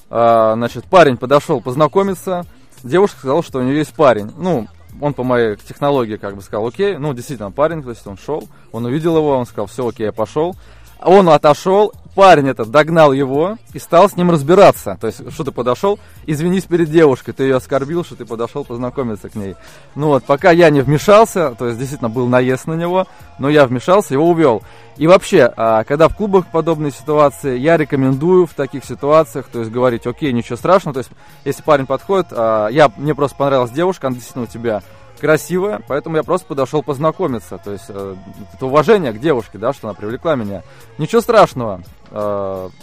а, 0.09 0.55
значит, 0.55 0.83
парень 0.83 1.15
подошел 1.15 1.61
познакомиться, 1.61 2.45
девушка 2.83 3.19
сказала, 3.19 3.41
что 3.41 3.59
у 3.59 3.61
нее 3.61 3.77
есть 3.77 3.93
парень, 3.93 4.33
ну, 4.37 4.67
он 4.99 5.13
по 5.13 5.23
моей 5.23 5.55
технологии 5.55 6.17
как 6.17 6.35
бы 6.35 6.41
сказал, 6.41 6.67
окей, 6.67 6.97
ну, 6.97 7.13
действительно, 7.13 7.49
парень, 7.49 7.81
то 7.81 7.91
есть 7.91 8.05
он 8.05 8.17
шел, 8.17 8.43
он 8.73 8.83
увидел 8.83 9.15
его, 9.15 9.37
он 9.37 9.45
сказал, 9.45 9.67
все, 9.67 9.87
окей, 9.87 10.07
я 10.07 10.11
пошел, 10.11 10.57
он 11.01 11.29
отошел, 11.29 11.93
парень 12.15 12.47
этот 12.47 12.69
догнал 12.69 13.13
его 13.13 13.57
и 13.73 13.79
стал 13.79 14.09
с 14.09 14.15
ним 14.15 14.31
разбираться. 14.31 14.97
То 14.99 15.07
есть, 15.07 15.31
что 15.33 15.43
ты 15.43 15.51
подошел, 15.51 15.99
извинись 16.25 16.63
перед 16.63 16.89
девушкой, 16.89 17.33
ты 17.33 17.43
ее 17.43 17.55
оскорбил, 17.55 18.03
что 18.03 18.15
ты 18.15 18.25
подошел 18.25 18.63
познакомиться 18.63 19.29
к 19.29 19.35
ней. 19.35 19.55
Ну 19.95 20.07
вот, 20.07 20.23
пока 20.23 20.51
я 20.51 20.69
не 20.69 20.81
вмешался, 20.81 21.55
то 21.57 21.67
есть 21.67 21.79
действительно 21.79 22.09
был 22.09 22.27
наезд 22.27 22.67
на 22.67 22.73
него, 22.73 23.07
но 23.39 23.49
я 23.49 23.65
вмешался, 23.65 24.13
его 24.13 24.29
увел. 24.29 24.63
И 24.97 25.07
вообще, 25.07 25.51
а, 25.57 25.83
когда 25.83 26.07
в 26.07 26.15
клубах 26.15 26.47
подобные 26.47 26.91
ситуации, 26.91 27.57
я 27.57 27.77
рекомендую 27.77 28.45
в 28.45 28.53
таких 28.53 28.85
ситуациях, 28.85 29.47
то 29.51 29.59
есть 29.59 29.71
говорить, 29.71 30.05
окей, 30.05 30.31
ничего 30.31 30.55
страшного, 30.55 30.93
то 30.93 30.99
есть 30.99 31.11
если 31.45 31.63
парень 31.63 31.87
подходит, 31.87 32.27
а, 32.31 32.67
я, 32.67 32.91
мне 32.97 33.15
просто 33.15 33.37
понравилась 33.37 33.71
девушка, 33.71 34.07
она 34.07 34.15
действительно 34.15 34.45
у 34.45 34.47
тебя 34.47 34.83
красивая, 35.23 35.81
поэтому 35.87 36.17
я 36.17 36.23
просто 36.23 36.45
подошел 36.47 36.83
познакомиться. 36.83 37.57
То 37.57 37.71
есть 37.71 37.85
э, 37.87 38.15
это 38.53 38.65
уважение 38.65 39.13
к 39.13 39.19
девушке, 39.19 39.57
да, 39.57 39.71
что 39.71 39.87
она 39.87 39.93
привлекла 39.95 40.35
меня. 40.35 40.63
Ничего 40.97 41.21
страшного. 41.21 41.81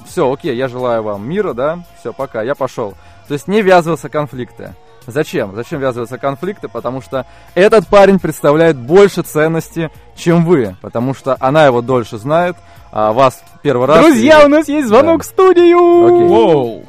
все, 0.07 0.33
окей, 0.33 0.57
я 0.57 0.67
желаю 0.69 1.03
вам 1.03 1.29
мира, 1.29 1.53
да, 1.53 1.85
все, 2.01 2.13
пока, 2.15 2.43
я 2.43 2.55
пошел. 2.55 2.95
То 3.29 3.35
есть 3.35 3.47
не 3.47 3.61
ввязываться 3.63 4.09
в 4.09 4.11
конфликты. 4.11 4.75
Зачем? 5.07 5.55
Зачем 5.55 5.81
ввязываться 5.81 6.17
в 6.17 6.21
конфликты? 6.21 6.69
Потому 6.69 7.01
что 7.01 7.27
этот 7.55 7.87
парень 7.89 8.19
представляет 8.19 8.77
больше 8.77 9.23
ценности, 9.23 9.91
чем 10.17 10.45
вы. 10.45 10.77
Потому 10.83 11.15
что 11.15 11.37
она 11.41 11.67
его 11.67 11.81
дольше 11.83 12.19
знает, 12.19 12.57
а 12.93 13.13
вас 13.13 13.43
первый 13.63 13.87
раз... 13.87 13.99
Друзья, 14.05 14.43
и- 14.43 14.45
у 14.47 14.49
нас 14.49 14.67
есть 14.69 14.89
звонок 14.89 15.19
Да. 15.19 15.23
в 15.25 15.27
студию! 15.27 16.07
Окей. 16.07 16.29
Воу. 16.29 16.85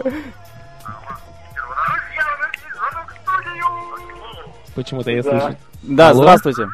Почему-то 4.75 5.11
я 5.11 5.21
слышу. 5.23 5.55
Да, 5.83 6.09
Алло? 6.09 6.23
здравствуйте. 6.23 6.67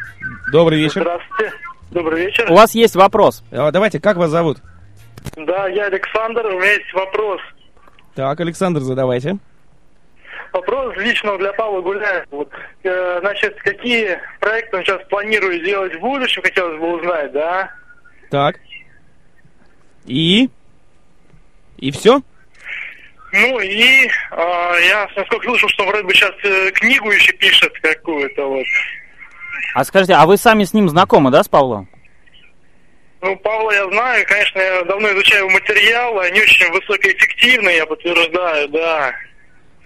Добрый 0.51 0.79
вечер. 0.79 1.01
Здравствуйте. 1.01 1.53
Добрый 1.91 2.25
вечер. 2.25 2.51
У 2.51 2.55
вас 2.55 2.75
есть 2.75 2.95
вопрос? 2.95 3.43
А, 3.51 3.71
Давайте, 3.71 3.99
как 3.99 4.17
вас 4.17 4.29
зовут? 4.29 4.57
Да, 5.35 5.67
я 5.67 5.85
Александр. 5.85 6.45
У 6.45 6.59
меня 6.59 6.73
есть 6.73 6.93
вопрос. 6.93 7.41
Так, 8.15 8.39
Александр, 8.39 8.81
задавайте. 8.81 9.37
Вопрос 10.53 10.95
лично 10.97 11.37
для 11.37 11.53
Павла 11.53 11.81
Гуляева. 11.81 12.25
Вот, 12.31 12.49
э, 12.83 13.19
значит, 13.19 13.55
какие 13.61 14.19
проекты 14.39 14.77
он 14.77 14.83
сейчас 14.83 15.01
планирует 15.09 15.63
делать 15.63 15.93
в 15.95 15.99
будущем, 15.99 16.41
хотелось 16.41 16.79
бы 16.79 16.95
узнать, 16.97 17.31
да? 17.31 17.71
Так. 18.31 18.59
И? 20.05 20.49
И 21.77 21.91
все? 21.91 22.21
Ну 23.39 23.59
и 23.59 24.05
э, 24.05 24.09
я, 24.89 25.07
насколько 25.15 25.45
слышал, 25.47 25.69
что 25.69 25.85
вроде 25.85 26.03
бы 26.03 26.13
сейчас 26.13 26.31
э, 26.43 26.71
книгу 26.71 27.11
еще 27.11 27.31
пишет 27.33 27.71
какую-то 27.81 28.45
вот. 28.47 28.65
А 29.73 29.83
скажите, 29.83 30.13
а 30.13 30.25
вы 30.25 30.37
сами 30.37 30.63
с 30.63 30.73
ним 30.73 30.89
знакомы, 30.89 31.29
да, 31.29 31.43
с 31.43 31.47
Павлом? 31.47 31.87
Ну, 33.21 33.35
Павла 33.37 33.71
я 33.71 33.85
знаю, 33.89 34.25
конечно, 34.27 34.59
я 34.59 34.83
давно 34.83 35.11
изучаю 35.13 35.41
его 35.45 35.49
материалы, 35.51 36.25
они 36.25 36.41
очень 36.41 36.71
высокоэффективны, 36.71 37.69
я 37.69 37.85
подтверждаю, 37.85 38.69
да. 38.69 39.13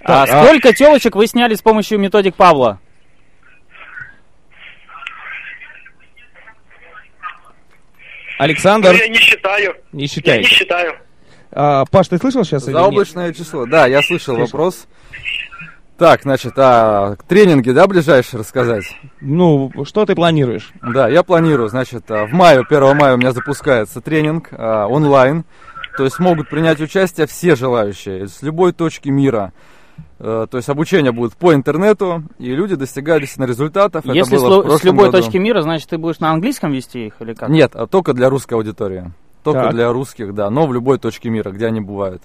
А 0.04 0.24
а- 0.24 0.28
сколько 0.46 0.74
телочек 0.74 1.16
вы 1.16 1.28
сняли 1.28 1.56
с 1.56 1.62
помощью 1.62 2.00
методик 2.00 2.36
Павла? 2.36 2.80
Александр, 8.38 8.92
Ну, 8.92 8.98
я 8.98 9.08
не 9.08 9.20
считаю. 9.20 9.76
не 9.92 10.02
Я 10.02 10.02
не 10.02 10.08
считаете. 10.08 10.50
считаю. 10.50 10.98
А, 11.54 11.86
Паш, 11.86 12.08
ты 12.08 12.18
слышал 12.18 12.44
сейчас? 12.44 12.64
Заоблачное 12.66 13.34
число. 13.34 13.66
Да, 13.66 13.86
я 13.88 14.02
слышал 14.02 14.36
Слышал. 14.36 14.46
вопрос. 14.58 14.88
Так, 15.98 16.24
значит, 16.24 16.54
а 16.58 17.16
тренинги, 17.28 17.70
да, 17.72 17.86
ближайшие 17.86 18.40
рассказать? 18.40 18.86
Ну, 19.20 19.72
что 19.84 20.06
ты 20.06 20.16
планируешь? 20.16 20.72
Да, 20.82 21.08
я 21.08 21.22
планирую, 21.22 21.70
значит, 21.70 22.10
а, 22.10 22.26
в 22.26 22.32
мае, 22.32 22.64
1 22.68 22.98
мая 22.98 23.14
у 23.14 23.18
меня 23.18 23.34
запускается 23.34 24.02
тренинг 24.02 24.50
а, 24.52 24.88
онлайн. 24.88 25.46
То 25.98 26.06
есть 26.06 26.20
могут 26.20 26.50
принять 26.50 26.80
участие 26.80 27.28
все 27.28 27.56
желающие 27.56 28.28
с 28.28 28.42
любой 28.42 28.72
точки 28.72 29.10
мира. 29.10 29.52
Э, 30.20 30.48
То 30.50 30.58
есть 30.58 30.70
обучение 30.70 31.12
будет 31.12 31.36
по 31.36 31.54
интернету, 31.54 32.24
и 32.40 32.56
люди 32.56 32.76
достигают 32.76 33.22
действительно 33.22 33.46
результатов. 33.48 34.06
Это 34.06 34.14
Если 34.14 34.38
было 34.38 34.78
с, 34.78 34.82
с 34.82 34.84
любой 34.86 35.08
году. 35.08 35.18
точки 35.22 35.38
мира, 35.38 35.62
значит, 35.62 35.90
ты 35.90 35.98
будешь 35.98 36.20
на 36.20 36.32
английском 36.32 36.72
вести 36.72 37.08
их 37.08 37.16
или 37.20 37.34
как? 37.34 37.50
Нет, 37.50 37.76
а 37.76 37.88
только 37.88 38.14
для 38.14 38.30
русской 38.30 38.54
аудитории. 38.54 39.12
Только 39.43 39.63
Так. 39.63 39.73
для 39.73 39.91
русских, 39.91 40.34
да, 40.34 40.49
но 40.49 40.67
в 40.67 40.73
любой 40.73 40.97
точке 40.99 41.30
мира, 41.30 41.51
где 41.51 41.65
они 41.67 41.82
бывают. 41.82 42.21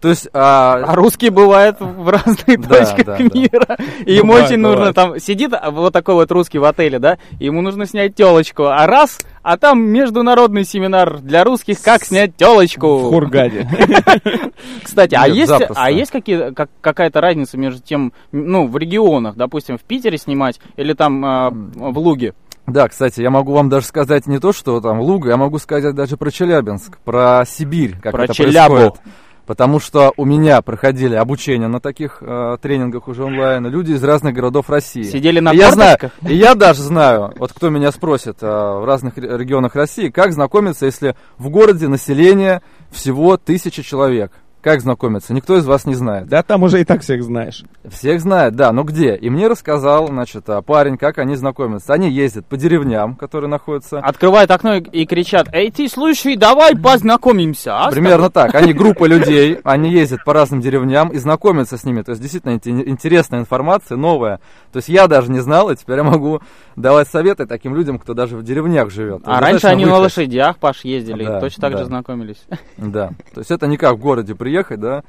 То 0.00 0.10
есть, 0.10 0.28
а, 0.32 0.74
А 0.86 0.94
русские 0.94 1.32
бывают 1.32 1.78
в 1.80 2.08
разных 2.08 2.46
Да, 2.46 2.68
точках 2.68 3.04
да, 3.04 3.16
да. 3.16 3.24
мира. 3.24 3.76
И 4.06 4.14
ему 4.14 4.28
Бывает, 4.28 4.46
очень 4.46 4.58
нужно 4.58 4.76
бывает. 4.76 4.94
там 4.94 5.18
сидит 5.18 5.52
вот 5.72 5.92
такой 5.92 6.14
вот 6.14 6.30
русский 6.30 6.58
в 6.58 6.64
отеле, 6.64 7.00
да, 7.00 7.18
ему 7.40 7.62
нужно 7.62 7.84
снять 7.84 8.14
телочку. 8.14 8.66
А 8.66 8.86
раз, 8.86 9.18
а 9.42 9.56
там 9.56 9.80
международный 9.82 10.64
семинар 10.64 11.18
для 11.18 11.42
русских, 11.42 11.82
как 11.82 12.04
снять 12.04 12.36
телочку. 12.36 12.98
В 12.98 13.08
Хургаде. 13.10 13.68
Кстати, 14.84 15.16
а 15.16 15.26
есть, 15.26 15.52
а 15.74 15.90
есть 15.90 16.12
какие, 16.12 16.52
как, 16.52 16.70
какая-то 16.80 17.20
разница 17.20 17.58
между 17.58 17.82
тем, 17.82 18.12
ну, 18.30 18.68
в 18.68 18.76
регионах, 18.78 19.34
допустим, 19.34 19.78
в 19.78 19.82
Питере 19.82 20.16
снимать 20.16 20.60
или 20.76 20.92
там 20.92 21.24
а, 21.24 21.50
в 21.50 21.98
Луге? 21.98 22.34
Да, 22.68 22.88
кстати, 22.88 23.20
я 23.20 23.30
могу 23.30 23.52
вам 23.54 23.68
даже 23.68 23.86
сказать 23.86 24.26
не 24.26 24.38
то, 24.38 24.52
что 24.52 24.80
там 24.80 25.00
Луга, 25.00 25.30
я 25.30 25.36
могу 25.36 25.58
сказать 25.58 25.94
даже 25.94 26.16
про 26.16 26.30
Челябинск, 26.30 26.98
про 26.98 27.44
Сибирь, 27.46 27.96
как 28.00 28.12
Про 28.12 28.24
это 28.24 28.34
Челябу. 28.34 28.74
происходит. 28.74 29.00
Потому 29.46 29.80
что 29.80 30.12
у 30.18 30.26
меня 30.26 30.60
проходили 30.60 31.14
обучение 31.14 31.68
на 31.68 31.80
таких 31.80 32.18
э, 32.20 32.58
тренингах 32.60 33.08
уже 33.08 33.24
онлайн 33.24 33.66
люди 33.66 33.92
из 33.92 34.04
разных 34.04 34.34
городов 34.34 34.68
России. 34.68 35.04
Сидели 35.04 35.40
на 35.40 35.54
и 35.54 35.56
я 35.56 35.72
знаю, 35.72 35.96
и 36.26 36.36
я 36.36 36.54
даже 36.54 36.82
знаю, 36.82 37.32
вот 37.38 37.54
кто 37.54 37.70
меня 37.70 37.90
спросит 37.90 38.42
э, 38.42 38.46
в 38.46 38.84
разных 38.84 39.16
ре- 39.16 39.38
регионах 39.38 39.74
России, 39.74 40.10
как 40.10 40.34
знакомиться, 40.34 40.84
если 40.84 41.16
в 41.38 41.48
городе 41.48 41.88
население 41.88 42.60
всего 42.90 43.38
тысяча 43.38 43.82
человек. 43.82 44.32
Как 44.68 44.82
знакомиться? 44.82 45.32
Никто 45.32 45.56
из 45.56 45.64
вас 45.64 45.86
не 45.86 45.94
знает. 45.94 46.28
Да 46.28 46.42
там 46.42 46.62
уже 46.62 46.82
и 46.82 46.84
так 46.84 47.00
всех 47.00 47.22
знаешь. 47.22 47.64
Всех 47.88 48.20
знает, 48.20 48.54
да, 48.54 48.70
но 48.70 48.82
где? 48.82 49.16
И 49.16 49.30
мне 49.30 49.48
рассказал, 49.48 50.08
значит, 50.08 50.46
а, 50.50 50.60
парень, 50.60 50.98
как 50.98 51.16
они 51.16 51.36
знакомятся. 51.36 51.94
Они 51.94 52.10
ездят 52.10 52.44
по 52.44 52.58
деревням, 52.58 53.14
которые 53.14 53.48
находятся 53.48 53.98
Открывают 54.00 54.50
окно 54.50 54.74
и, 54.74 54.80
и 54.82 55.06
кричат, 55.06 55.48
эй, 55.54 55.70
ты, 55.70 55.88
слушай, 55.88 56.36
давай 56.36 56.76
познакомимся, 56.76 57.78
а? 57.78 57.90
Примерно 57.90 58.28
так. 58.28 58.54
Они 58.54 58.72
группа 58.74 59.06
людей, 59.06 59.58
они 59.64 59.90
ездят 59.90 60.22
по 60.24 60.34
разным 60.34 60.60
деревням 60.60 61.08
и 61.08 61.16
знакомятся 61.16 61.78
с 61.78 61.84
ними. 61.84 62.02
То 62.02 62.10
есть 62.10 62.20
действительно 62.20 62.52
инте- 62.58 62.86
интересная 62.86 63.40
информация, 63.40 63.96
новая. 63.96 64.38
То 64.70 64.80
есть 64.80 64.90
я 64.90 65.06
даже 65.06 65.30
не 65.30 65.40
знал, 65.40 65.70
и 65.70 65.76
теперь 65.76 65.96
я 65.96 66.04
могу 66.04 66.42
давать 66.76 67.08
советы 67.08 67.46
таким 67.46 67.74
людям, 67.74 67.98
кто 67.98 68.12
даже 68.12 68.36
в 68.36 68.42
деревнях 68.42 68.90
живет. 68.90 69.22
А 69.24 69.40
раньше 69.40 69.66
они 69.66 69.86
на 69.86 69.92
выехать. 69.92 70.16
лошадях, 70.18 70.58
Паш, 70.58 70.84
ездили, 70.84 71.24
Да, 71.24 71.38
и 71.38 71.40
точно 71.40 71.62
так 71.62 71.72
да. 71.72 71.78
же 71.78 71.84
знакомились. 71.86 72.44
Да. 72.76 73.12
То 73.32 73.40
есть 73.40 73.50
это 73.50 73.66
не 73.66 73.78
как 73.78 73.94
в 73.96 73.98
городе 73.98 74.34
приехать, 74.58 74.80
да, 74.80 75.02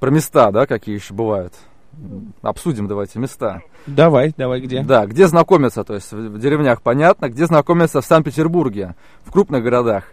про 0.00 0.10
места, 0.10 0.50
да, 0.50 0.66
какие 0.66 0.94
еще 0.94 1.14
бывают. 1.14 1.52
Обсудим 2.42 2.88
давайте 2.88 3.18
места. 3.18 3.62
Давай, 3.86 4.34
давай, 4.36 4.60
где? 4.60 4.82
Да, 4.82 5.06
где 5.06 5.26
знакомиться, 5.28 5.82
то 5.84 5.94
есть 5.94 6.12
в 6.12 6.38
деревнях 6.38 6.82
понятно, 6.82 7.28
где 7.28 7.46
знакомиться 7.46 8.00
в 8.00 8.04
Санкт-Петербурге, 8.04 8.94
в 9.24 9.32
крупных 9.32 9.62
городах. 9.62 10.04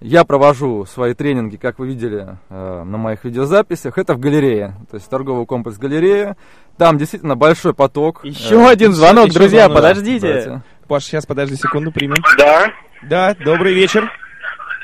Я 0.00 0.24
провожу 0.24 0.84
свои 0.84 1.14
тренинги, 1.14 1.56
как 1.56 1.78
вы 1.78 1.86
видели 1.86 2.36
э, 2.50 2.82
на 2.84 2.98
моих 2.98 3.24
видеозаписях, 3.24 3.98
это 3.98 4.14
в 4.14 4.18
галерее, 4.18 4.74
то 4.90 4.96
есть 4.96 5.08
торговый 5.08 5.46
комплекс 5.46 5.78
галерея. 5.78 6.36
Там 6.76 6.98
действительно 6.98 7.36
большой 7.36 7.72
поток. 7.72 8.24
Еще 8.24 8.56
Э, 8.56 8.68
один 8.68 8.92
звонок, 8.92 9.26
еще 9.28 9.38
друзья, 9.38 9.66
звонок, 9.66 9.76
подождите. 9.76 10.26
давайте. 10.26 10.62
Паш, 10.88 11.04
сейчас 11.04 11.24
подожди 11.24 11.54
секунду, 11.54 11.92
примем. 11.92 12.16
Да. 12.36 12.72
Да, 13.08 13.34
добрый 13.44 13.74
вечер. 13.74 14.10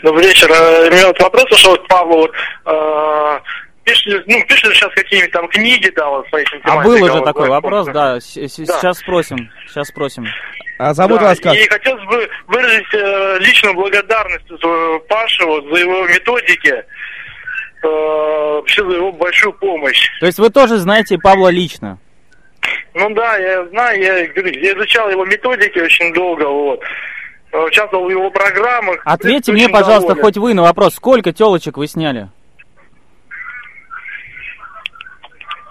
Добрый 0.03 0.27
вечер. 0.27 0.49
Э, 0.51 0.89
У 0.89 0.93
меня 0.93 1.07
вот 1.09 1.21
вопрос 1.23 1.45
ушел 1.53 1.77
к 1.77 1.87
Павлу. 1.89 2.17
Вот, 2.19 2.33
э, 2.67 3.41
Пишет, 3.85 4.23
ну, 4.27 4.45
пишет 4.47 4.75
сейчас 4.75 4.93
какие-нибудь 4.93 5.33
там 5.33 5.49
книги, 5.49 5.89
да, 5.97 6.07
вот 6.11 6.29
по 6.29 6.37
этим 6.37 6.61
А 6.65 6.83
был 6.83 7.03
уже 7.03 7.11
вот, 7.11 7.25
такой 7.25 7.47
да, 7.47 7.53
вопрос, 7.55 7.87
да. 7.87 7.93
да, 7.93 8.21
с- 8.21 8.37
с- 8.37 8.57
Да. 8.59 8.75
сейчас 8.79 8.99
спросим, 8.99 9.51
сейчас 9.67 9.89
спросим. 9.89 10.27
А 10.79 10.93
зовут 10.93 11.21
Да, 11.21 11.29
вас 11.29 11.41
как? 11.41 11.55
И 11.55 11.67
хотелось 11.67 12.05
бы 12.05 12.29
выразить 12.49 12.93
э, 12.93 13.39
личную 13.41 13.75
благодарность 13.75 14.45
э, 14.51 14.99
Паше 15.09 15.43
вот, 15.47 15.65
за 15.73 15.77
его 15.81 16.07
методики, 16.07 16.69
э, 16.69 16.85
вообще 17.83 18.85
за 18.87 18.95
его 18.95 19.11
большую 19.11 19.55
помощь. 19.55 20.07
То 20.21 20.27
есть 20.27 20.39
вы 20.39 20.51
тоже 20.51 20.77
знаете 20.77 21.17
Павла 21.17 21.49
лично? 21.49 21.97
Ну 22.93 23.09
да, 23.15 23.39
я 23.39 23.65
знаю, 23.69 23.99
я, 24.03 24.27
говорю, 24.27 24.61
я 24.61 24.75
изучал 24.75 25.09
его 25.09 25.25
методики 25.25 25.79
очень 25.79 26.13
долго, 26.13 26.45
вот. 26.47 26.83
Э, 27.53 27.65
Участвовал 27.65 28.07
в 28.07 28.11
его 28.11 28.31
программах. 28.31 29.01
Ответьте 29.05 29.53
мне, 29.53 29.69
пожалуйста, 29.69 30.09
доволен. 30.09 30.23
хоть 30.25 30.37
вы 30.37 30.55
на 30.55 30.63
вопрос, 30.63 30.95
сколько 30.95 31.33
телочек 31.33 31.77
вы 31.79 31.87
сняли? 31.87 32.29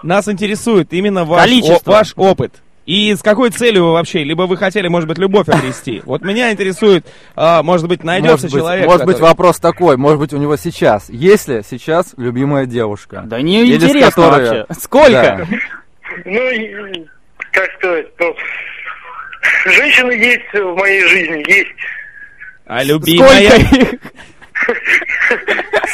Нас 0.02 0.28
интересует 0.28 0.92
именно 0.92 1.24
ваш, 1.24 1.42
Количество. 1.42 1.92
о- 1.92 1.96
ваш 1.98 2.12
опыт. 2.16 2.54
И 2.86 3.14
с 3.14 3.20
какой 3.20 3.50
целью 3.50 3.84
вы 3.86 3.92
вообще? 3.92 4.24
Либо 4.24 4.42
вы 4.42 4.56
хотели, 4.56 4.88
может 4.88 5.08
быть, 5.08 5.18
любовь 5.18 5.46
обрести. 5.48 6.00
Вот 6.06 6.22
меня 6.22 6.50
интересует, 6.52 7.04
а, 7.36 7.62
может 7.62 7.86
быть, 7.86 8.02
найдется 8.02 8.46
Может 8.46 8.52
быть, 8.52 8.60
человек. 8.62 8.86
может 8.86 9.04
быть 9.06 9.16
который- 9.16 9.28
вопрос 9.28 9.58
такой, 9.58 9.96
может 9.98 10.18
быть 10.18 10.32
у 10.32 10.38
него 10.38 10.56
сейчас, 10.56 11.10
есть 11.10 11.48
ли 11.48 11.62
сейчас 11.68 12.14
любимая 12.16 12.64
девушка? 12.64 13.22
Да 13.26 13.42
не 13.42 13.60
Или 13.62 13.74
интересно 13.76 14.10
которой- 14.10 14.48
вообще. 14.60 14.74
Сколько? 14.80 15.10
Да. 15.12 15.46
Ну, 16.24 17.06
как 17.52 17.70
сказать, 17.78 18.06
ну, 18.18 18.34
женщины 19.66 20.12
есть 20.12 20.52
в 20.52 20.74
моей 20.76 21.06
жизни, 21.08 21.50
есть. 21.50 21.70
А 22.66 22.82
любимая? 22.84 23.50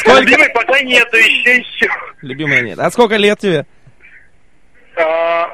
Сколько? 0.01 0.21
Любимой 0.23 0.49
пока 0.55 0.81
нету, 0.83 1.17
еще, 1.17 1.57
еще. 1.59 1.89
Любимая 2.23 2.63
нет. 2.63 2.79
А 2.79 2.91
сколько 2.91 3.17
лет 3.17 3.39
тебе? 3.39 3.67
А, 4.97 5.47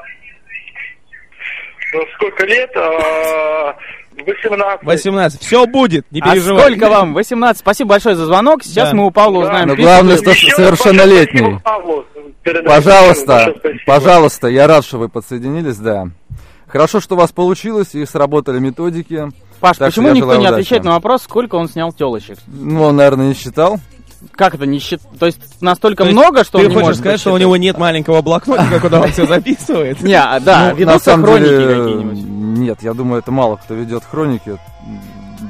ну, 1.93 1.99
сколько 2.15 2.45
лет? 2.45 2.69
А, 2.75 3.75
18. 4.25 4.83
18. 4.83 5.41
Все 5.41 5.65
будет, 5.65 6.05
не 6.11 6.21
А 6.21 6.31
переживай. 6.31 6.61
сколько 6.65 6.89
вам? 6.89 7.13
18. 7.13 7.59
Спасибо 7.59 7.89
большое 7.91 8.15
за 8.15 8.25
звонок. 8.25 8.63
Сейчас 8.63 8.89
Да. 8.89 8.95
мы 8.95 9.05
у 9.05 9.11
Павла 9.11 9.41
Да. 9.43 9.47
узнаем. 9.49 9.67
Но 9.69 9.75
главное, 9.75 10.17
что 10.17 10.33
совершеннолетний. 10.33 11.59
Пожалуйста, 12.65 13.53
пожалуйста, 13.85 14.47
я 14.47 14.67
рад, 14.67 14.85
что 14.85 14.97
вы 14.97 15.09
подсоединились, 15.09 15.77
да. 15.77 16.07
Хорошо, 16.71 17.01
что 17.01 17.15
у 17.15 17.17
вас 17.17 17.31
получилось 17.31 17.89
и 17.93 18.05
сработали 18.05 18.59
методики. 18.59 19.29
Паш, 19.59 19.77
Так 19.77 19.89
почему 19.89 20.11
никто 20.11 20.33
не 20.35 20.39
удачи. 20.39 20.53
отвечает 20.53 20.83
на 20.85 20.91
вопрос, 20.91 21.23
сколько 21.23 21.55
он 21.55 21.67
снял 21.67 21.91
телочек? 21.91 22.37
Ну, 22.47 22.83
он, 22.83 22.95
наверное, 22.95 23.27
не 23.27 23.33
считал. 23.33 23.79
Как 24.31 24.55
это 24.55 24.65
не 24.65 24.79
счит... 24.79 25.01
То 25.19 25.25
есть 25.25 25.61
настолько 25.61 26.03
То 26.03 26.09
есть 26.09 26.17
много, 26.17 26.43
что 26.43 26.59
Ты 26.59 26.65
он 26.65 26.69
не 26.69 26.73
хочешь 26.75 26.87
может 26.87 26.99
сказать, 27.01 27.19
что 27.19 27.33
у 27.33 27.37
него 27.37 27.57
нет 27.57 27.77
маленького 27.77 28.21
блокнотика, 28.21 28.79
куда 28.81 29.01
он 29.01 29.11
все 29.11 29.25
записывает? 29.25 30.01
Не, 30.01 30.13
а, 30.13 30.39
да, 30.39 30.69
Ну, 30.71 30.77
ведутся 30.77 31.17
хроники 31.17 31.49
какие-нибудь. 31.49 32.57
Нет, 32.59 32.77
я 32.83 32.93
думаю, 32.93 33.19
это 33.19 33.31
мало 33.31 33.57
кто 33.57 33.73
ведет 33.73 34.03
хроники. 34.03 34.57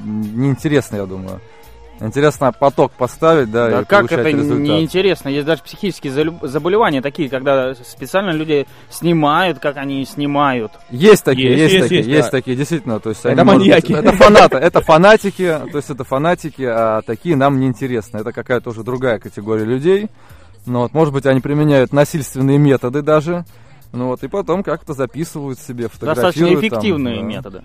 Неинтересно, 0.04 0.96
я 0.98 1.06
думаю. 1.06 1.40
Интересно 2.02 2.52
поток 2.52 2.92
поставить, 2.94 3.52
да, 3.52 3.70
Да 3.70 3.82
и 3.82 3.86
как 3.86 4.12
это 4.12 4.24
результат. 4.24 4.58
неинтересно? 4.58 5.30
Есть 5.30 5.46
даже 5.46 5.62
психические 5.62 6.12
заболевания 6.42 7.00
такие, 7.02 7.30
когда 7.30 7.76
специально 7.76 8.32
люди 8.32 8.66
снимают, 8.90 9.60
как 9.60 9.78
они 9.78 10.04
снимают. 10.06 10.72
Есть 10.90 11.24
такие, 11.24 11.52
Есть, 11.52 11.62
есть, 11.62 11.74
есть, 11.74 11.84
такие, 11.84 11.98
есть, 12.00 12.10
есть, 12.10 12.26
да. 12.26 12.32
такие, 12.32 12.58
действительно. 12.58 13.00
То 13.00 13.10
есть 13.10 13.22
Это 13.22 13.30
они, 13.30 13.44
может 13.44 13.60
быть, 13.60 13.70
маньяки. 13.70 13.94
это 13.94 14.12
фанаты, 14.14 14.58
это 14.58 14.82
фанатики, 14.82 15.60
то 15.72 15.78
есть 15.78 15.90
это 15.92 16.04
фанатики, 16.04 16.64
а 16.64 17.02
такие 17.04 17.36
нам 17.36 17.60
не 17.60 17.68
интересны. 17.68 18.18
Это 18.18 18.34
какая-то 18.34 18.72
уже 18.72 18.84
другая 18.84 19.20
категория 19.20 19.66
людей. 19.66 20.08
Ну 20.66 20.80
вот, 20.80 20.94
может 20.94 21.14
быть, 21.14 21.28
они 21.28 21.40
применяют 21.40 21.94
насильственные 21.94 22.58
методы 22.58 23.04
даже. 23.04 23.46
Ну 23.92 24.08
вот, 24.08 24.24
и 24.24 24.28
потом 24.28 24.64
как-то 24.64 24.94
записывают 24.94 25.60
себе, 25.60 25.88
фотографируют. 25.88 26.36
Достаточно 26.36 26.48
там, 26.48 26.60
эффективные 26.60 27.20
да. 27.20 27.26
методы. 27.28 27.64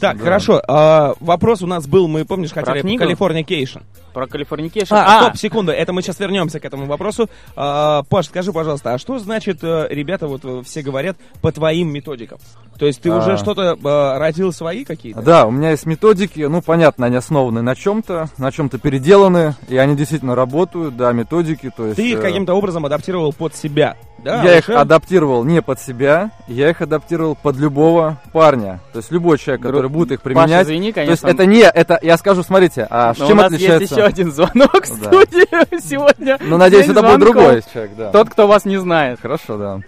Так, 0.00 0.18
Да. 0.18 0.24
хорошо. 0.24 0.60
а, 0.66 1.14
вопрос 1.20 1.62
у 1.62 1.66
нас 1.66 1.86
был, 1.86 2.08
мы, 2.08 2.24
помнишь, 2.24 2.50
Про 2.52 2.64
хотели 2.64 2.82
книгу? 2.82 3.02
Californication. 3.04 3.78
Про 4.12 4.26
Californication. 4.26 4.94
А, 4.94 5.22
стоп, 5.22 5.36
секунду, 5.36 5.72
это 5.72 5.92
мы 5.92 6.02
сейчас 6.02 6.20
вернемся 6.20 6.60
к 6.60 6.64
этому 6.64 6.86
вопросу. 6.86 7.28
А, 7.56 8.02
Паш, 8.04 8.26
скажи, 8.26 8.52
пожалуйста, 8.52 8.94
а 8.94 8.98
что 8.98 9.18
значит, 9.18 9.58
э, 9.62 9.86
ребята, 9.90 10.26
вот 10.28 10.44
э, 10.44 10.62
все 10.64 10.82
говорят, 10.82 11.16
по 11.42 11.50
твоим 11.52 11.92
методикам? 11.92 12.38
То 12.78 12.86
есть 12.86 13.00
ты 13.00 13.10
А. 13.10 13.18
уже 13.18 13.36
что-то 13.36 13.76
э, 13.82 14.18
родил 14.18 14.52
свои 14.52 14.84
какие-то? 14.84 15.22
Да, 15.22 15.46
у 15.46 15.50
меня 15.50 15.70
есть 15.70 15.86
методики, 15.86 16.40
ну, 16.40 16.60
понятно, 16.62 17.06
они 17.06 17.16
основаны 17.16 17.62
на 17.62 17.74
чем-то, 17.74 18.28
на 18.38 18.52
чем-то 18.52 18.78
переделаны, 18.78 19.54
и 19.68 19.76
они 19.76 19.96
действительно 19.96 20.34
работают, 20.34 20.96
да, 20.96 21.12
методики, 21.12 21.70
то 21.76 21.86
есть... 21.86 21.96
Ты 21.96 22.10
их 22.10 22.20
каким-то 22.20 22.54
образом 22.54 22.84
адаптировал 22.86 23.32
под 23.32 23.54
себя, 23.54 23.96
да? 24.24 24.42
я 24.42 24.58
их 24.58 24.68
адаптировал 24.70 25.44
не 25.44 25.62
под 25.62 25.78
себя, 25.80 26.30
я 26.48 26.70
их 26.70 26.80
адаптировал 26.80 27.36
под 27.36 27.56
любого 27.56 28.16
парня. 28.32 28.80
То 28.92 28.98
есть 28.98 29.12
любой 29.12 29.38
человек, 29.38 29.60
Дру- 29.62 29.66
который 29.68 29.90
будет 29.90 30.12
их 30.12 30.20
Паша, 30.22 30.34
применять. 30.34 30.66
извини, 30.66 30.92
То 30.92 31.00
конечно. 31.00 31.26
есть 31.28 31.34
это 31.38 31.46
не, 31.46 31.60
это, 31.62 31.98
я 32.02 32.16
скажу, 32.16 32.42
смотрите, 32.42 32.86
а 32.90 33.14
с 33.14 33.18
но 33.18 33.26
чем 33.28 33.38
у 33.38 33.42
нас 33.42 33.52
отличается? 33.52 33.80
есть 33.82 33.92
еще 33.92 34.02
один 34.02 34.32
звонок 34.32 34.84
в 34.86 35.00
Да. 35.02 35.06
студию 35.24 35.80
сегодня. 35.80 36.38
Ну, 36.40 36.56
надеюсь, 36.56 36.88
это 36.88 37.02
будет 37.02 37.20
другой 37.20 37.62
человек, 37.72 37.92
да. 37.96 38.10
Тот, 38.10 38.30
кто 38.30 38.46
вас 38.46 38.64
не 38.64 38.78
знает. 38.78 39.20
Хорошо, 39.20 39.56
да. 39.58 39.80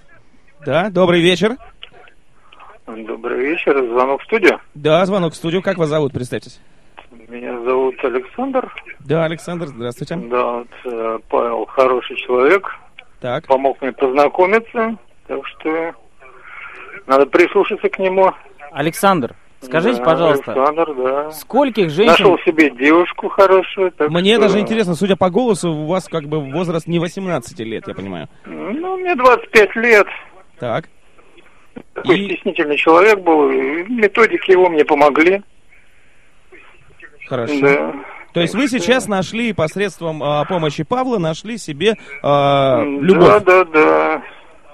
Да, 0.65 0.91
добрый 0.91 1.21
вечер. 1.21 1.57
Добрый 2.87 3.41
вечер, 3.51 3.77
звонок 3.91 4.21
в 4.23 4.25
студию. 4.27 4.61
Да, 4.75 5.05
звонок 5.07 5.33
в 5.33 5.37
студию. 5.37 5.61
Как 5.63 5.77
вас 5.77 5.89
зовут, 5.89 6.13
представьтесь? 6.13 6.61
Меня 7.29 7.61
зовут 7.63 7.97
Александр. 8.05 8.73
Да, 9.01 9.25
Александр, 9.25 9.67
здравствуйте. 9.67 10.15
Да, 10.17 10.45
вот, 10.59 10.69
э, 10.85 11.19
Павел 11.29 11.67
хороший 11.67 12.17
человек, 12.17 12.69
Так, 13.21 13.47
помог 13.47 13.81
мне 13.81 13.93
познакомиться, 13.93 14.97
так 15.27 15.47
что 15.47 15.95
надо 17.07 17.27
прислушаться 17.27 17.89
к 17.89 17.99
нему. 17.99 18.33
Александр, 18.73 19.35
Скажите, 19.59 19.99
Да, 20.01 20.05
пожалуйста, 20.05 20.53
Александр, 20.53 20.95
да. 20.95 21.31
скольких 21.33 21.89
женщин... 21.91 22.13
Нашел 22.13 22.39
себе 22.41 22.71
девушку 22.71 23.29
хорошую. 23.31 23.91
так 23.91 24.11
Мне 24.11 24.35
что- 24.35 24.43
даже 24.43 24.61
интересно, 24.61 24.95
судя 24.95 25.17
по 25.17 25.31
голосу, 25.31 25.71
у 25.71 25.87
вас 25.87 26.07
как 26.09 26.25
бы 26.25 26.41
возраст 26.53 26.87
не 26.87 26.99
18 26.99 27.59
лет, 27.61 27.89
я 27.89 27.95
понимаю. 27.95 28.29
Ну, 28.45 28.99
мне 28.99 29.15
25 29.17 29.75
лет. 29.77 30.07
Так. 30.61 30.89
Такой 31.95 32.19
И- 32.19 32.27
стеснительный 32.35 32.77
человек 32.77 33.19
был. 33.21 33.51
и 33.51 33.85
Методики 33.89 34.51
его 34.51 34.69
мне 34.69 34.85
помогли. 34.85 35.43
Хорошо. 37.29 37.59
Да. 37.61 37.95
То 38.37 38.43
есть 38.43 38.55
вы 38.55 38.69
сейчас 38.69 39.09
нашли 39.09 39.55
посредством 39.55 40.23
а, 40.23 40.45
помощи 40.45 40.85
Павла, 40.85 41.17
нашли 41.17 41.57
себе 41.57 41.95
а, 42.23 42.81
Да, 42.81 42.85
любовь. 42.85 43.43
да, 43.45 43.65
да. 43.65 44.23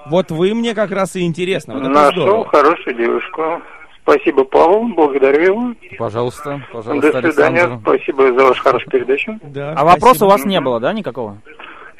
Вот 0.07 0.31
вы 0.31 0.53
мне 0.53 0.73
как 0.75 0.91
раз 0.91 1.15
и 1.15 1.21
интересно. 1.25 1.75
Вот 1.75 1.83
Нашел 1.87 2.11
здорово. 2.23 2.45
хорошую 2.49 2.93
девушку. 2.97 3.61
Спасибо, 4.01 4.43
Павел. 4.43 4.89
Благодарю 4.93 5.41
его. 5.41 5.75
Пожалуйста, 5.97 6.61
пожалуйста, 6.73 7.21
До 7.21 7.31
свидания. 7.31 7.61
Александр. 7.61 7.79
Спасибо 7.83 8.33
за 8.37 8.45
вашу 8.47 8.61
хорошую 8.63 8.91
передачу. 8.91 9.39
Да, 9.43 9.71
А 9.77 9.85
вопроса 9.85 10.15
спасибо. 10.15 10.25
у 10.25 10.29
вас 10.31 10.43
не 10.45 10.59
было, 10.59 10.79
да, 10.81 10.91
никакого? 10.91 11.37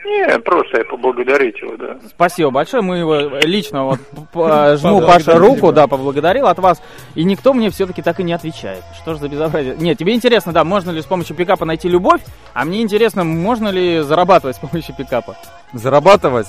Не, 0.06 0.40
просто 0.40 0.80
я 0.80 0.84
поблагодарить 0.86 1.60
его, 1.62 1.78
да. 1.78 1.98
Спасибо 2.10 2.50
большое, 2.52 2.84
мы 2.84 2.98
его 2.98 3.16
лично 3.44 3.86
вот 3.86 4.00
п- 4.34 4.78
жму 4.78 5.02
Паша 5.02 5.38
руку, 5.38 5.72
да. 5.72 5.84
да, 5.84 5.88
поблагодарил 5.88 6.48
от 6.48 6.60
вас, 6.60 6.82
и 7.16 7.24
никто 7.24 7.54
мне 7.54 7.70
все-таки 7.70 8.02
так 8.02 8.20
и 8.20 8.24
не 8.24 8.34
отвечает. 8.34 8.84
Что 9.02 9.14
же 9.14 9.20
за 9.20 9.30
безобразие? 9.30 9.76
Нет, 9.78 9.98
тебе 9.98 10.14
интересно, 10.14 10.52
да, 10.52 10.64
можно 10.64 10.92
ли 10.92 11.02
с 11.02 11.06
помощью 11.06 11.36
пикапа 11.36 11.66
найти 11.66 11.88
любовь, 11.88 12.22
а 12.54 12.66
мне 12.66 12.82
интересно, 12.82 13.24
можно 13.24 13.70
ли 13.70 14.02
зарабатывать 14.02 14.58
с 14.58 14.60
помощью 14.60 14.94
пикапа? 14.96 15.36
Зарабатывать? 15.72 16.48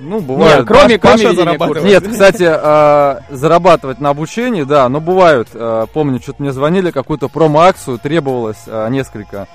Ну, 0.00 0.20
бывает. 0.20 0.58
Нет, 0.60 0.66
кроме, 0.66 0.98
Паша 0.98 1.34
кроме 1.34 1.58
курса. 1.58 1.86
Нет, 1.86 2.08
кстати, 2.08 2.44
э, 2.48 3.20
зарабатывать 3.30 4.00
на 4.00 4.10
обучении, 4.10 4.62
да, 4.64 4.88
но 4.88 5.00
бывают. 5.00 5.48
э, 5.54 5.86
помню, 5.92 6.18
что-то 6.20 6.42
мне 6.42 6.50
звонили, 6.52 6.90
какую-то 6.90 7.28
промо-акцию, 7.28 7.98
требовалось 7.98 8.62
э, 8.66 8.88
несколько 8.90 9.46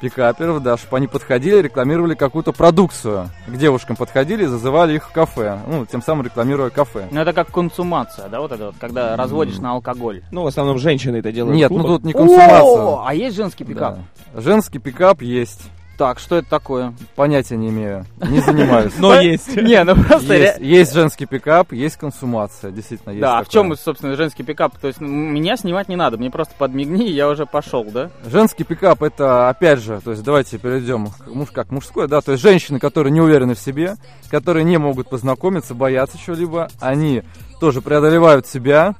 пикаперов, 0.00 0.62
да, 0.62 0.76
чтобы 0.76 0.98
они 0.98 1.06
подходили, 1.06 1.60
рекламировали 1.62 2.14
какую-то 2.14 2.52
продукцию. 2.52 3.30
К 3.46 3.56
девушкам 3.56 3.96
подходили 3.96 4.44
и 4.44 4.46
зазывали 4.46 4.94
их 4.94 5.08
в 5.08 5.12
кафе, 5.12 5.58
ну, 5.66 5.86
тем 5.86 6.02
самым 6.02 6.24
рекламируя 6.24 6.70
кафе. 6.70 7.08
Ну, 7.10 7.20
это 7.20 7.32
как 7.32 7.50
консумация, 7.50 8.28
да, 8.28 8.40
вот 8.40 8.52
это 8.52 8.66
вот, 8.66 8.74
когда 8.80 9.16
разводишь 9.16 9.58
на 9.58 9.72
алкоголь. 9.72 10.22
Ну, 10.30 10.42
в 10.42 10.46
основном 10.46 10.78
женщины 10.78 11.16
это 11.18 11.32
делают. 11.32 11.56
Нет, 11.56 11.70
в 11.70 11.74
ну 11.74 11.84
тут 11.84 12.04
не 12.04 12.12
консумация. 12.12 12.62
О, 12.62 13.04
а 13.06 13.14
есть 13.14 13.36
женский 13.36 13.64
пикап? 13.64 13.98
Да. 14.34 14.40
Женский 14.40 14.78
пикап 14.78 15.22
есть. 15.22 15.62
Так, 15.98 16.18
что 16.18 16.36
это 16.36 16.48
такое? 16.48 16.92
Понятия 17.14 17.56
не 17.56 17.70
имею. 17.70 18.04
Не 18.20 18.40
занимаюсь. 18.40 18.92
Но 18.98 19.18
есть. 19.20 19.56
Не, 19.56 19.82
ну 19.84 19.94
просто... 19.96 20.60
Есть, 20.60 20.92
женский 20.92 21.26
пикап, 21.26 21.72
есть 21.72 21.96
консумация, 21.96 22.70
действительно 22.70 23.12
есть. 23.12 23.22
Да, 23.22 23.38
а 23.38 23.44
в 23.44 23.48
чем, 23.48 23.74
собственно, 23.76 24.14
женский 24.14 24.42
пикап? 24.42 24.76
То 24.78 24.88
есть 24.88 25.00
меня 25.00 25.56
снимать 25.56 25.88
не 25.88 25.96
надо, 25.96 26.18
мне 26.18 26.30
просто 26.30 26.54
подмигни, 26.58 27.08
и 27.08 27.12
я 27.12 27.28
уже 27.28 27.46
пошел, 27.46 27.84
да? 27.84 28.10
Женский 28.26 28.64
пикап 28.64 29.02
это, 29.02 29.48
опять 29.48 29.80
же, 29.80 30.00
то 30.04 30.10
есть 30.10 30.22
давайте 30.22 30.58
перейдем 30.58 31.08
муж 31.26 31.48
как 31.50 31.70
мужской, 31.70 32.08
да, 32.08 32.20
то 32.20 32.32
есть 32.32 32.42
женщины, 32.42 32.78
которые 32.78 33.10
не 33.12 33.20
уверены 33.20 33.54
в 33.54 33.58
себе, 33.58 33.96
которые 34.30 34.64
не 34.64 34.76
могут 34.78 35.08
познакомиться, 35.08 35.74
боятся 35.74 36.18
чего-либо, 36.18 36.68
они 36.80 37.22
тоже 37.60 37.80
преодолевают 37.80 38.46
себя, 38.46 38.94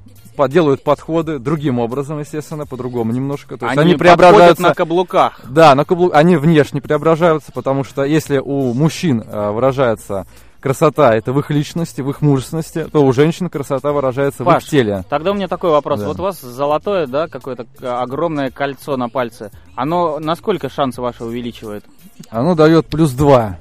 делают 0.49 0.83
подходы 0.83 1.39
другим 1.39 1.79
образом, 1.79 2.19
естественно, 2.21 2.67
по-другому 2.67 3.13
немножко. 3.13 3.57
То 3.57 3.67
есть 3.67 3.79
они, 3.79 3.93
подходят 3.95 4.19
преображаются 4.19 4.63
на 4.63 4.75
каблуках. 4.75 5.41
Да, 5.49 5.75
на 5.75 5.85
каблу... 5.85 6.11
они 6.13 6.37
внешне 6.37 6.81
преображаются, 6.81 7.53
потому 7.53 7.85
что 7.85 8.05
если 8.05 8.39
у 8.39 8.73
мужчин 8.75 9.23
э, 9.27 9.51
выражается 9.51 10.27
красота, 10.61 11.15
это 11.15 11.33
в 11.33 11.39
их 11.39 11.51
личности, 11.51 12.01
в 12.01 12.11
их 12.11 12.23
мужественности, 12.23 12.87
то 12.91 13.05
у 13.05 13.13
женщин 13.13 13.49
красота 13.49 13.93
выражается 13.93 14.43
в 14.43 14.47
Паш, 14.47 14.65
их 14.65 14.71
теле. 14.71 15.05
Тогда 15.09 15.31
у 15.31 15.35
меня 15.35 15.49
такой 15.49 15.71
вопрос. 15.71 16.01
Да. 16.01 16.09
Вот 16.09 16.19
у 16.19 16.25
вас 16.25 16.41
золотое, 16.41 17.07
да, 17.07 17.29
какое-то 17.29 17.65
к- 17.65 18.03
огромное 18.03 18.51
кольцо 18.51 18.97
на 18.97 19.09
пальце. 19.09 19.51
Оно 19.75 20.19
насколько 20.19 20.69
шансы 20.69 21.01
ваши 21.01 21.25
увеличивает? 21.25 21.85
Оно 22.31 22.55
дает 22.55 22.87
плюс 22.87 23.13
два. 23.13 23.59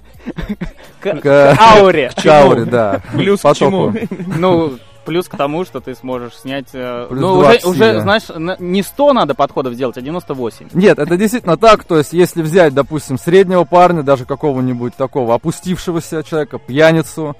К, 0.99 1.13
К- 1.13 1.21
к 1.21 1.57
ауре. 1.59 2.11
К 2.15 2.25
ауре, 2.25 2.65
да. 2.65 3.01
Плюс 3.13 3.39
к 3.39 3.43
потоку. 3.43 3.93
чему? 3.93 3.93
Ну, 4.37 4.73
плюс 5.05 5.27
к 5.27 5.37
тому, 5.37 5.63
что 5.65 5.79
ты 5.79 5.95
сможешь 5.95 6.33
снять... 6.35 6.67
э, 6.73 7.05
Плюс 7.09 7.21
ну, 7.21 7.37
уже, 7.37 7.59
уже, 7.63 8.01
знаешь, 8.01 8.23
на- 8.35 8.57
не 8.59 8.83
100 8.83 9.13
надо 9.13 9.33
подходов 9.35 9.75
делать, 9.75 9.97
а 9.97 10.01
98. 10.01 10.69
Нет, 10.73 10.99
это 10.99 11.15
действительно 11.17 11.57
так. 11.57 11.83
То 11.85 11.97
есть, 11.97 12.13
если 12.13 12.41
взять, 12.41 12.73
допустим, 12.73 13.17
среднего 13.17 13.63
парня, 13.63 14.03
даже 14.03 14.25
какого-нибудь 14.25 14.95
такого 14.95 15.35
опустившегося 15.35 16.23
человека, 16.23 16.59
пьяницу, 16.59 17.35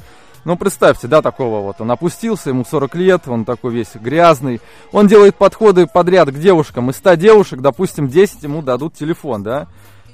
ну, 0.46 0.56
представьте, 0.58 1.08
да, 1.08 1.22
такого 1.24 1.62
вот. 1.62 1.82
Он 1.82 1.90
опустился, 1.90 2.50
ему 2.50 2.64
40 2.64 2.96
лет, 2.96 3.22
он 3.28 3.46
такой 3.46 3.74
весь 3.74 3.96
грязный. 3.96 4.62
Он 4.92 5.08
делает 5.08 5.36
подходы 5.36 5.88
подряд 5.88 6.30
к 6.30 6.34
девушкам. 6.38 6.92
Из 6.92 6.98
100 6.98 7.16
девушек, 7.16 7.62
допустим, 7.62 8.08
10 8.08 8.44
ему 8.44 8.62
дадут 8.62 8.94
телефон, 8.94 9.42
да? 9.42 9.68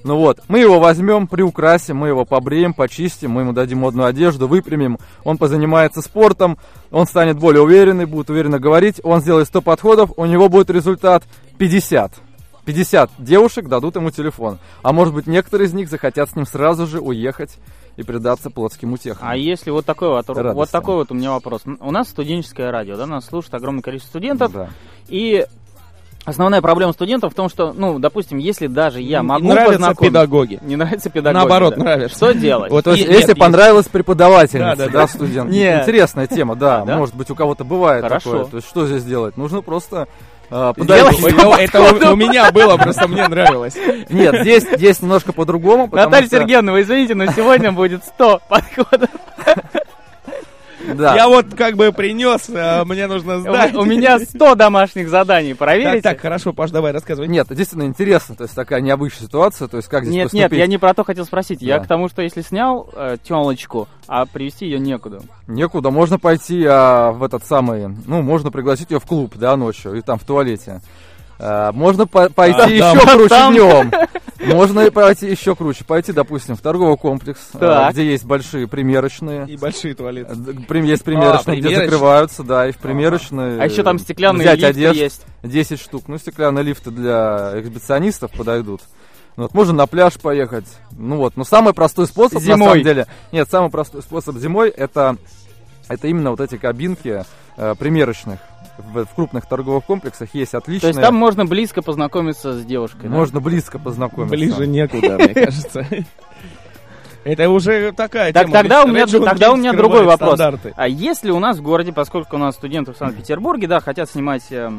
Ну 0.03 0.17
вот, 0.17 0.39
мы 0.47 0.59
его 0.59 0.79
возьмем, 0.79 1.27
приукрасим, 1.27 1.97
мы 1.97 2.07
его 2.07 2.25
побреем, 2.25 2.73
почистим, 2.73 3.31
мы 3.31 3.41
ему 3.41 3.53
дадим 3.53 3.79
модную 3.79 4.07
одежду, 4.07 4.47
выпрямим, 4.47 4.97
он 5.23 5.37
позанимается 5.37 6.01
спортом, 6.01 6.57
он 6.91 7.05
станет 7.05 7.37
более 7.37 7.61
уверенный, 7.61 8.05
будет 8.05 8.29
уверенно 8.29 8.59
говорить, 8.59 8.99
он 9.03 9.21
сделает 9.21 9.47
100 9.47 9.61
подходов, 9.61 10.11
у 10.17 10.25
него 10.25 10.49
будет 10.49 10.69
результат 10.69 11.23
50. 11.57 12.13
50 12.65 13.11
девушек 13.17 13.67
дадут 13.67 13.95
ему 13.95 14.11
телефон. 14.11 14.59
А 14.83 14.93
может 14.93 15.13
быть, 15.13 15.27
некоторые 15.27 15.67
из 15.67 15.73
них 15.73 15.89
захотят 15.89 16.29
с 16.29 16.35
ним 16.35 16.45
сразу 16.45 16.85
же 16.85 16.99
уехать 16.99 17.57
и 17.97 18.03
предаться 18.03 18.49
плотским 18.49 18.93
утехам. 18.93 19.27
А 19.27 19.35
если 19.35 19.71
вот 19.71 19.85
такой 19.85 20.09
вот, 20.09 20.25
вот 20.27 20.69
такой 20.69 20.95
вот 20.95 21.11
у 21.11 21.15
меня 21.15 21.31
вопрос. 21.31 21.63
У 21.65 21.91
нас 21.91 22.09
студенческое 22.09 22.71
радио, 22.71 22.97
да, 22.97 23.07
нас 23.07 23.25
слушает 23.25 23.55
огромное 23.55 23.81
количество 23.81 24.11
студентов, 24.11 24.51
Да. 24.51 24.69
и 25.07 25.45
основная 26.25 26.61
проблема 26.61 26.93
студентов 26.93 27.33
в 27.33 27.35
том, 27.35 27.49
что, 27.49 27.73
ну, 27.73 27.99
допустим, 27.99 28.37
если 28.37 28.67
даже 28.67 29.01
я 29.01 29.23
могу 29.23 29.47
Нравятся 29.47 29.73
познакомиться- 29.79 30.03
педагоги. 30.05 30.59
Не 30.61 30.75
нравится 30.75 31.09
педагоги. 31.09 31.37
Наоборот, 31.39 31.73
да. 31.75 31.83
нравишься. 31.83 32.15
Что 32.17 32.33
делать? 32.33 32.71
Вот 32.71 32.83
То 32.83 32.91
есть, 32.93 33.05
и- 33.07 33.11
если 33.11 33.29
нет, 33.29 33.39
понравилась 33.39 33.87
преподавательница, 33.87 34.75
Да, 34.75 34.85
да, 34.85 34.91
да, 34.91 35.07
студент. 35.07 35.49
Нет. 35.51 35.81
Интересная 35.81 36.27
тема, 36.27 36.55
да. 36.55 36.83
Да? 36.85 36.97
Может 36.97 37.15
быть, 37.15 37.29
у 37.31 37.35
кого-то 37.35 37.63
бывает 37.63 38.03
Хорошо. 38.03 38.31
такое. 38.31 38.45
То 38.45 38.57
есть, 38.57 38.67
что 38.69 38.85
здесь 38.87 39.03
делать? 39.03 39.35
Нужно 39.37 39.61
просто 39.61 40.07
э, 40.49 40.73
Сделать 40.77 41.17
подойти. 41.21 41.63
Это, 41.63 41.77
это 41.79 42.09
у, 42.09 42.13
у 42.13 42.15
меня 42.15 42.51
было, 42.51 42.77
просто 42.77 43.07
мне 43.07 43.27
нравилось. 43.27 43.75
Нет, 44.09 44.35
здесь, 44.41 44.63
здесь 44.75 45.01
немножко 45.01 45.31
по-другому. 45.33 45.89
Наталья 45.91 46.27
что- 46.27 46.37
Сергеевна, 46.37 46.71
вы 46.73 46.81
извините, 46.81 47.15
но 47.15 47.25
сегодня 47.31 47.71
будет 47.71 48.03
100 48.05 48.41
подходов. 48.49 49.09
Да. 50.97 51.15
Я 51.15 51.27
вот 51.27 51.47
как 51.55 51.75
бы 51.75 51.91
принес, 51.91 52.49
а 52.53 52.83
мне 52.85 53.07
нужно 53.07 53.39
сдать. 53.39 53.73
У 53.73 53.81
у 53.81 53.85
меня 53.85 54.19
100 54.19 54.55
домашних 54.55 55.09
заданий, 55.09 55.49
Так, 55.51 55.59
проверите? 55.59 56.01
так, 56.01 56.19
хорошо, 56.19 56.53
Паш, 56.53 56.71
давай 56.71 56.91
рассказывай. 56.91 57.27
Нет, 57.27 57.47
действительно 57.49 57.83
интересно, 57.87 58.35
то 58.35 58.43
есть 58.43 58.55
такая 58.55 58.81
необычная 58.81 59.27
ситуация, 59.27 59.67
то 59.67 59.77
есть 59.77 59.89
как 59.89 60.03
здесь 60.03 60.13
Нет, 60.15 60.23
поступить. 60.25 60.51
нет, 60.51 60.59
я 60.59 60.67
не 60.67 60.77
про 60.77 60.93
то 60.93 61.03
хотел 61.03 61.25
спросить. 61.25 61.61
Я 61.61 61.77
Да. 61.79 61.85
к 61.85 61.87
тому, 61.87 62.09
что 62.09 62.21
если 62.21 62.41
снял 62.41 62.89
э, 62.95 63.17
телочку, 63.23 63.87
а 64.07 64.25
привести 64.25 64.65
ее 64.65 64.79
некуда. 64.79 65.21
Некуда, 65.47 65.89
можно 65.91 66.19
пойти 66.19 66.65
а, 66.67 67.11
в 67.11 67.23
этот 67.23 67.45
самый, 67.45 67.87
ну, 68.05 68.21
можно 68.21 68.51
пригласить 68.51 68.91
ее 68.91 68.99
в 68.99 69.05
клуб, 69.05 69.33
да, 69.35 69.55
ночью, 69.57 69.93
и 69.95 70.01
там 70.01 70.19
в 70.19 70.23
туалете. 70.23 70.81
А, 71.39 71.71
можно 71.71 72.05
по- 72.05 72.29
пойти 72.29 72.59
А, 72.61 72.67
еще 72.67 72.99
там- 73.05 73.15
круче 73.17 73.29
там- 73.29 73.53
днем. 73.53 73.91
Можно 74.45 74.81
и 74.81 74.89
пойти 74.89 75.29
еще 75.29 75.55
круче. 75.55 75.83
Пойти, 75.85 76.11
допустим, 76.11 76.55
в 76.55 76.61
торговый 76.61 76.97
комплекс, 76.97 77.39
Так. 77.57 77.93
где 77.93 78.05
есть 78.11 78.25
большие 78.25 78.67
примерочные. 78.67 79.45
И 79.47 79.57
большие 79.57 79.93
туалеты. 79.93 80.33
Э, 80.33 80.77
Есть 80.81 81.03
примерочные, 81.03 81.59
где 81.59 81.75
закрываются, 81.75 82.43
да, 82.43 82.67
и 82.67 82.71
в 82.71 82.77
примерочные. 82.77 83.61
А 83.61 83.65
еще 83.65 83.83
там 83.83 83.99
стеклянные 83.99 84.53
взять 84.55 84.75
лифты 84.75 84.97
есть. 84.99 85.25
10 85.43 85.79
штук. 85.79 86.03
Ну, 86.07 86.17
стеклянные 86.17 86.63
лифты 86.63 86.91
для 86.91 87.53
эксбиционистов 87.55 88.31
подойдут. 88.31 88.81
Ну, 89.37 89.43
Вот, 89.43 89.53
можно 89.53 89.73
на 89.73 89.87
пляж 89.87 90.19
поехать. 90.19 90.65
Ну 90.91 91.17
вот, 91.17 91.37
но 91.37 91.43
самый 91.43 91.73
простой 91.73 92.05
способ, 92.07 92.35
на 92.35 92.39
Зимой. 92.41 92.69
самом 92.69 92.83
деле... 92.83 93.07
Нет, 93.31 93.47
самый 93.49 93.69
простой 93.71 94.01
способ 94.01 94.37
зимой, 94.37 94.69
это, 94.69 95.15
это 95.87 96.07
именно 96.07 96.31
вот 96.31 96.41
эти 96.41 96.57
кабинки 96.57 97.23
э, 97.57 97.75
примерочных. 97.79 98.39
В, 98.77 99.05
в 99.05 99.13
крупных 99.13 99.45
торговых 99.45 99.85
комплексах 99.85 100.29
есть 100.33 100.51
То 100.51 100.57
отличные. 100.59 100.89
есть 100.89 101.01
там 101.01 101.13
можно 101.15 101.45
близко 101.45 101.81
познакомиться 101.81 102.53
с 102.53 102.65
девушкой. 102.65 103.09
да? 103.09 103.15
можно 103.15 103.39
близко 103.41 103.77
познакомиться. 103.79 104.35
Ближе 104.35 104.65
некуда, 104.67 105.17
мне 105.17 105.33
кажется. 105.33 105.85
Это 107.23 107.49
уже 107.49 107.91
такая 107.91 108.33
Так 108.33 108.47
тема. 108.47 108.53
тогда 108.57 108.83
у 108.83 108.87
меня, 108.87 109.05
тогда 109.05 109.51
у 109.51 109.55
меня 109.55 109.73
другой 109.73 110.03
вопрос. 110.03 110.35
стандарты. 110.35 110.73
А 110.75 110.87
если 110.87 111.29
у 111.29 111.37
нас 111.39 111.57
в 111.57 111.61
городе, 111.61 111.93
поскольку 111.93 112.35
у 112.37 112.39
нас 112.39 112.55
студенты 112.55 112.93
в 112.93 112.97
Санкт-Петербурге, 112.97 113.67
да, 113.67 113.79
хотят 113.79 114.09
снимать, 114.09 114.51
э, 114.51 114.71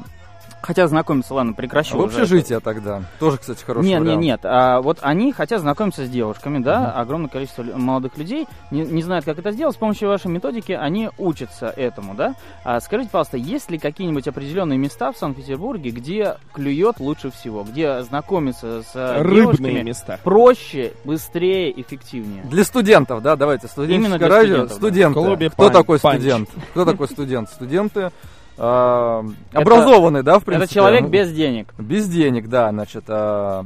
хотят 0.62 0.88
знакомиться, 0.90 1.34
ладно, 1.34 1.52
прекращу. 1.52 1.96
В 1.96 2.00
уже 2.00 2.20
общежитие 2.22 2.60
тогда. 2.60 3.02
Тоже, 3.18 3.38
кстати, 3.38 3.62
хороший 3.64 3.86
Нет, 3.88 3.98
нет, 4.00 4.06
вариант. 4.06 4.22
нет. 4.22 4.40
А, 4.44 4.80
вот 4.80 4.98
они 5.02 5.32
хотят 5.32 5.60
знакомиться 5.60 6.04
с 6.06 6.08
девушками, 6.08 6.58
да, 6.58 6.92
огромное 6.92 7.28
количество 7.28 7.62
молодых 7.62 8.16
людей 8.16 8.46
не, 8.70 8.82
не 8.82 9.02
знают, 9.02 9.24
как 9.24 9.38
это 9.38 9.50
сделать. 9.52 9.74
С 9.74 9.78
помощью 9.78 10.08
вашей 10.08 10.28
методики 10.28 10.72
они 10.72 11.10
учатся 11.18 11.66
этому, 11.66 12.14
да. 12.14 12.34
А, 12.64 12.80
скажите, 12.80 13.10
пожалуйста, 13.10 13.36
есть 13.36 13.70
ли 13.70 13.78
какие-нибудь 13.78 14.26
определенные 14.28 14.78
места 14.78 15.12
в 15.12 15.16
Санкт-Петербурге, 15.18 15.90
где 15.90 16.36
клюет 16.52 17.00
лучше 17.00 17.30
всего, 17.30 17.64
где 17.64 18.02
знакомиться 18.02 18.82
с 18.82 18.92
э, 18.94 19.22
Рыбные 19.22 19.42
девушками 19.42 19.82
места. 19.82 20.18
проще, 20.22 20.92
быстрее, 21.04 21.72
эффективнее? 21.80 22.44
Для 22.44 22.64
студентов, 22.64 23.22
да, 23.22 23.36
давайте, 23.36 23.66
студенческое 23.66 23.98
Именно 24.06 24.18
для 24.18 24.28
радио. 24.28 24.46
студентов, 24.66 24.68
да. 24.68 24.74
Студенты. 24.86 25.14
Клубе 25.20 25.50
Кто 25.50 25.66
панч- 25.68 25.72
такой 25.72 25.98
панч. 25.98 26.16
студент? 26.20 26.48
Кто 26.70 26.84
такой 26.84 27.08
студент? 27.08 27.48
Студенты 27.50 28.10
э, 28.56 29.22
образованный, 29.52 30.22
да, 30.22 30.38
в 30.38 30.44
принципе. 30.44 30.64
Это 30.64 30.74
человек 30.74 31.02
ну, 31.02 31.08
без 31.08 31.32
денег. 31.32 31.74
Без 31.78 32.08
денег, 32.08 32.48
да, 32.48 32.70
значит, 32.70 33.04
э, 33.08 33.64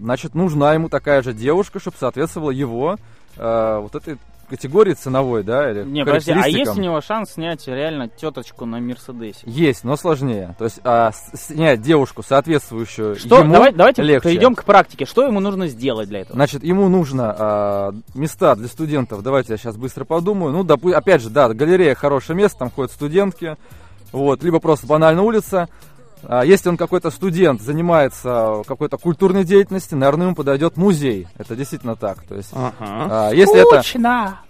значит, 0.00 0.34
нужна 0.34 0.74
ему 0.74 0.88
такая 0.88 1.22
же 1.22 1.32
девушка, 1.32 1.80
чтобы 1.80 1.96
соответствовала 1.98 2.50
его 2.50 2.96
э, 3.36 3.78
вот 3.80 3.94
этой 3.94 4.18
категории 4.50 4.94
ценовой, 4.94 5.44
да, 5.44 5.70
или 5.70 5.84
Не, 5.84 6.04
подожди, 6.04 6.32
а 6.32 6.48
есть 6.48 6.76
у 6.76 6.80
него 6.80 7.00
шанс 7.00 7.34
снять 7.34 7.66
реально 7.68 8.08
теточку 8.08 8.66
на 8.66 8.80
Мерседесе? 8.80 9.42
Есть, 9.46 9.84
но 9.84 9.96
сложнее. 9.96 10.56
То 10.58 10.64
есть 10.64 10.80
а, 10.84 11.12
снять 11.34 11.80
девушку, 11.80 12.22
соответствующую 12.22 13.16
Что? 13.16 13.38
ему, 13.38 13.52
Давай, 13.52 13.72
давайте 13.72 14.02
легче. 14.02 14.28
перейдем 14.28 14.56
к 14.56 14.64
практике. 14.64 15.06
Что 15.06 15.24
ему 15.24 15.38
нужно 15.40 15.68
сделать 15.68 16.08
для 16.08 16.20
этого? 16.20 16.34
Значит, 16.34 16.64
ему 16.64 16.88
нужно 16.88 17.34
а, 17.38 17.94
места 18.14 18.56
для 18.56 18.66
студентов. 18.66 19.22
Давайте 19.22 19.52
я 19.52 19.56
сейчас 19.56 19.76
быстро 19.76 20.04
подумаю. 20.04 20.52
Ну, 20.52 20.64
допу- 20.64 20.92
опять 20.92 21.22
же, 21.22 21.30
да, 21.30 21.48
галерея 21.48 21.94
хорошее 21.94 22.36
место, 22.36 22.58
там 22.58 22.70
ходят 22.70 22.90
студентки. 22.90 23.56
Вот, 24.12 24.42
либо 24.42 24.58
просто 24.60 24.86
банально 24.86 25.22
улица. 25.22 25.68
А, 26.22 26.44
если 26.44 26.68
он 26.68 26.76
какой-то 26.76 27.10
студент, 27.10 27.62
занимается 27.62 28.62
какой-то 28.66 28.98
культурной 28.98 29.44
деятельностью, 29.44 29.96
наверное, 29.98 30.26
ему 30.26 30.36
подойдет 30.36 30.76
музей. 30.76 31.26
Это 31.38 31.56
действительно 31.56 31.96
так. 31.96 32.22
То 32.24 32.34
есть, 32.36 32.50
Ага. 32.52 33.30
если 33.32 33.60
это, 33.60 33.82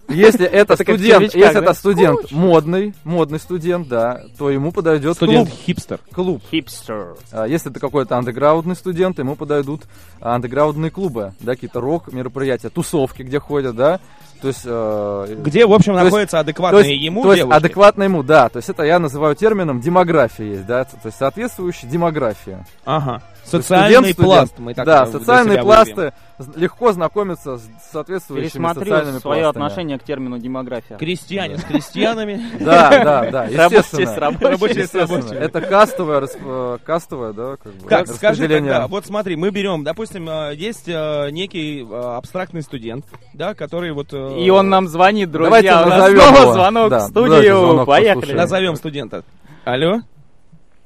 если 0.08 0.46
это 0.46 0.74
студент, 0.74 1.22
если 1.34 1.58
это 1.58 1.74
студент 1.74 2.32
модный, 2.32 2.94
модный 3.04 3.38
студент, 3.38 3.86
да, 3.88 4.22
то 4.36 4.50
ему 4.50 4.72
подойдет 4.72 5.14
Студент-хипстер. 5.14 5.98
клуб. 6.12 6.40
клуб. 6.40 6.42
Хипстер. 6.50 7.14
А 7.30 7.46
Если 7.46 7.70
это 7.70 7.78
какой-то 7.78 8.16
андеграундный 8.18 8.74
студент, 8.74 9.18
ему 9.20 9.36
подойдут 9.36 9.82
андеграундные 10.20 10.90
клубы, 10.90 11.34
да, 11.40 11.54
какие-то 11.54 11.80
рок-мероприятия, 11.80 12.70
тусовки, 12.70 13.22
где 13.22 13.38
ходят, 13.38 13.76
да. 13.76 14.00
То 14.40 14.48
есть, 14.48 14.62
э, 14.64 15.36
Где, 15.44 15.66
в 15.66 15.72
общем, 15.72 15.94
То 15.94 16.00
есть- 16.00 16.34
адекватные 16.34 16.90
есть, 16.94 17.04
ему 17.04 17.22
то 17.22 17.32
есть 17.32 17.44
адекватно 17.50 18.02
ему, 18.04 18.22
да. 18.22 18.48
То 18.48 18.56
есть 18.58 18.68
это 18.68 18.82
я 18.84 18.98
называю 18.98 19.34
термином 19.36 19.80
демография 19.80 20.46
есть, 20.46 20.66
да, 20.66 20.84
то 20.84 20.96
есть 21.04 21.18
соответствующая 21.18 21.86
демография. 21.86 22.64
Ага. 22.84 23.22
То 23.50 23.56
есть 23.58 23.68
Социальный 23.68 23.94
студент, 23.94 24.14
студент. 24.14 24.28
пласт. 24.28 24.58
Мы 24.58 24.74
так 24.74 24.86
да, 24.86 25.06
социальные 25.06 25.62
пласты 25.62 25.94
выберем. 25.94 26.12
з- 26.38 26.58
легко 26.58 26.92
знакомиться 26.92 27.58
с 27.58 27.68
соответствующими 27.92 28.48
Пересмотрю 28.50 28.84
социальными 28.84 29.18
свое 29.18 29.42
пластами. 29.42 29.64
отношение 29.66 29.98
к 29.98 30.02
термину 30.04 30.38
демография. 30.38 30.96
Крестьяне 30.96 31.58
с 31.58 31.64
крестьянами. 31.64 32.40
Да, 32.60 32.90
да, 33.04 33.30
да, 33.30 33.42
Рабочие 33.44 33.78
естественно. 33.78 34.14
с 34.14 34.16
рабочими. 34.18 34.48
Рабочие 34.50 34.86
с 34.86 34.94
рабочими. 34.94 35.36
Это 35.36 35.60
кастовое, 35.60 36.28
э, 36.32 36.78
кастовое, 36.84 37.32
да, 37.32 37.56
как 37.62 37.72
бы, 37.74 37.88
Так, 37.88 38.06
скажи 38.08 38.48
тогда, 38.48 38.86
вот 38.86 39.06
смотри, 39.06 39.36
мы 39.36 39.50
берем, 39.50 39.84
допустим, 39.84 40.28
э, 40.28 40.54
есть 40.54 40.88
э, 40.88 41.30
некий 41.30 41.82
э, 41.82 41.86
абстрактный 42.16 42.62
студент, 42.62 43.04
да, 43.34 43.54
который 43.54 43.92
вот... 43.92 44.08
э, 44.12 44.38
И 44.40 44.48
он 44.50 44.68
нам 44.68 44.86
звонит, 44.88 45.30
друзья. 45.30 45.50
Давайте 45.50 45.74
назовем 45.90 46.20
снова 46.20 46.40
его. 46.42 46.52
звонок 46.52 46.90
Да, 46.90 46.98
в 46.98 47.02
студию. 47.10 47.86
Поехали. 47.86 48.32
Назовем 48.34 48.76
студента. 48.76 49.24
Алло? 49.64 50.00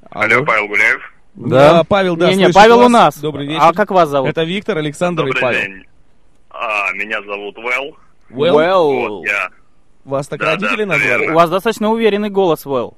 Алло, 0.09 0.43
Павел 0.45 0.67
Гуляев. 0.67 1.14
Да. 1.35 1.83
Павел, 1.83 2.15
да, 2.15 2.29
Не-не, 2.29 2.45
слышит 2.45 2.55
Павел 2.55 2.77
вас. 2.77 2.85
у 2.85 2.89
нас. 2.89 3.17
Добрый 3.17 3.47
вечер. 3.47 3.61
А 3.61 3.73
как 3.73 3.91
вас 3.91 4.09
зовут? 4.09 4.29
Это 4.29 4.43
Виктор, 4.43 4.77
Александр 4.77 5.23
и 5.23 5.25
Добрый 5.27 5.41
Павел. 5.41 5.61
день. 5.61 5.85
А, 6.49 6.91
меня 6.93 7.21
зовут 7.23 7.57
Вэл. 7.57 7.97
Well, 8.31 8.53
Well. 8.55 9.07
Вот 9.09 9.25
я. 9.27 9.49
Вас 10.05 10.27
так 10.27 10.39
Да, 10.39 10.51
родители 10.51 10.83
да, 10.83 10.93
назвали? 10.93 11.07
верно. 11.19 11.31
У 11.33 11.35
вас 11.35 11.49
достаточно 11.49 11.89
уверенный 11.91 12.29
голос, 12.29 12.65
Вэл. 12.65 12.95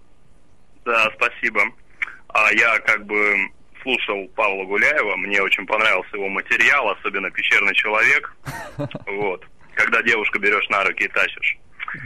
Да, 0.85 1.09
спасибо. 1.15 1.61
А 2.29 2.51
я 2.53 2.77
как 2.79 3.05
бы 3.05 3.15
слушал 3.81 4.27
Павла 4.35 4.63
Гуляева, 4.65 5.15
мне 5.15 5.41
очень 5.41 5.65
понравился 5.65 6.15
его 6.17 6.27
материал, 6.29 6.89
особенно 6.89 7.31
«Пещерный 7.31 7.73
человек». 7.73 8.35
Вот. 9.07 9.43
Когда 9.73 10.01
девушку 10.03 10.39
берешь 10.39 10.67
на 10.69 10.83
руки 10.83 11.05
и 11.05 11.07
тащишь. 11.07 11.57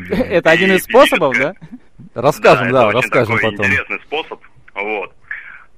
Это 0.09 0.49
один 0.51 0.73
из 0.73 0.83
способов, 0.83 1.37
да? 1.37 1.53
Расскажем, 2.13 2.71
да, 2.71 2.87
очень 2.87 2.99
расскажем 3.01 3.35
такой 3.35 3.51
потом. 3.51 3.65
интересный 3.65 3.99
способ. 4.05 4.39
Вот. 4.75 5.13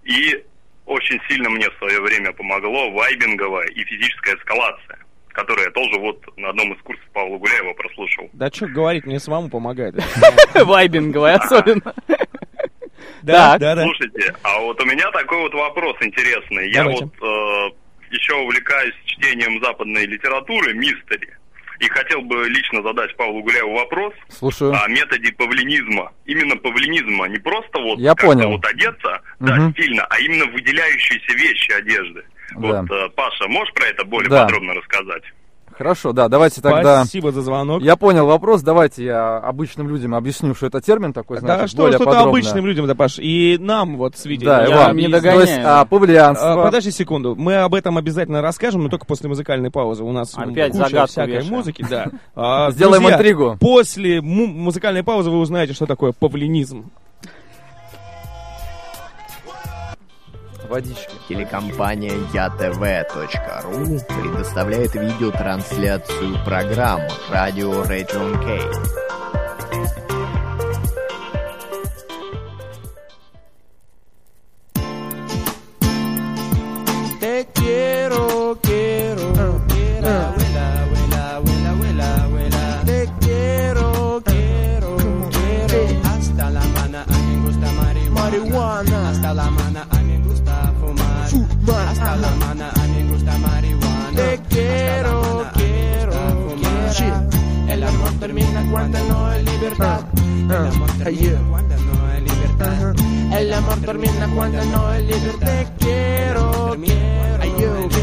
И 0.05 0.43
очень 0.85 1.19
сильно 1.29 1.49
мне 1.49 1.69
в 1.69 1.77
свое 1.77 2.01
время 2.01 2.33
помогло 2.33 2.91
вайбинговая 2.91 3.67
и 3.67 3.83
физическая 3.83 4.35
эскалация, 4.35 4.99
которую 5.29 5.65
я 5.65 5.71
тоже 5.71 5.99
вот 5.99 6.37
на 6.37 6.49
одном 6.49 6.73
из 6.73 6.81
курсов 6.81 7.05
Павла 7.13 7.37
Гуляева 7.37 7.73
прослушал. 7.73 8.29
Да 8.33 8.49
что 8.51 8.67
говорить, 8.67 9.05
мне 9.05 9.19
самому 9.19 9.49
помогает. 9.49 9.95
Вайбинговая 10.55 11.37
особенно. 11.37 11.93
Да, 13.21 13.57
да, 13.57 13.75
да. 13.75 13.83
Слушайте, 13.83 14.35
а 14.43 14.59
вот 14.59 14.81
у 14.81 14.85
меня 14.85 15.09
такой 15.11 15.39
вот 15.39 15.53
вопрос 15.53 15.95
интересный. 16.01 16.71
Я 16.71 16.83
вот 16.83 17.03
э, 17.03 17.69
еще 18.11 18.35
увлекаюсь 18.35 18.93
чтением 19.05 19.63
западной 19.63 20.05
литературы, 20.05 20.73
мистери. 20.73 21.29
И 21.83 21.89
хотел 21.89 22.21
бы 22.21 22.47
лично 22.47 22.81
задать 22.81 23.13
Павлу 23.17 23.41
Гуляеву 23.43 23.73
вопрос 23.73 24.13
Слушаю. 24.29 24.71
о 24.73 24.87
методе 24.87 25.33
павлинизма. 25.33 26.13
Именно 26.25 26.55
павлинизма, 26.55 27.27
не 27.27 27.39
просто 27.39 27.77
вот 27.81 27.99
Я 27.99 28.15
понял. 28.15 28.51
вот 28.51 28.65
одеться, 28.65 29.21
да, 29.41 29.55
Мгм. 29.55 29.73
стильно, 29.73 30.05
а 30.09 30.17
именно 30.21 30.45
выделяющиеся 30.45 31.33
вещи 31.37 31.71
одежды. 31.73 32.23
Да. 32.55 32.81
Вот, 32.83 32.89
э, 32.91 33.09
Паша, 33.17 33.49
можешь 33.49 33.73
про 33.73 33.87
это 33.87 34.05
более 34.05 34.29
Да. 34.29 34.43
подробно 34.45 34.75
рассказать? 34.75 35.23
Хорошо, 35.77 36.13
да, 36.13 36.27
давайте 36.29 36.61
тогда... 36.61 37.03
Спасибо 37.03 37.31
за 37.31 37.41
звонок. 37.41 37.81
Я 37.81 37.95
понял 37.95 38.25
вопрос, 38.25 38.61
давайте 38.61 39.03
я 39.05 39.37
обычным 39.37 39.87
людям 39.89 40.13
объясню, 40.15 40.53
что 40.55 40.67
это 40.67 40.81
термин 40.81 41.13
такой, 41.13 41.39
значит, 41.39 41.57
Да 41.61 41.67
что, 41.67 41.77
более 41.77 41.95
что-то 41.97 42.09
подробно. 42.11 42.29
обычным 42.31 42.65
людям, 42.65 42.87
да, 42.87 42.95
Паш, 42.95 43.19
и 43.19 43.57
нам 43.59 43.97
вот 43.97 44.15
с 44.15 44.25
видео. 44.25 44.49
Да, 44.49 44.65
и 44.65 44.69
Я 44.69 44.77
вам. 44.87 44.97
не 44.97 45.07
То 45.07 45.15
есть, 45.15 45.23
догоняю. 45.23 45.61
а, 45.65 45.85
павлианство... 45.85 46.61
А, 46.61 46.65
Подожди 46.65 46.91
секунду, 46.91 47.35
мы 47.35 47.55
об 47.57 47.73
этом 47.75 47.97
обязательно 47.97 48.41
расскажем, 48.41 48.83
но 48.83 48.89
только 48.89 49.05
после 49.05 49.29
музыкальной 49.29 49.71
паузы. 49.71 50.03
У 50.03 50.11
нас 50.11 50.33
Опять 50.35 50.73
куча 50.73 51.05
всякой 51.07 51.35
вешаем. 51.37 51.53
музыки, 51.53 51.85
да. 51.89 52.07
А, 52.35 52.71
Сделаем 52.71 53.01
друзья, 53.01 53.17
интригу. 53.17 53.57
После 53.59 54.21
му- 54.21 54.47
музыкальной 54.47 55.03
паузы 55.03 55.29
вы 55.29 55.39
узнаете, 55.39 55.73
что 55.73 55.85
такое 55.85 56.11
павлинизм. 56.11 56.91
Водички. 60.73 61.13
Телекомпания 61.29 62.15
ЯТВ.ру 62.33 63.99
предоставляет 64.07 64.95
видеотрансляцию 64.95 66.43
программ 66.43 67.01
Радио 67.29 67.83
Region 67.83 68.33
K. 68.41 68.59
Te 77.19 77.47
quiero, 77.53 78.57
quiero, 78.63 79.61
quiero, 79.67 80.33
marihuana. 88.09 89.09
Hasta 89.09 89.33
la 89.35 89.51
mana 89.51 89.92
fumar. 91.65 91.87
Hasta 91.87 92.15
la 92.15 92.29
mana 92.35 92.69
a 92.69 92.87
mí 92.87 93.03
me 93.03 93.11
gusta 93.11 93.37
marihuana. 93.37 94.15
Te 94.15 94.39
quiero, 94.49 95.45
quiero, 95.53 96.55
quiero. 96.57 97.29
El 97.67 97.83
amor 97.83 98.11
termina 98.19 98.65
cuando 98.71 98.99
no 99.07 99.25
hay 99.27 99.43
libertad. 99.43 100.01
El 100.15 100.53
amor 100.53 100.91
termina 100.97 101.39
cuando 101.49 101.75
no 101.77 102.07
hay 102.07 102.21
libertad. 102.21 102.95
El 103.39 103.53
amor 103.53 103.79
termina 103.79 104.27
cuando 104.35 104.65
no 104.65 104.87
hay 104.87 105.05
libertad. 105.05 105.47
Te 105.47 105.67
quiero, 105.79 106.77
quiero. 106.83 107.03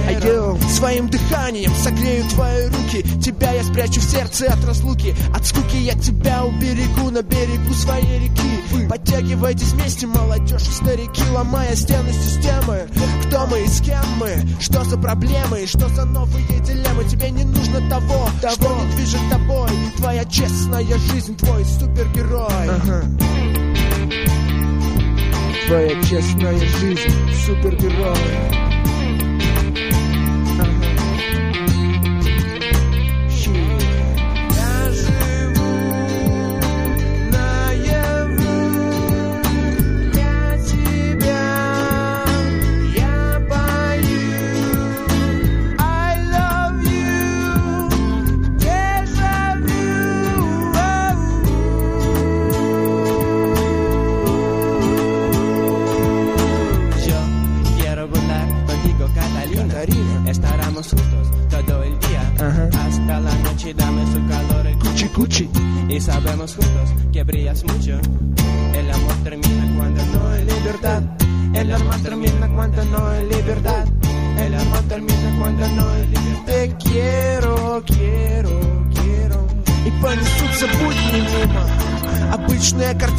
Айо, 0.06 0.58
своим 0.68 1.08
дыханием 1.08 1.72
согрею 1.74 2.24
твои 2.28 2.68
руки 2.68 3.02
Тебя 3.20 3.52
я 3.52 3.62
спрячу 3.64 4.00
в 4.00 4.04
сердце 4.04 4.46
от 4.46 4.64
разлуки 4.64 5.14
От 5.34 5.46
скуки 5.46 5.76
я 5.76 5.94
тебя 5.94 6.44
уберегу 6.44 7.10
на 7.10 7.22
берегу 7.22 7.72
своей 7.74 8.20
реки 8.20 8.60
Подтягивайтесь 9.00 9.72
вместе, 9.72 10.06
молодежь 10.06 10.62
и 10.62 10.72
старики 10.72 11.22
Ломая 11.32 11.74
стены 11.74 12.12
системы 12.12 12.86
Кто 13.26 13.46
мы 13.46 13.62
и 13.62 13.66
с 13.66 13.80
кем 13.80 14.04
мы? 14.18 14.36
Что 14.60 14.84
за 14.84 14.98
проблемы? 14.98 15.62
И 15.62 15.66
что 15.66 15.88
за 15.88 16.04
новые 16.04 16.60
дилеммы? 16.60 17.04
Тебе 17.04 17.30
не 17.30 17.44
нужно 17.44 17.88
того, 17.88 18.28
что 18.50 18.76
не 18.76 18.92
движет 18.92 19.20
тобой 19.30 19.70
Твоя 19.96 20.24
честная 20.26 20.98
жизнь, 20.98 21.36
твой 21.36 21.64
супергерой 21.64 22.68
Твоя 25.66 26.02
честная 26.02 26.58
жизнь, 26.58 27.12
супергерой 27.46 28.69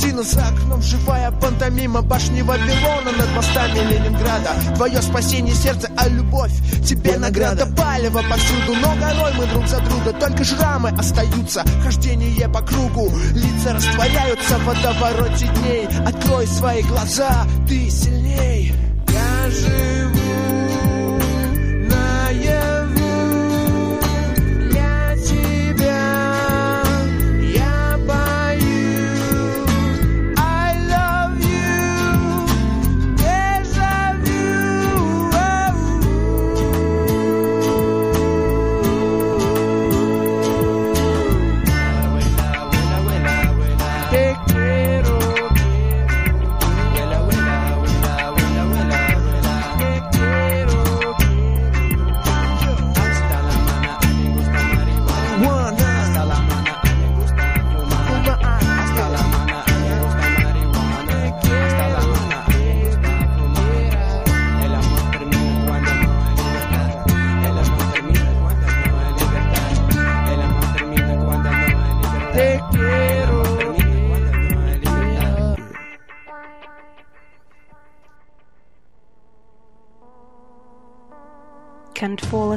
картина 0.01 0.23
за 0.23 0.47
окном 0.47 0.81
Живая 0.81 1.31
пантомима 1.31 2.01
Башни 2.01 2.41
Вавилона 2.41 3.11
над 3.17 3.29
мостами 3.35 3.79
Ленинграда. 3.79 4.49
Твое 4.75 5.01
спасение 5.01 5.53
сердце, 5.53 5.89
а 5.97 6.07
любовь 6.07 6.51
Тебе 6.85 7.17
награда. 7.17 7.65
Палево 7.67 8.23
повсюду 8.29 8.73
Но 8.81 8.95
горой 8.95 9.33
мы 9.37 9.45
друг 9.47 9.67
за 9.67 9.79
друга 9.79 10.13
Только 10.13 10.43
шрамы 10.43 10.89
остаются. 10.89 11.63
Хождение 11.83 12.49
по 12.49 12.61
кругу 12.61 13.11
Лица 13.33 13.73
растворяются 13.73 14.57
в 14.57 14.65
водовороте 14.65 15.47
дней. 15.47 15.87
Открой 16.05 16.47
свои 16.47 16.81
глаза, 16.83 17.45
ты 17.67 17.89
сильней. 17.89 18.73
Я 19.07 19.49
живу 19.51 19.90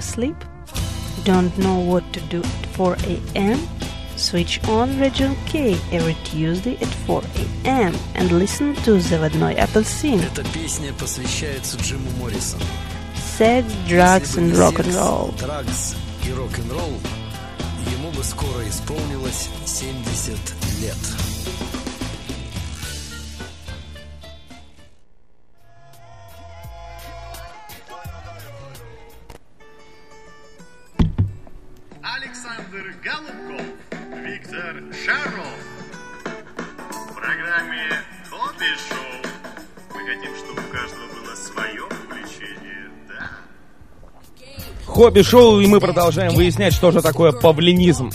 asleep? 0.05 0.37
Don't 1.25 1.57
know 1.59 1.79
what 1.79 2.05
to 2.13 2.21
do 2.29 2.41
at 2.41 2.67
4 2.77 2.97
a.m.? 3.09 3.59
Switch 4.17 4.61
on 4.69 5.01
Region 5.01 5.35
K 5.47 5.77
every 5.91 6.17
Tuesday 6.25 6.77
at 6.77 6.93
4 7.07 7.23
a.m. 7.65 7.95
and 8.15 8.31
listen 8.31 8.75
to 8.85 9.01
Заводной 9.01 9.55
Апельсин. 9.55 10.21
Эта 10.21 10.45
песня 10.53 10.93
посвящается 10.93 11.77
Джиму 11.79 12.11
Моррисону. 12.21 12.65
Sex, 13.39 13.65
drugs 13.89 14.21
Если 14.21 14.41
бы 14.41 14.47
and 14.47 14.53
не 14.53 14.59
rock 14.59 14.77
and 14.77 14.85
секс, 14.85 14.97
roll. 14.97 15.41
Драгс 15.41 15.97
и 16.29 16.33
рок-н-ролл, 16.33 17.01
ему 17.97 18.11
бы 18.13 18.23
скоро 18.23 18.69
исполнилось 18.69 19.49
70 19.65 20.39
лет. 20.81 21.24
Хобби-шоу, 45.05 45.61
и 45.61 45.67
мы 45.67 45.81
продолжаем 45.81 46.33
выяснять, 46.33 46.73
что 46.73 46.91
же 46.91 47.03
такое 47.03 47.33
павлинизм. 47.33 48.11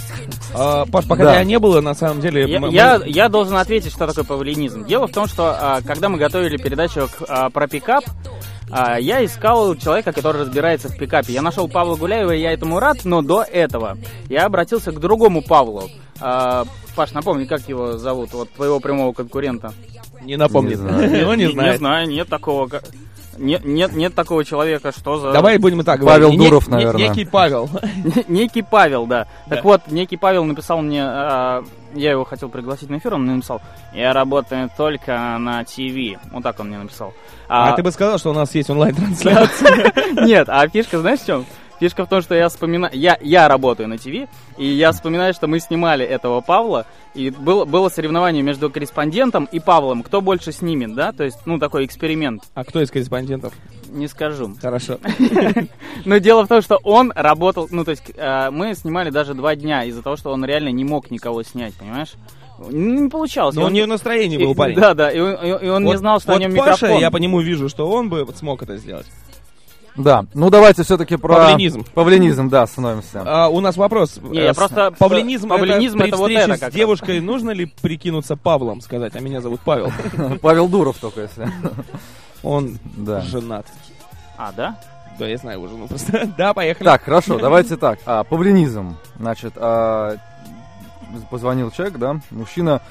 А, 0.55 0.87
Паш, 0.87 1.05
пока 1.07 1.23
Да. 1.23 1.33
тебя 1.35 1.43
не 1.43 1.59
было, 1.59 1.81
на 1.81 1.93
самом 1.93 2.19
деле... 2.19 2.49
Я, 2.49 2.59
мы- 2.59 2.71
я, 2.71 2.99
я 3.05 3.29
должен 3.29 3.57
ответить, 3.57 3.91
что 3.91 4.07
такое 4.07 4.23
павлинизм. 4.23 4.87
Дело 4.87 5.05
в 5.05 5.11
том, 5.11 5.27
что 5.27 5.51
а, 5.51 5.81
когда 5.83 6.09
мы 6.09 6.17
готовили 6.17 6.57
передачу 6.57 7.07
а, 7.27 7.51
про 7.51 7.67
пикап, 7.67 8.03
а, 8.71 8.99
я 8.99 9.23
искал 9.23 9.75
человека, 9.75 10.13
который 10.13 10.41
разбирается 10.41 10.89
в 10.89 10.97
пикапе. 10.97 11.31
Я 11.31 11.43
нашел 11.43 11.67
Павла 11.67 11.95
Гуляева, 11.95 12.31
и 12.31 12.41
я 12.41 12.53
этому 12.53 12.79
рад, 12.79 13.05
но 13.05 13.21
до 13.21 13.43
этого 13.43 13.99
я 14.27 14.45
обратился 14.47 14.91
к 14.91 14.99
другому 14.99 15.43
Павлу. 15.43 15.91
А, 16.19 16.65
Паш, 16.95 17.11
напомни, 17.11 17.45
как 17.45 17.69
его 17.69 17.99
зовут, 17.99 18.33
вот 18.33 18.49
твоего 18.51 18.79
прямого 18.79 19.13
конкурента? 19.13 19.73
Не 20.23 20.37
напомнит. 20.37 20.71
Не 20.71 20.75
знаю. 20.77 21.17
Его 21.21 21.35
не 21.35 21.51
знает. 21.51 21.73
Не 21.73 21.77
знаю, 21.77 22.07
нет 22.09 22.27
такого. 22.29 22.67
Нет, 23.39 23.63
нет, 23.63 23.93
нет 23.93 24.13
такого 24.13 24.43
человека, 24.43 24.91
что 24.91 25.17
за... 25.17 25.31
Давай 25.31 25.57
будем 25.57 25.83
так 25.83 26.03
Павел 26.03 26.29
говорить. 26.29 26.39
Дуров, 26.39 26.67
не- 26.67 26.73
наверное. 26.73 27.07
Некий 27.09 27.25
Павел. 27.25 27.69
Некий 28.27 28.61
Павел, 28.61 29.05
да. 29.05 29.27
Да. 29.47 29.55
Так 29.55 29.65
вот, 29.65 29.81
некий 29.87 30.17
Павел 30.17 30.43
написал 30.43 30.81
мне, 30.81 31.03
а, 31.03 31.63
я 31.93 32.11
его 32.11 32.25
хотел 32.25 32.49
пригласить 32.49 32.89
на 32.89 32.97
эфир, 32.97 33.13
он 33.13 33.23
мне 33.23 33.35
написал, 33.35 33.61
я 33.93 34.13
работаю 34.13 34.69
только 34.75 35.37
на 35.39 35.63
ТВ. 35.63 36.19
Вот 36.31 36.43
так 36.43 36.59
он 36.59 36.67
мне 36.67 36.77
написал. 36.77 37.13
А 37.47 37.71
ты 37.73 37.81
бы 37.81 37.91
сказал, 37.91 38.19
что 38.19 38.29
у 38.29 38.33
нас 38.33 38.53
есть 38.53 38.69
онлайн-трансляция. 38.69 39.93
Нет, 40.25 40.49
а 40.49 40.67
фишка 40.67 40.99
знаешь 40.99 41.21
в 41.21 41.25
чем? 41.25 41.45
Фишка 41.80 42.05
в 42.05 42.09
том, 42.09 42.21
что 42.21 42.36
я 42.36 42.49
вспоминаю... 42.49 42.91
Я, 42.95 43.17
я 43.21 43.47
работаю 43.47 43.88
на 43.88 43.97
ТВ, 43.97 44.27
и 44.57 44.65
я 44.65 44.91
вспоминаю, 44.91 45.34
что 45.34 45.47
мы 45.47 45.59
снимали 45.59 46.05
этого 46.05 46.41
Павла, 46.41 46.86
и 47.15 47.30
было, 47.30 47.63
было 47.65 47.88
соревнование 47.89 48.43
между 48.43 48.69
корреспондентом 48.69 49.47
и 49.51 49.59
Павлом, 49.59 50.03
кто 50.03 50.19
больше 50.21 50.51
снимет, 50.51 50.93
да? 50.93 51.11
То 51.13 51.23
есть, 51.23 51.38
ну, 51.45 51.57
такой 51.57 51.86
эксперимент. 51.86 52.43
А 52.53 52.63
кто 52.65 52.82
из 52.82 52.91
корреспондентов? 52.91 53.53
Не 53.88 54.07
скажу. 54.07 54.53
Хорошо. 54.61 54.99
Но 56.05 56.17
дело 56.17 56.43
в 56.43 56.47
том, 56.47 56.61
что 56.61 56.80
он 56.84 57.11
работал, 57.15 57.67
ну, 57.71 57.84
то 57.86 57.91
есть, 57.91 58.03
э, 58.15 58.49
мы 58.51 58.75
снимали 58.75 59.09
даже 59.09 59.34
два 59.34 59.55
дня 59.55 59.84
из-за 59.86 60.01
того, 60.03 60.15
что 60.17 60.32
он 60.32 60.43
реально 60.45 60.69
не 60.69 60.84
мог 60.84 61.09
никого 61.11 61.43
снять, 61.43 61.73
понимаешь? 61.75 62.13
Не 62.69 63.09
получалось. 63.09 63.55
Но 63.55 63.61
И 63.61 63.65
он 63.65 63.73
не 63.73 63.82
в 63.84 63.88
настроении 63.88 64.38
был 64.38 64.53
парень. 64.53 64.75
Да, 64.75 64.93
да, 64.93 65.09
и 65.09 65.19
он, 65.19 65.32
и- 65.34 65.69
он 65.69 65.84
не 65.84 65.91
Вот- 65.91 65.97
знал, 65.99 66.19
что 66.19 66.34
вот 66.34 66.39
на 66.39 66.41
нем 66.43 66.55
Паша, 66.57 66.71
микрофон. 66.88 66.99
я 67.01 67.09
по 67.09 67.17
нему 67.17 67.39
вижу, 67.39 67.69
что 67.69 67.89
он 67.89 68.09
бы 68.09 68.27
смог 68.36 68.61
это 68.63 68.75
сделать. 68.75 69.05
Да, 69.99 70.25
ну 70.33 70.49
давайте 70.49 70.83
все-таки 70.83 71.17
про... 71.17 71.35
Павлинизм. 71.35 71.83
Павлинизм, 71.93 72.49
да, 72.49 72.65
становимся. 72.65 73.21
А, 73.25 73.49
у 73.49 73.59
нас 73.59 73.75
вопрос. 73.77 74.17
Не, 74.23 74.39
я 74.39 74.49
Э, 74.49 74.53
с- 74.53 74.57
просто- 74.57 74.91
Павлинизм, 74.97 75.49
павлинизм 75.49 75.97
это 75.97 76.03
при 76.03 76.07
это 76.09 76.17
вот 76.17 76.31
это 76.31 76.45
с 76.47 76.59
как 76.59 76.61
раз. 76.61 76.73
девушкой 76.73 77.19
нужно 77.19 77.51
ли 77.51 77.65
прикинуться 77.65 78.35
Павлом, 78.37 78.79
сказать, 78.81 79.15
а 79.15 79.19
меня 79.19 79.41
зовут 79.41 79.59
Павел? 79.65 79.91
Павел 80.41 80.67
Дуров 80.69 80.97
только 80.99 81.21
если. 81.21 81.47
Он 82.43 82.79
Да. 82.95 83.21
женат. 83.21 83.65
А, 84.37 84.51
да? 84.53 84.79
Да, 85.19 85.27
я 85.27 85.35
знаю 85.37 85.57
его 85.59 85.67
жену 85.67 85.87
просто. 85.87 86.29
Да, 86.37 86.53
поехали. 86.53 86.85
Так, 86.87 87.03
хорошо, 87.03 87.37
давайте 87.37 87.75
так. 87.75 87.99
А, 88.05 88.23
павлинизм. 88.23 88.95
Значит, 89.19 89.53
а, 89.57 90.15
позвонил 91.29 91.71
человек, 91.71 91.97
да, 91.97 92.21
мужчина 92.31 92.81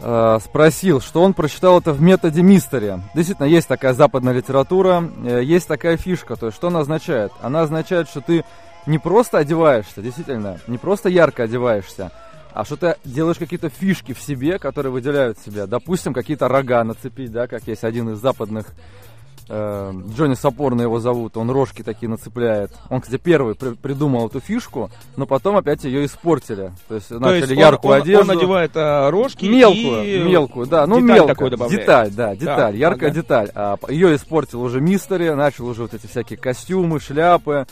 а, 0.00 0.38
спросил, 0.40 1.00
что 1.00 1.22
он 1.22 1.34
прочитал 1.34 1.80
это 1.80 1.92
в 1.92 2.00
методе 2.00 2.42
мистерия. 2.42 3.00
Действительно, 3.14 3.46
есть 3.46 3.66
такая 3.66 3.94
западная 3.94 4.32
литература, 4.32 5.08
э, 5.24 5.42
есть 5.42 5.66
такая 5.66 5.96
фишка. 5.96 6.36
То 6.36 6.46
есть, 6.46 6.56
что 6.56 6.68
она 6.68 6.80
означает? 6.80 7.32
Она 7.42 7.62
означает, 7.62 8.08
что 8.08 8.20
ты 8.20 8.44
не 8.86 8.98
просто 8.98 9.38
одеваешься, 9.38 10.00
действительно, 10.00 10.58
не 10.66 10.78
просто 10.78 11.08
ярко 11.08 11.42
одеваешься, 11.42 12.12
а 12.52 12.64
что 12.64 12.76
ты 12.76 12.96
делаешь 13.04 13.38
какие-то 13.38 13.68
фишки 13.68 14.14
в 14.14 14.20
себе, 14.20 14.58
которые 14.58 14.92
выделяют 14.92 15.38
себя. 15.38 15.66
Допустим, 15.66 16.14
какие-то 16.14 16.48
рога 16.48 16.82
нацепить, 16.84 17.32
да, 17.32 17.46
как 17.46 17.66
есть 17.66 17.84
один 17.84 18.10
из 18.10 18.18
западных 18.18 18.66
э, 19.48 19.92
Джонни 20.16 20.34
Сапорно 20.34 20.82
его 20.82 21.00
зовут, 21.00 21.36
он 21.36 21.50
рожки 21.50 21.82
такие 21.82 22.08
нацепляет. 22.08 22.72
Он, 22.90 23.00
кстати, 23.00 23.20
первый 23.22 23.54
при- 23.54 23.74
придумал 23.74 24.28
эту 24.28 24.40
фишку, 24.40 24.90
но 25.16 25.26
потом 25.26 25.56
опять 25.56 25.84
ее 25.84 26.04
испортили. 26.04 26.72
То 26.88 26.94
есть 26.96 27.08
То 27.08 27.18
начали 27.18 27.40
есть 27.40 27.52
он- 27.52 27.58
яркую 27.58 27.94
он, 27.94 28.02
одежду. 28.02 28.20
он 28.30 28.36
надевает 28.36 28.72
а, 28.74 29.10
рожки 29.10 29.44
Мелкую, 29.46 30.02
и... 30.04 30.18
мелкую, 30.28 30.66
да, 30.66 30.86
ну 30.86 31.00
деталь 31.00 31.16
мелкую, 31.26 31.50
деталь, 31.70 32.10
да, 32.10 32.34
деталь, 32.36 32.72
Да, 32.72 32.78
яркая 32.78 33.10
ага. 33.10 33.20
деталь. 33.20 33.50
А, 33.54 33.76
ее 33.88 34.14
испортил 34.16 34.62
уже 34.62 34.80
Мистери, 34.80 35.28
начал 35.30 35.66
уже 35.66 35.82
вот 35.82 35.94
эти 35.94 36.06
всякие 36.06 36.38
костюмы, 36.38 37.00
шляпы. 37.00 37.66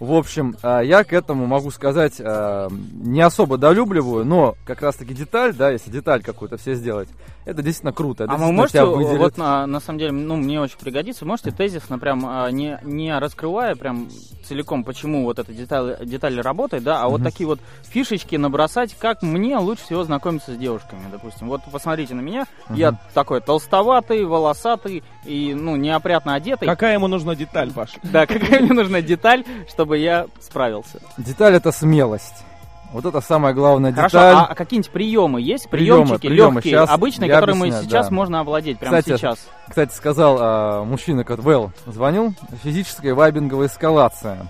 В 0.00 0.14
общем, 0.14 0.56
а, 0.62 0.80
я 0.80 1.04
к 1.04 1.12
этому 1.12 1.46
могу 1.46 1.70
сказать, 1.70 2.14
а, 2.18 2.68
не 2.70 3.20
особо 3.20 3.56
долюбливаю, 3.56 4.24
но 4.24 4.56
как 4.64 4.82
раз-таки 4.82 5.14
деталь, 5.14 5.54
да, 5.54 5.70
если 5.70 5.90
деталь 5.90 6.22
какую-то 6.24 6.56
все 6.56 6.74
сделать, 6.74 7.08
это 7.44 7.62
действительно 7.62 7.92
круто. 7.92 8.24
это 8.24 8.32
А 8.32 8.36
вы 8.36 8.52
можете, 8.52 8.84
вот 8.84 9.36
на, 9.36 9.66
на 9.66 9.80
самом 9.80 9.98
деле, 9.98 10.12
ну, 10.12 10.36
мне 10.36 10.60
очень 10.60 10.78
пригодится, 10.78 11.24
можете 11.24 11.50
тезисно 11.50 11.98
прям, 11.98 12.24
а, 12.26 12.50
не, 12.50 12.78
не 12.82 13.16
раскрывая 13.18 13.74
прям 13.74 14.08
целиком, 14.44 14.84
почему 14.84 15.24
вот 15.24 15.38
эта 15.38 15.52
деталь, 15.52 15.96
деталь 16.04 16.40
работает, 16.40 16.82
да, 16.84 17.02
а 17.02 17.08
вот 17.08 17.20
Мгм. 17.20 17.30
такие 17.30 17.46
вот 17.46 17.60
фишечки 17.82 18.36
набросать, 18.36 18.94
как 18.98 19.22
мне 19.22 19.56
лучше 19.58 19.84
всего 19.84 20.04
знакомиться 20.04 20.54
с 20.54 20.56
девушками, 20.56 21.02
допустим. 21.10 21.48
Вот 21.48 21.62
посмотрите 21.70 22.14
на 22.14 22.20
меня, 22.20 22.46
я 22.70 22.92
Мгм. 22.92 23.00
такой 23.14 23.40
толстоватый, 23.40 24.24
волосатый 24.24 25.02
и, 25.24 25.54
ну, 25.54 25.76
неопрятно 25.76 26.34
одетый. 26.34 26.68
Какая 26.68 26.94
ему 26.94 27.08
нужна 27.08 27.34
деталь, 27.34 27.72
Паш? 27.72 27.90
Да, 28.02 28.26
какая 28.26 28.60
мне 28.60 28.72
нужна 28.72 29.00
деталь, 29.00 29.44
чтобы 29.68 29.98
я 29.98 30.26
справился. 30.40 31.00
Деталь 31.18 31.54
это 31.54 31.72
смелость. 31.72 32.44
Вот 32.92 33.06
это 33.06 33.20
самая 33.22 33.54
главная 33.54 33.92
Хорошо, 33.92 34.18
деталь. 34.18 34.46
а 34.50 34.54
какие-нибудь 34.54 34.90
приемы 34.90 35.40
есть? 35.40 35.68
Приемы, 35.70 36.04
Приемчики 36.04 36.26
приемы. 36.28 36.54
легкие, 36.56 36.74
Щас 36.74 36.90
обычные, 36.90 37.30
которые 37.30 37.56
мы 37.56 37.66
объясняю, 37.66 37.84
сейчас 37.84 38.08
да. 38.08 38.14
можно 38.14 38.40
овладеть 38.40 38.78
прямо 38.78 38.98
кстати, 38.98 39.16
сейчас. 39.16 39.48
Кстати, 39.66 39.94
сказал 39.94 40.36
а, 40.38 40.84
мужчина, 40.84 41.24
который 41.24 41.40
Вэл 41.40 41.72
звонил, 41.86 42.34
физическая 42.62 43.14
вайбинговая 43.14 43.68
эскалация. 43.68 44.46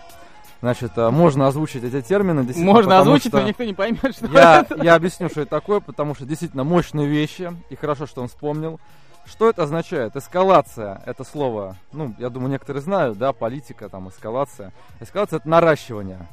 Значит, 0.61 0.93
а, 0.97 1.12
можно 1.12 1.47
озвучить 1.47 1.84
эти 1.84 2.01
термины. 2.03 2.45
Можно 2.57 2.99
озвучить, 2.99 3.28
что 3.28 3.40
но 3.40 3.47
никто 3.47 3.62
не 3.62 3.74
поймет, 3.74 4.16
что 4.16 4.26
я, 4.26 4.62
это. 4.62 4.82
я 4.82 4.97
объясню, 4.97 5.28
что 5.28 5.43
это 5.43 5.51
такое, 5.51 5.78
потому 5.78 6.16
что 6.16 6.24
действительно 6.24 6.64
мощные 6.64 7.07
вещи, 7.07 7.53
и 7.70 7.76
хорошо, 7.76 8.07
что 8.07 8.22
он 8.22 8.28
вспомнил. 8.28 8.80
Что 9.24 9.49
это 9.49 9.62
означает? 9.62 10.16
Эскалация– 10.16 11.01
это 11.07 11.22
слово, 11.22 11.76
ну, 11.93 12.12
я 12.18 12.28
думаю, 12.28 12.51
некоторые 12.51 12.82
знают, 12.82 13.18
да, 13.18 13.32
политика, 13.32 13.88
там, 13.88 14.09
эскалация. 14.09 14.72
Эскалация– 15.01 15.36
это 15.38 15.49
наращивание. 15.49 16.26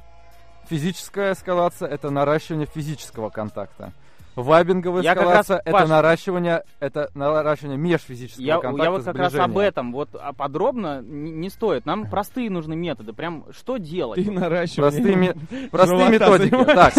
Физическая 0.69 1.33
эскалация– 1.33 1.87
это 1.89 2.11
наращивание 2.11 2.67
физического 2.67 3.29
контакта. 3.29 3.91
Вайбинговая 4.35 5.01
Я 5.01 5.15
как 5.15 5.23
раз, 5.25 5.45
эскалация– 5.45 5.61
это 5.65 5.71
Паш, 5.71 5.89
наращивание, 5.89 6.63
это 6.79 7.09
наращивание 7.15 7.77
межфизического 7.77 8.45
Я, 8.45 8.59
контакта, 8.59 8.83
я 8.83 8.91
вот 8.91 9.03
как 9.03 9.15
раз 9.15 9.31
сближения. 9.31 9.51
об 9.51 9.57
этом. 9.57 9.91
Вот 9.91 10.09
а 10.13 10.31
подробно 10.31 11.01
не, 11.01 11.31
не 11.31 11.49
стоит. 11.49 11.85
Нам 11.87 12.05
простые 12.09 12.51
нужны 12.51 12.75
методы. 12.75 13.13
Прям 13.13 13.45
что 13.51 13.77
делать? 13.77 14.23
Ты 14.23 14.31
наращивание 14.31 15.35
Простые, 15.71 16.09
методики. 16.09 16.63
Так, 16.65 16.93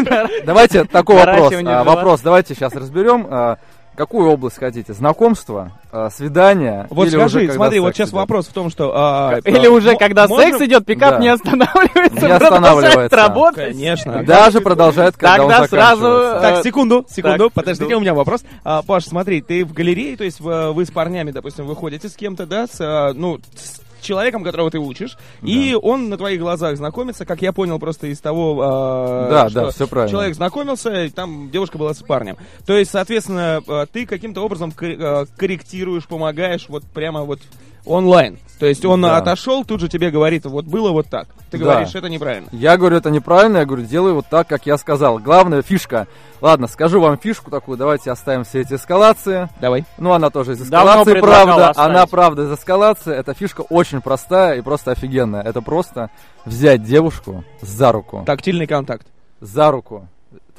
давайте 0.45 0.85
такой 0.85 1.17
вопрос. 1.17 1.55
А. 1.65 1.85
Вопрос, 1.85 2.21
давайте 2.23 2.55
сейчас 2.55 2.75
разберем. 2.75 3.59
Какую 4.01 4.31
область 4.31 4.57
хотите? 4.57 4.95
Знакомство, 4.95 5.73
а, 5.93 6.09
свидание? 6.09 6.87
Вот 6.89 7.07
или 7.07 7.17
скажи, 7.19 7.41
уже 7.41 7.53
смотри, 7.53 7.81
вот 7.81 7.95
сейчас 7.95 8.09
идет? 8.09 8.15
вопрос 8.15 8.47
в 8.47 8.53
том, 8.55 8.71
что... 8.71 8.93
а, 8.97 9.41
Или 9.45 9.67
а, 9.67 9.71
уже 9.71 9.95
когда 9.97 10.27
можем- 10.27 10.53
секс 10.53 10.63
идет, 10.63 10.87
пикап 10.87 11.11
Да. 11.11 11.19
не 11.19 11.29
останавливается, 11.29 12.15
Не 12.15 12.19
продолжает 12.21 12.43
останавливается. 12.43 13.17
работать. 13.19 13.73
Конечно. 13.73 14.23
Даже 14.25 14.61
продолжает, 14.63 15.17
когда 15.19 15.45
он 15.45 15.51
Тогда 15.51 15.69
сразу, 15.69 16.01
заканчивается. 16.01 16.41
Так, 16.41 16.65
секунду, 16.65 17.07
секунду, 17.11 17.45
так, 17.45 17.53
подождите, 17.53 17.91
жду. 17.91 17.99
у 17.99 18.01
меня 18.01 18.15
вопрос. 18.15 18.41
А, 18.65 18.81
Паш, 18.81 19.05
смотри, 19.05 19.43
ты 19.43 19.67
в 19.67 19.75
галерее, 19.75 20.17
то 20.17 20.25
есть 20.25 20.41
вы 20.41 20.83
с 20.83 20.91
парнями, 20.91 21.31
допустим, 21.31 21.67
выходите 21.67 22.09
с 22.09 22.15
кем-то, 22.15 22.47
да, 22.47 22.67
с, 22.69 22.77
а, 22.81 23.13
ну, 23.13 23.39
с 23.55 23.83
человеком, 24.03 24.45
которого 24.45 24.71
ты 24.71 24.79
учишь, 24.79 25.17
и 25.43 25.77
он 25.81 26.09
на 26.09 26.17
твоих 26.17 26.41
глазах 26.41 26.77
знакомится, 26.77 27.25
как 27.25 27.43
я 27.43 27.53
понял 27.53 27.79
просто 27.79 28.07
из 28.09 28.21
того, 28.21 28.61
а, 28.63 29.31
Да, 29.31 29.49
что 29.49 29.61
да, 29.67 29.71
всё 29.71 29.87
правильно. 29.87 30.11
человек 30.11 30.35
знакомился, 30.35 31.05
и 31.05 31.11
там 31.11 31.51
девушка 31.51 31.79
была 31.79 31.95
с 31.95 31.99
парнем. 32.03 32.37
То 32.67 32.77
есть, 32.77 32.91
соответственно, 32.91 33.63
а, 33.67 33.87
ты 33.87 34.07
каким-то 34.07 34.43
образом 34.43 34.73
а, 34.81 35.25
корректируешь, 35.37 36.07
помогаешь 36.07 36.67
вот 36.69 36.85
прямо 36.85 37.23
вот 37.25 37.41
онлайн. 37.85 38.39
То 38.59 38.67
есть 38.67 38.85
он 38.85 39.01
Да. 39.01 39.17
отошел, 39.17 39.65
тут 39.65 39.81
же 39.81 39.89
тебе 39.89 40.11
говорит, 40.11 40.45
вот 40.45 40.67
было 40.67 40.91
вот 40.91 41.07
так. 41.09 41.29
Ты 41.51 41.57
Да. 41.57 41.65
говоришь, 41.65 41.95
это 41.95 42.11
неправильно. 42.11 42.49
Я 42.53 42.77
говорю, 42.77 42.99
это 42.99 43.11
неправильно, 43.11 43.59
я 43.59 43.65
говорю, 43.65 43.85
делай 43.85 44.13
вот 44.13 44.27
так, 44.29 44.47
как 44.49 44.67
я 44.67 44.77
сказал. 44.77 45.19
Главная 45.19 45.63
фишка. 45.63 46.07
Ладно, 46.43 46.69
скажу 46.69 47.01
вам 47.01 47.17
фишку 47.17 47.51
такую, 47.51 47.79
давайте 47.79 48.11
оставим 48.11 48.45
все 48.45 48.61
эти 48.61 48.75
эскалации. 48.75 49.49
Давай. 49.63 49.85
Ну, 49.97 50.13
она 50.13 50.29
тоже 50.29 50.53
из 50.53 50.63
эскалации, 50.63 51.21
правда. 51.21 51.71
оставить. 51.71 51.91
Она, 51.91 52.07
правда, 52.07 52.43
из 52.43 52.53
эскалации. 52.53 53.15
Эта 53.17 53.33
фишка 53.33 53.63
очень 53.63 54.03
простая 54.03 54.59
и 54.59 54.61
просто 54.61 54.91
офигенная. 54.93 55.43
Это 55.43 55.63
просто 55.63 56.11
взять 56.45 56.83
девушку 56.83 57.45
за 57.63 57.93
руку. 57.93 58.23
Тактильный 58.27 58.67
контакт. 58.67 59.07
За 59.41 59.71
руку. 59.71 60.07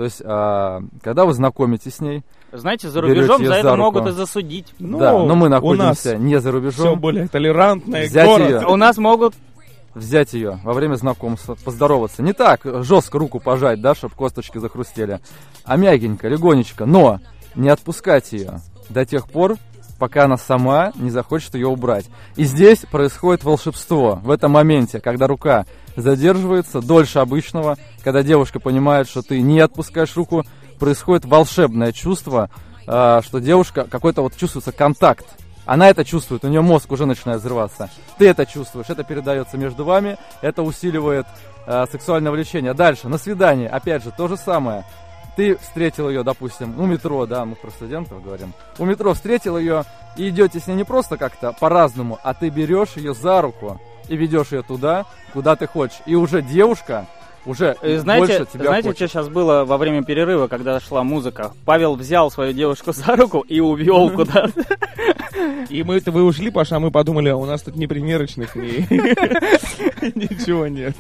То 0.02 0.06
есть, 0.06 0.20
а, 0.26 0.82
когда 1.04 1.26
вы 1.26 1.34
знакомитесь 1.36 1.97
с 1.97 1.99
ней, 1.99 2.24
Знаете, 2.52 2.89
за 2.89 3.02
рубежом 3.02 3.39
за 3.43 3.49
за 3.49 3.54
это 3.54 3.76
руку. 3.76 3.82
могут 3.84 4.08
и 4.08 4.12
засудить. 4.14 4.74
Ну, 4.80 4.97
да, 4.97 5.12
но 5.12 5.36
мы 5.36 5.47
находимся 5.47 6.18
не 6.18 6.38
за 6.41 6.49
Все 6.49 6.49
рубежом, 6.49 6.99
более 6.99 7.28
толерантный 7.28 8.08
Взять 8.08 8.26
город. 8.26 8.49
её. 8.49 8.72
У 8.72 8.76
нас 8.78 8.97
могут 8.97 9.36
взять 9.93 10.34
ее 10.34 10.60
во 10.64 10.74
время 10.74 10.95
знакомства, 10.95 11.56
поздороваться. 11.64 12.24
Не 12.24 12.34
так 12.34 12.62
жестко 12.84 13.20
руку 13.20 13.39
пожать, 13.39 13.80
да, 13.80 13.93
чтобы 13.93 14.16
косточки 14.16 14.58
захрустели, 14.58 15.20
а 15.66 15.78
мягенько, 15.78 16.28
легонечко, 16.28 16.88
но 16.88 17.20
не 17.54 17.70
отпускать 17.70 18.32
ее 18.32 18.60
до 18.89 19.06
тех 19.06 19.30
пор, 19.30 19.58
пока 19.99 20.24
она 20.24 20.38
сама 20.38 20.93
не 20.95 21.12
захочет 21.12 21.54
ее 21.54 21.68
убрать. 21.68 22.06
И 22.38 22.45
здесь 22.45 22.80
происходит 22.89 23.43
волшебство. 23.43 24.20
В 24.24 24.32
этом 24.32 24.54
моменте, 24.54 24.99
когда 24.99 25.28
рука 25.28 25.68
задерживается 25.96 26.82
дольше 26.82 27.20
обычного, 27.20 27.78
когда 28.04 28.24
девушка 28.24 28.60
понимает, 28.60 29.08
что 29.10 29.22
ты 29.22 29.42
не 29.42 29.60
отпускаешь 29.60 30.16
руку, 30.16 30.46
происходит 30.80 31.26
волшебное 31.26 31.92
чувство, 31.92 32.50
а, 32.88 33.22
что 33.22 33.39
девушка, 33.39 33.86
какой-то 33.89 34.22
вот 34.22 34.36
чувствуется 34.36 34.72
контакт. 34.72 35.26
Она 35.66 35.89
это 35.89 36.04
чувствует, 36.04 36.44
у 36.44 36.48
нее 36.48 36.62
мозг 36.62 36.92
уже 36.92 37.06
начинает 37.06 37.39
взрываться. 37.42 37.89
Ты 38.18 38.28
это 38.28 38.46
чувствуешь, 38.46 38.89
это 38.89 39.04
передается 39.04 39.58
между 39.58 39.86
вами, 39.86 40.18
это 40.42 40.64
усиливает 40.64 41.28
а, 41.68 41.86
сексуальное 41.92 42.32
влечение. 42.32 42.74
Дальше, 42.74 43.08
на 43.08 43.18
свидание, 43.18 43.70
опять 43.70 44.04
же, 44.04 44.12
то 44.12 44.28
же 44.28 44.38
самое. 44.38 44.86
Ты 45.36 45.56
встретил 45.58 46.10
ее, 46.10 46.24
допустим, 46.24 46.78
у 46.80 46.86
метро, 46.86 47.26
да, 47.26 47.46
мы 47.46 47.56
про 47.56 47.70
студентов 47.70 48.22
говорим. 48.24 48.54
У 48.80 48.86
метро 48.86 49.14
встретил 49.14 49.58
ее 49.58 49.86
и 50.18 50.28
идете 50.30 50.60
с 50.60 50.68
ней 50.68 50.76
не 50.76 50.84
просто 50.84 51.18
как-то 51.18 51.54
по-разному, 51.54 52.20
а 52.22 52.34
ты 52.34 52.50
берешь 52.50 52.98
ее 52.98 53.14
за 53.14 53.42
руку 53.42 53.80
и 54.12 54.18
ведешь 54.18 54.51
ее 54.51 54.62
туда, 54.62 55.05
куда 55.34 55.55
ты 55.55 55.66
хочешь. 55.68 55.99
И 56.05 56.16
уже 56.16 56.41
девушка 56.41 57.07
уже 57.45 57.76
Э, 57.82 57.97
Знаете, 57.97 58.28
больше 58.28 58.45
тебя 58.53 58.66
знаете, 58.66 58.89
хочет. 58.89 58.97
что 58.97 59.07
сейчас 59.07 59.30
было 59.30 59.66
во 59.66 59.78
время 59.78 60.03
перерыва, 60.03 60.47
когда 60.47 60.80
шла 60.80 61.03
музыка? 61.03 61.53
Павел 61.66 61.95
взял 61.95 62.30
свою 62.30 62.53
девушку 62.53 62.91
за 62.93 63.16
руку 63.16 63.39
и 63.39 63.59
увел 63.59 64.09
куда-то. 64.12 64.64
И 65.70 65.84
мы 65.84 65.95
это 65.95 66.12
вы 66.12 66.24
ушли, 66.24 66.51
Паша, 66.51 66.76
а 66.76 66.80
мы 66.80 66.91
подумали, 66.91 67.30
а 67.30 67.38
у 67.38 67.45
нас 67.45 67.64
тут 67.64 67.76
ни 67.76 67.88
примерочных. 67.88 68.55
Ничего 70.16 70.68
нет. 70.68 70.95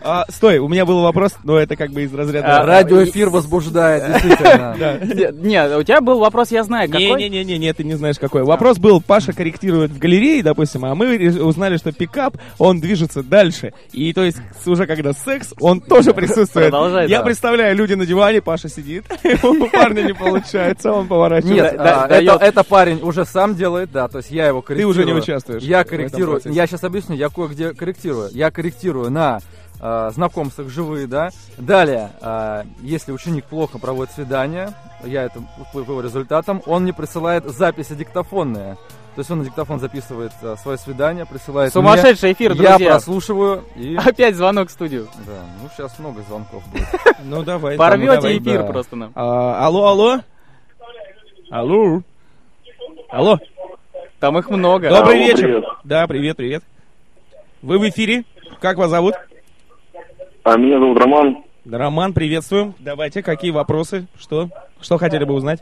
А, 0.00 0.24
стой, 0.28 0.58
у 0.58 0.68
меня 0.68 0.84
был 0.84 1.02
вопрос, 1.02 1.34
но 1.44 1.56
это 1.58 1.76
как 1.76 1.90
бы 1.90 2.02
из 2.02 2.12
разряда... 2.12 2.60
А, 2.60 2.66
Радиоэфир 2.66 3.30
возбуждает, 3.30 4.12
действительно. 4.12 4.76
Нет, 5.14 5.34
Нет, 5.42 5.76
у 5.76 5.82
тебя 5.82 6.00
был 6.00 6.18
вопрос, 6.18 6.50
я 6.50 6.64
знаю, 6.64 6.88
какой. 6.88 7.22
Не-не-не, 7.22 7.58
не, 7.58 7.72
ты 7.72 7.84
не 7.84 7.94
знаешь 7.94 8.18
какой. 8.18 8.42
Вопрос 8.42 8.78
был, 8.78 9.00
Паша 9.00 9.32
корректирует 9.32 9.90
в 9.92 9.98
галерее, 9.98 10.42
допустим, 10.42 10.84
а 10.84 10.94
мы 10.94 11.16
узнали, 11.40 11.76
что 11.76 11.92
пикап, 11.92 12.36
он 12.58 12.80
движется 12.80 13.22
дальше. 13.22 13.72
И 13.92 14.12
то 14.12 14.24
есть 14.24 14.38
уже 14.66 14.86
когда 14.86 15.12
секс, 15.12 15.54
он 15.60 15.80
тоже 15.80 16.12
присутствует. 16.12 16.70
Продолжай, 16.70 17.08
Я 17.08 17.22
представляю, 17.22 17.76
люди 17.76 17.94
на 17.94 18.06
диване, 18.06 18.42
Паша 18.42 18.68
сидит, 18.68 19.04
у 19.42 19.66
парня 19.68 20.02
не 20.02 20.14
получается, 20.14 20.92
он 20.92 21.02
Нет, 21.02 21.08
поворачивается. 21.08 21.76
Да- 21.76 22.04
а, 22.04 22.44
это, 22.44 22.64
парень 22.64 23.00
уже 23.02 23.24
сам 23.24 23.54
делает, 23.54 23.90
да, 23.92 24.08
то 24.08 24.18
есть 24.18 24.30
я 24.30 24.46
его 24.46 24.62
корректирую. 24.62 24.90
уже 24.90 25.04
не 25.04 25.12
участвуешь 25.12 25.62
Я 25.62 25.84
корректирую, 25.84 26.40
я 26.44 26.66
сейчас 26.66 26.84
объясню, 26.84 27.16
я 27.16 27.28
кое-где 27.28 27.74
корректирую. 27.74 28.07
Я 28.32 28.50
корректирую 28.50 29.10
на 29.10 29.40
э, 29.80 30.10
знакомствах 30.12 30.68
живые, 30.68 31.06
да. 31.06 31.30
Далее, 31.56 32.10
э, 32.20 32.64
если 32.80 33.12
ученик 33.12 33.44
плохо 33.44 33.78
проводит 33.78 34.12
свидание, 34.14 34.70
я 35.04 35.24
это 35.24 35.42
по 35.72 35.78
его 35.78 36.00
результатам, 36.00 36.62
он 36.66 36.82
мне 36.82 36.92
присылает 36.92 37.44
записи 37.44 37.94
диктофонные. 37.94 38.76
То 39.14 39.20
есть 39.20 39.30
он 39.32 39.38
на 39.38 39.44
диктофон 39.44 39.80
записывает 39.80 40.32
э, 40.42 40.54
свое 40.62 40.78
свидание, 40.78 41.26
присылает 41.26 41.72
Сумасшедший 41.72 42.34
эфир, 42.34 42.54
мне, 42.54 42.62
я 42.62 42.70
друзья. 42.76 42.90
прослушиваю 42.92 43.64
и... 43.74 43.96
Опять 44.06 44.36
звонок 44.36 44.68
в 44.68 44.70
студию. 44.70 45.08
Да, 45.26 45.40
ну 45.60 45.68
сейчас 45.76 45.98
много 45.98 46.22
звонков 46.22 46.62
будет. 46.70 46.86
Ну 47.24 47.42
давай. 47.42 47.76
Порвете 47.76 48.38
эфир 48.38 48.64
просто 48.66 48.94
нам. 48.94 49.12
А, 49.16 49.66
Алло, 49.66 49.88
алло. 49.88 50.20
Алло. 51.50 52.02
Алло. 53.10 53.38
Там 54.20 54.38
их 54.38 54.50
много. 54.50 54.88
Добрый 54.88 55.18
вечер. 55.18 55.64
Да, 55.82 56.06
привет, 56.06 56.36
привет. 56.36 56.62
Вы 57.62 57.78
в 57.78 57.88
эфире? 57.88 58.24
Как 58.60 58.76
вас 58.76 58.90
зовут? 58.90 59.14
А 60.44 60.56
меня 60.56 60.78
зовут 60.78 60.98
Роман. 60.98 61.38
Роман, 61.70 62.12
приветствуем. 62.14 62.74
Давайте, 62.78 63.22
какие 63.22 63.50
вопросы? 63.50 64.06
Что? 64.18 64.48
Что 64.80 64.96
хотели 64.96 65.24
бы 65.24 65.34
узнать? 65.34 65.60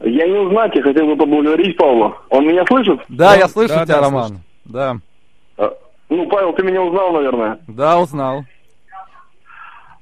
Я 0.00 0.26
не 0.26 0.38
узнать, 0.38 0.74
я 0.74 0.82
хотел 0.82 1.06
бы 1.06 1.16
поблагодарить 1.16 1.76
Павла. 1.76 2.18
Он 2.28 2.46
меня 2.46 2.64
слышит? 2.66 2.98
Да, 3.08 3.30
Да, 3.30 3.36
я 3.36 3.48
слышу 3.48 3.74
да, 3.74 3.84
тебя, 3.84 3.94
да, 3.96 4.00
Роман. 4.02 4.26
слышит. 4.28 4.44
Да, 4.66 4.96
А, 5.56 5.72
Ну, 6.10 6.28
Павел, 6.28 6.52
ты 6.52 6.62
меня 6.62 6.82
узнал, 6.82 7.12
наверное. 7.12 7.58
да, 7.66 7.98
узнал. 7.98 8.44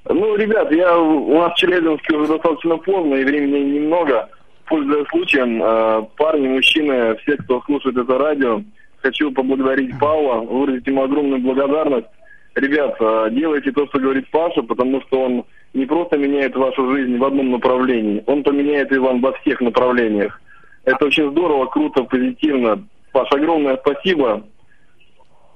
Ну, 0.05 0.35
ребят, 0.35 0.69
я 0.71 0.97
у 0.99 1.39
нас 1.39 1.53
в 1.53 1.55
Челябинске 1.55 2.15
уже 2.17 2.33
достаточно 2.33 2.77
поздно, 2.77 3.15
и 3.15 3.23
времени 3.23 3.77
немного. 3.79 4.29
Пользуясь 4.65 5.07
случаем, 5.09 5.61
э, 5.63 6.05
парни, 6.17 6.47
мужчины, 6.49 7.15
все, 7.17 7.37
кто 7.37 7.61
слушает 7.61 7.95
это 7.97 8.17
радио, 8.17 8.61
хочу 9.03 9.31
поблагодарить 9.31 9.97
Павла, 9.99 10.39
выразить 10.41 10.87
ему 10.87 11.03
огромную 11.03 11.41
благодарность 11.41 12.07
ребят, 12.55 12.95
э, 12.99 13.27
делайте 13.31 13.71
то, 13.71 13.85
что 13.87 13.99
говорит 13.99 14.29
Паша, 14.31 14.61
потому 14.63 15.01
что 15.01 15.21
он 15.21 15.43
не 15.73 15.85
просто 15.85 16.17
меняет 16.17 16.55
вашу 16.55 16.89
жизнь 16.91 17.17
в 17.17 17.23
одном 17.23 17.51
направлении, 17.51 18.23
он 18.27 18.43
поменяет 18.43 18.91
и 18.91 18.97
вам 18.97 19.21
во 19.21 19.33
всех 19.33 19.59
направлениях. 19.61 20.39
Это 20.85 21.05
очень 21.05 21.29
здорово, 21.31 21.65
круто, 21.67 22.03
позитивно. 22.03 22.83
Паш, 23.11 23.27
огромное 23.31 23.77
спасибо. 23.77 24.43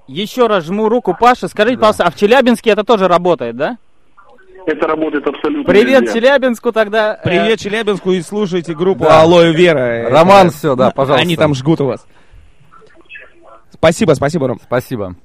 Еще 0.08 0.48
раз 0.48 0.66
жму 0.66 0.88
руку 0.90 1.16
Паше. 1.20 1.48
Скажите, 1.48 1.78
пожалуйста, 1.78 2.06
а 2.06 2.12
в 2.12 2.16
Челябинске 2.16 2.70
это 2.72 2.84
тоже 2.84 3.08
работает, 3.08 3.56
да? 3.58 3.78
Это 4.66 4.88
работает 4.88 5.26
абсолютно 5.28 5.64
Привет 5.72 6.02
везде. 6.04 6.20
Челябинску 6.20 6.72
тогда. 6.72 7.16
э, 7.16 7.24
Привет 7.24 7.60
Челябинску 7.60 8.12
и 8.12 8.22
слушайте 8.22 8.74
группу 8.74 9.04
Да. 9.06 9.22
Алоэ 9.22 9.54
Вера. 9.54 10.10
Роман, 10.10 10.48
Это- 10.48 10.56
всё, 10.56 10.76
да, 10.76 10.92
пожалуйста. 10.96 11.22
Они 11.26 11.36
там 11.38 11.54
жгут 11.54 11.82
у 11.82 11.86
вас. 11.88 12.06
Спасибо, 13.80 14.14
спасибо, 14.14 14.48
Ром. 14.48 14.60
Спасибо. 14.64 15.16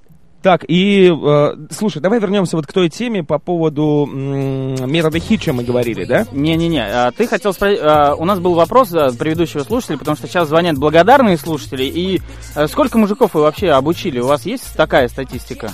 Так, 0.42 0.64
и, 0.66 1.08
э, 1.08 1.52
слушай, 1.70 2.02
давай 2.02 2.18
вернемся 2.18 2.56
вот 2.56 2.66
к 2.66 2.72
той 2.72 2.88
теме 2.88 3.22
по 3.22 3.38
поводу 3.38 4.08
м, 4.12 4.90
метода 4.90 5.20
Хитча 5.20 5.52
мы 5.52 5.62
говорили, 5.62 6.04
да? 6.04 6.26
Не-не-не, 6.32 6.84
а, 6.84 7.12
ты 7.12 7.28
хотел 7.28 7.52
спросить, 7.52 7.78
а, 7.80 8.16
у 8.16 8.24
нас 8.24 8.40
был 8.40 8.54
вопрос 8.54 8.92
а, 8.92 9.12
предыдущего 9.12 9.62
слушателя, 9.62 9.98
потому 9.98 10.16
что 10.16 10.26
сейчас 10.26 10.48
звонят 10.48 10.76
благодарные 10.78 11.36
слушатели, 11.36 11.84
и 11.84 12.20
а, 12.56 12.66
сколько 12.66 12.98
мужиков 12.98 13.34
вы 13.34 13.42
вообще 13.42 13.70
обучили? 13.70 14.18
У 14.18 14.26
вас 14.26 14.44
есть 14.44 14.76
такая 14.76 15.06
статистика? 15.06 15.70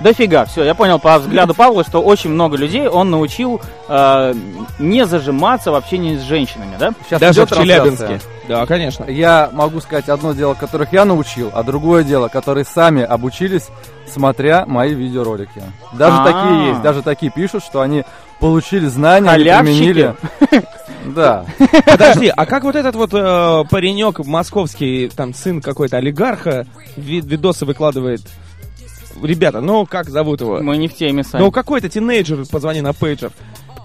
Дофига, 0.00 0.44
все, 0.44 0.62
я 0.64 0.74
понял 0.74 0.98
по 0.98 1.18
взгляду 1.18 1.54
Павла, 1.54 1.82
что 1.84 2.00
очень 2.00 2.30
много 2.30 2.56
людей 2.56 2.86
он 2.86 3.10
научил 3.10 3.60
а, 3.88 4.32
не 4.78 5.04
зажиматься 5.04 5.72
в 5.72 5.74
общении 5.74 6.16
с 6.16 6.22
женщинами, 6.22 6.76
да? 6.78 6.92
Сейчас 7.06 7.20
Даже 7.20 7.40
идет 7.40 7.50
в 7.50 7.56
Челябинске. 7.56 8.20
Да, 8.48 8.64
конечно. 8.66 9.04
Я 9.04 9.50
могу 9.52 9.80
сказать 9.80 10.08
одно 10.08 10.32
дело, 10.32 10.54
которых 10.54 10.92
я 10.92 11.04
научил, 11.04 11.50
а 11.52 11.62
другое 11.64 12.04
дело, 12.04 12.28
которые 12.28 12.64
сами 12.64 13.02
обучились, 13.02 13.68
смотря 14.06 14.64
мои 14.66 14.94
видеоролики. 14.94 15.62
Даже 15.94 16.16
А. 16.18 16.24
такие 16.24 16.68
есть, 16.68 16.82
даже 16.82 17.02
такие 17.02 17.32
пишут, 17.32 17.64
что 17.64 17.80
они 17.80 18.04
получили 18.40 18.86
знания, 18.86 19.28
Халявщики? 19.30 19.64
применили. 19.74 20.14
Да. 21.06 21.46
Подожди, 21.86 22.30
а 22.36 22.44
как 22.44 22.64
вот 22.64 22.76
этот 22.76 22.94
вот 22.94 23.14
э, 23.14 23.64
паренек 23.70 24.18
московский, 24.26 25.08
там, 25.08 25.32
сын 25.32 25.62
какой-то 25.62 25.96
олигарха, 25.96 26.66
ви- 26.96 27.20
видосы 27.20 27.64
выкладывает? 27.64 28.20
Ребята, 29.22 29.60
ну 29.60 29.86
как 29.86 30.08
зовут 30.08 30.40
его? 30.40 30.60
Мы 30.60 30.76
не 30.76 30.88
в 30.88 30.94
теме 30.94 31.22
сами. 31.24 31.42
Ну 31.42 31.50
какой-то 31.50 31.88
тинейджер, 31.88 32.44
позвони 32.50 32.80
на 32.80 32.92
пейджер. 32.92 33.30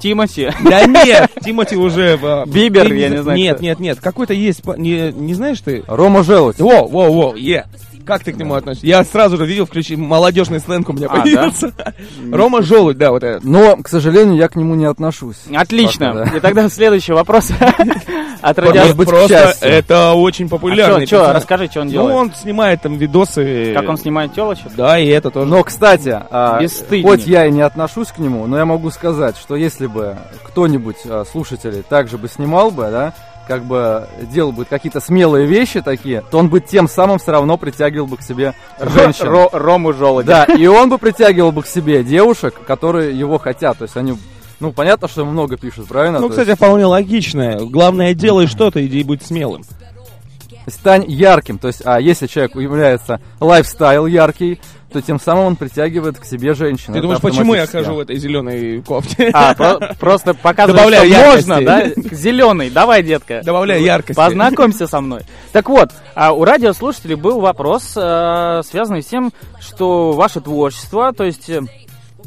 Тимати. 0.02 0.52
Да 0.70 0.86
нет, 1.06 1.32
Тимати 1.44 1.76
уже... 1.78 2.20
э, 2.22 2.46
Бибер, 2.46 2.92
я 2.94 3.08
не 3.10 3.16
зна- 3.16 3.24
знаю, 3.24 3.38
Нет, 3.40 3.62
нет, 3.62 3.80
нет, 3.80 4.00
какой-то 4.02 4.34
есть, 4.34 4.66
не, 4.78 5.12
не 5.14 5.34
знаешь 5.34 5.62
ты? 5.62 5.84
Рома 5.88 6.24
Желудь. 6.24 6.60
Во, 6.60 6.88
во, 6.88 7.10
во, 7.12 7.36
е. 7.38 7.66
Как 8.06 8.24
ты 8.24 8.34
к 8.34 8.38
нему 8.38 8.54
относишься? 8.56 8.86
Я 8.88 9.04
сразу 9.04 9.38
же 9.38 9.46
видел, 9.46 9.66
включи, 9.66 9.96
молодежный 9.96 10.60
сленг 10.60 10.90
у 10.90 10.94
меня 10.94 11.08
А, 11.10 11.22
появился. 11.22 11.72
Рома 12.32 12.62
Желудь, 12.62 12.98
да, 12.98 13.12
вот 13.12 13.24
этот. 13.24 13.44
Но, 13.44 13.78
к 13.78 13.88
сожалению, 13.88 14.36
я 14.36 14.48
к 14.50 14.56
нему 14.56 14.76
не 14.76 14.86
отношусь. 14.86 15.38
Отлично. 15.54 16.14
Пока, 16.14 16.30
да. 16.32 16.38
И 16.38 16.40
тогда 16.40 16.70
следующий 16.70 17.14
вопрос 17.14 17.52
от. 18.42 18.58
Может 18.58 18.98
быть, 18.98 19.08
Просто 19.10 19.56
это 19.62 20.14
очень 20.14 20.50
популярный. 20.50 21.04
А 21.04 21.08
персонаж. 21.08 21.36
расскажи, 21.36 21.68
что 21.68 21.82
он 21.82 21.88
Ну, 21.88 21.92
делает. 21.92 22.16
он 22.16 22.34
снимает 22.34 22.82
там 22.82 22.98
видосы. 22.98 23.74
Как 23.74 23.88
он 23.88 23.98
снимает 23.98 24.34
телочек? 24.34 24.72
Да, 24.76 25.00
и 25.00 25.08
это 25.08 25.30
тоже. 25.30 25.48
Но, 25.50 25.64
кстати, 25.64 26.10
а, 26.30 26.60
хоть 27.04 27.26
я 27.28 27.46
и 27.46 27.52
не 27.52 27.62
отношусь 27.62 28.10
к 28.10 28.20
нему, 28.20 28.46
но 28.48 28.58
я 28.58 28.66
могу 28.66 28.90
сказать, 28.92 29.38
что 29.38 29.56
если 29.56 29.88
бы 29.88 30.18
кто-нибудь 30.44 30.98
а, 31.06 31.24
слушателей 31.30 31.84
также 31.88 32.18
бы 32.18 32.28
снимал 32.28 32.72
бы, 32.72 32.84
да, 32.92 33.14
как 33.48 33.64
бы 33.66 34.08
делал 34.32 34.52
бы 34.52 34.66
какие-то 34.66 35.00
смелые 35.00 35.46
вещи 35.46 35.82
такие, 35.82 36.24
то 36.32 36.38
он 36.38 36.50
бы 36.50 36.60
тем 36.60 36.88
самым 36.88 37.20
все 37.20 37.32
равно 37.32 37.58
притягивал 37.58 38.08
бы 38.08 38.18
к 38.18 38.22
себе 38.22 38.54
женщин. 38.80 39.26
Ро- 39.28 39.50
Рому 39.52 39.94
Желудя. 39.94 40.46
Да, 40.48 40.54
и 40.56 40.66
он 40.68 40.90
бы 40.90 40.98
притягивал 40.98 41.52
бы 41.52 41.64
к 41.64 41.68
себе 41.68 42.04
девушек, 42.04 42.56
которые 42.66 43.18
его 43.18 43.38
хотят. 43.38 43.78
То 43.78 43.84
есть 43.84 43.98
они, 43.98 44.16
ну, 44.60 44.72
понятно, 44.72 45.08
что 45.08 45.22
ему 45.22 45.32
много 45.32 45.58
пишут, 45.58 45.88
правильно? 45.88 46.20
Ну, 46.20 46.28
То 46.28 46.32
кстати, 46.32 46.50
есть 46.50 46.58
вполне 46.58 46.86
логично. 46.86 47.58
Главное, 47.62 48.14
делай 48.14 48.48
что-то, 48.48 48.86
иди 48.86 49.02
и 49.02 49.04
будь 49.04 49.24
смелым. 49.24 49.64
Стань 50.68 51.06
ярким. 51.08 51.58
То 51.58 51.68
есть, 51.68 51.82
а 51.86 52.00
если 52.00 52.28
человек 52.28 52.56
является 52.56 53.20
лайфстайл 53.40 54.06
яркий, 54.06 54.60
то 54.92 55.02
тем 55.02 55.20
самым 55.20 55.46
он 55.46 55.56
притягивает 55.56 56.20
к 56.20 56.26
себе 56.26 56.54
женщин. 56.54 56.94
Ты 56.94 57.02
думаешь, 57.02 57.20
почему 57.20 57.56
я 57.56 57.66
хожу 57.66 57.96
в 57.96 58.00
этой 58.00 58.16
зеленой 58.18 58.82
кофте? 58.84 59.32
А, 59.34 59.56
про- 59.56 59.96
просто 60.00 60.36
показывает, 60.36 60.78
Добавляю 60.78 61.10
что 61.10 61.20
яркости. 61.20 61.50
можно, 61.50 61.66
да? 61.66 62.16
Зеленый, 62.16 62.70
давай, 62.70 63.02
детка. 63.02 63.42
Добавляю 63.44 63.84
яркости. 63.84 64.16
Познакомься 64.16 64.86
со 64.86 65.02
мной. 65.02 65.22
Так 65.52 65.68
вот, 65.70 65.90
а 66.14 66.32
у 66.34 66.46
радиослушателей 66.46 67.16
был 67.16 67.40
вопрос, 67.40 67.94
э, 67.96 68.62
связанный 68.70 69.02
с 69.02 69.08
тем, 69.08 69.34
что 69.60 70.12
ваше 70.12 70.42
творчество, 70.42 71.12
то 71.12 71.24
есть 71.24 71.50
э, 71.50 71.62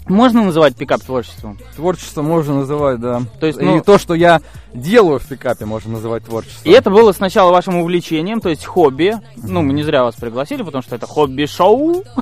можно 0.09 0.45
называть 0.45 0.77
пикап 0.77 1.01
творчеством? 1.03 1.59
Творчество 1.75 2.23
можно 2.23 2.55
называть, 2.61 3.01
да. 3.01 3.23
То 3.41 3.47
есть, 3.47 3.61
и 3.61 3.65
ну- 3.65 3.81
то, 3.83 3.99
что 3.99 4.15
я 4.15 4.41
делаю 4.73 5.19
в 5.19 5.27
пикапе, 5.27 5.65
можно 5.65 5.93
называть 5.93 6.25
творчеством. 6.25 6.71
И 6.71 6.75
это 6.75 6.91
было 6.91 7.13
сначала 7.13 7.51
вашим 7.51 7.77
увлечением, 7.77 8.41
то 8.41 8.49
есть 8.49 8.65
хобби. 8.65 9.17
Ну, 9.37 9.63
мы 9.63 9.73
не 9.73 9.83
зря 9.83 10.05
вас 10.05 10.15
пригласили, 10.15 10.63
потому 10.63 10.83
что 10.83 10.95
это 10.97 11.07
хобби-шоу. 11.07 12.05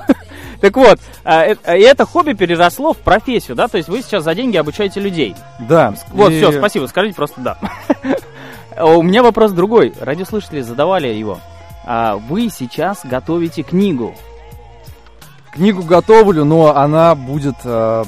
Так 0.61 0.77
вот, 0.77 0.99
а, 1.25 1.45
э- 1.45 1.77
и 1.77 1.81
это 1.81 2.05
хобби 2.05 2.31
переросло 2.31 2.93
в 2.93 2.97
профессию, 2.97 3.55
да? 3.57 3.67
То 3.67 3.75
есть 3.77 3.89
вы 3.89 4.01
сейчас 4.01 4.23
за 4.23 4.33
деньги 4.33 4.55
обучаете 4.55 5.01
людей. 5.01 5.35
Да. 5.59 5.93
Вот, 6.13 6.31
и- 6.31 6.37
все, 6.37 6.53
спасибо, 6.53 6.85
скажите 6.87 7.13
просто 7.13 7.41
да. 7.41 7.57
А 8.75 8.85
У 8.95 9.01
меня 9.03 9.21
вопрос 9.21 9.51
другой. 9.51 9.93
Радиослушатели 9.99 10.61
задавали 10.61 11.09
его. 11.09 11.39
А 11.85 12.15
Вы 12.15 12.49
сейчас 12.49 13.01
готовите 13.03 13.63
книгу. 13.63 14.15
Книгу 15.55 15.83
готовлю, 15.83 16.43
но 16.43 16.75
она 16.75 17.15
будет, 17.15 17.55
э, 17.63 18.03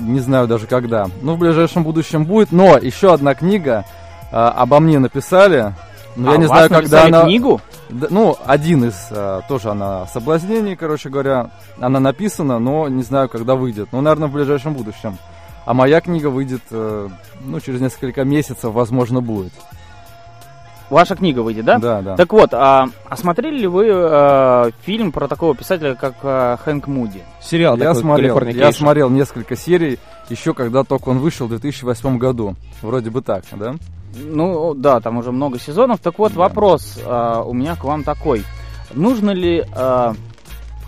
не 0.00 0.20
знаю 0.20 0.48
даже 0.48 0.66
когда. 0.66 1.08
Ну, 1.20 1.34
в 1.34 1.38
ближайшем 1.38 1.84
будущем 1.84 2.24
будет. 2.24 2.52
Но 2.52 2.78
еще 2.78 3.12
одна 3.12 3.34
книга 3.34 3.84
э, 4.32 4.36
обо 4.36 4.80
мне 4.80 4.98
написали. 4.98 5.74
Но 6.16 6.30
А, 6.30 6.32
я 6.32 6.38
не 6.38 6.46
знаю, 6.46 6.70
когда 6.70 7.04
она... 7.04 7.24
книгу? 7.24 7.60
Да, 7.90 8.06
ну, 8.10 8.36
один 8.46 8.84
из, 8.84 8.96
э, 9.10 9.40
тоже 9.46 9.70
она 9.70 10.06
соблазнений, 10.06 10.74
короче 10.74 11.10
говоря. 11.10 11.50
Она 11.78 12.00
написана, 12.00 12.58
но 12.58 12.88
не 12.88 13.02
знаю, 13.02 13.28
когда 13.28 13.56
выйдет. 13.56 13.88
Ну, 13.92 14.00
наверное, 14.00 14.28
в 14.28 14.32
ближайшем 14.32 14.72
будущем. 14.74 15.18
А 15.66 15.74
моя 15.74 16.00
книга 16.00 16.28
выйдет, 16.28 16.62
э, 16.70 17.08
ну, 17.40 17.60
через 17.60 17.80
несколько 17.80 18.24
месяцев, 18.24 18.72
возможно, 18.72 19.20
будет. 19.20 19.52
Ваша 20.90 21.14
книга 21.14 21.40
выйдет, 21.40 21.64
да? 21.64 21.78
Да, 21.78 22.02
да. 22.02 22.16
Так 22.16 22.32
вот, 22.32 22.52
а, 22.52 22.88
а 23.08 23.16
смотрели 23.16 23.58
ли 23.58 23.66
вы 23.68 23.86
э, 23.88 24.70
фильм 24.82 25.12
про 25.12 25.28
такого 25.28 25.54
писателя, 25.54 25.94
как 25.94 26.16
э, 26.22 26.56
Хэнк 26.64 26.88
Муди? 26.88 27.22
Сериал 27.40 27.76
я 27.76 27.90
такой, 27.90 28.00
смотрел, 28.00 28.40
я 28.48 28.72
смотрел 28.72 29.08
несколько 29.08 29.54
серий, 29.56 30.00
еще 30.28 30.52
когда 30.52 30.82
только 30.82 31.10
он 31.10 31.20
вышел 31.20 31.46
в 31.46 31.50
2008 31.50 32.18
году. 32.18 32.56
Вроде 32.82 33.10
бы 33.10 33.22
так, 33.22 33.44
да? 33.52 33.76
Ну, 34.16 34.74
да, 34.74 35.00
там 35.00 35.18
уже 35.18 35.30
много 35.30 35.60
сезонов. 35.60 36.00
Так 36.00 36.18
вот, 36.18 36.32
вопрос 36.32 36.98
а, 37.04 37.42
у 37.42 37.54
меня 37.54 37.76
к 37.76 37.84
вам 37.84 38.02
такой. 38.02 38.42
Нужно 38.92 39.30
ли 39.30 39.64
а, 39.72 40.14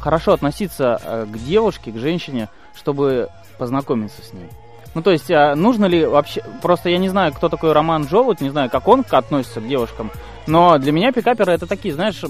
хорошо 0.01 0.33
относиться 0.33 1.01
а, 1.03 1.27
к 1.27 1.39
девушке, 1.45 1.93
к 1.93 1.99
женщине, 1.99 2.49
чтобы 2.75 3.29
познакомиться 3.59 4.23
с 4.23 4.33
ней? 4.33 4.49
Ну, 4.95 5.03
то 5.03 5.11
есть, 5.11 5.31
а, 5.31 5.55
нужно 5.55 5.87
ли 5.87 6.05
вообще... 6.05 6.43
Просто 6.61 6.91
я 6.91 6.99
не 6.99 7.09
знаю, 7.09 7.33
кто 7.33 7.49
такой 7.49 7.73
Роман 7.73 8.09
Желудь, 8.09 8.41
не 8.41 8.51
знаю, 8.51 8.71
как 8.71 8.89
он 8.89 9.05
относится 9.11 9.61
к 9.61 9.69
девушкам, 9.69 10.11
но 10.47 10.79
для 10.79 10.93
меня 10.93 11.13
пикаперы 11.13 11.53
это 11.53 11.67
такие, 11.67 11.95
знаешь, 11.95 12.23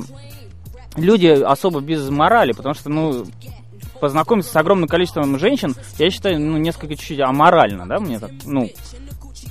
люди 0.96 1.26
особо 1.26 1.80
без 1.80 2.08
морали, 2.08 2.52
потому 2.52 2.74
что, 2.74 2.88
ну, 2.88 3.24
познакомиться 4.00 4.52
с 4.52 4.56
огромным 4.56 4.88
количеством 4.88 5.38
женщин, 5.38 5.74
я 5.98 6.10
считаю, 6.10 6.40
ну, 6.40 6.58
несколько 6.58 6.96
чуть-чуть 6.96 7.20
аморально, 7.20 7.86
да, 7.86 7.98
мне 7.98 8.18
так, 8.18 8.30
ну, 8.44 8.68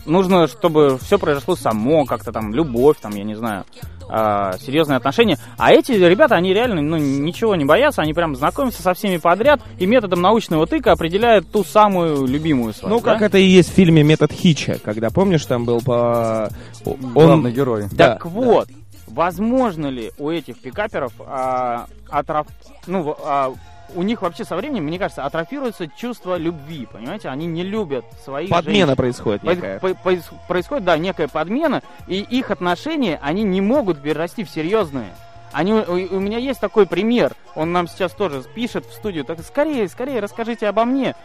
нужно, 0.05 0.47
чтобы 0.47 0.97
все 0.97 1.17
произошло 1.17 1.55
само, 1.55 2.05
как-то 2.05 2.31
там, 2.31 2.53
любовь, 2.53 2.97
там, 3.01 3.13
я 3.13 3.23
не 3.23 3.35
знаю, 3.35 3.65
а, 4.13 4.57
серьезные 4.59 4.97
отношения. 4.97 5.37
А 5.57 5.71
эти 5.71 5.93
ребята, 5.93 6.35
они 6.35 6.53
реально, 6.53 6.81
ну, 6.81 6.97
ничего 6.97 7.55
не 7.55 7.63
боятся, 7.63 8.01
они 8.01 8.13
прям 8.13 8.35
знакомятся 8.35 8.83
со 8.83 8.93
всеми 8.93 9.17
подряд 9.17 9.61
и 9.79 9.85
методом 9.85 10.21
научного 10.21 10.67
тыка 10.67 10.91
определяют 10.91 11.49
ту 11.49 11.63
самую 11.63 12.25
любимую 12.25 12.73
свою. 12.73 12.95
Ну, 12.95 13.01
как 13.01 13.19
да? 13.19 13.27
это 13.27 13.37
и 13.37 13.45
есть 13.45 13.71
в 13.71 13.73
фильме 13.73 14.03
«Метод 14.03 14.33
Хича», 14.33 14.77
когда, 14.83 15.09
помнишь, 15.09 15.45
там 15.45 15.63
был 15.63 15.81
по... 15.81 16.49
Он... 16.85 16.97
Главный 17.13 17.51
герой. 17.53 17.85
Да, 17.91 18.13
Так 18.13 18.25
вот, 18.25 18.67
возможно 19.07 19.87
ли 19.87 20.11
у 20.17 20.29
этих 20.29 20.59
пикаперов 20.59 21.13
а, 21.19 21.85
атроф... 22.09 22.47
ну, 22.87 23.15
а, 23.23 23.53
у 23.95 24.03
них 24.03 24.21
вообще 24.21 24.45
со 24.45 24.55
временем, 24.55 24.83
мне 24.85 24.97
кажется, 24.99 25.25
атрофируется 25.25 25.87
чувство 25.87 26.37
любви, 26.37 26.87
понимаете? 26.91 27.29
Они 27.29 27.45
не 27.45 27.63
любят 27.63 28.05
своих 28.23 28.49
Подмена 28.49 28.79
женщин. 28.87 28.95
происходит 28.95 29.43
некая. 29.43 29.79
по- 29.79 29.93
по- 29.93 30.17
происходит, 30.47 30.83
да, 30.85 30.97
некая 30.97 31.27
подмена, 31.27 31.81
и 32.07 32.19
их 32.19 32.51
отношения, 32.51 33.19
они 33.21 33.43
не 33.43 33.61
могут 33.61 34.01
перерасти 34.01 34.43
в 34.43 34.49
серьезные. 34.49 35.13
Они, 35.53 35.73
у, 35.73 35.81
у 36.15 36.19
меня 36.19 36.37
есть 36.37 36.59
такой 36.61 36.85
пример, 36.87 37.33
он 37.55 37.71
нам 37.73 37.87
сейчас 37.87 38.13
тоже 38.13 38.41
пишет 38.55 38.85
в 38.85 38.93
студию, 38.93 39.25
так 39.25 39.39
скорее, 39.41 39.87
скорее 39.89 40.19
расскажите 40.21 40.67
обо 40.67 40.85
мне. 40.85 41.15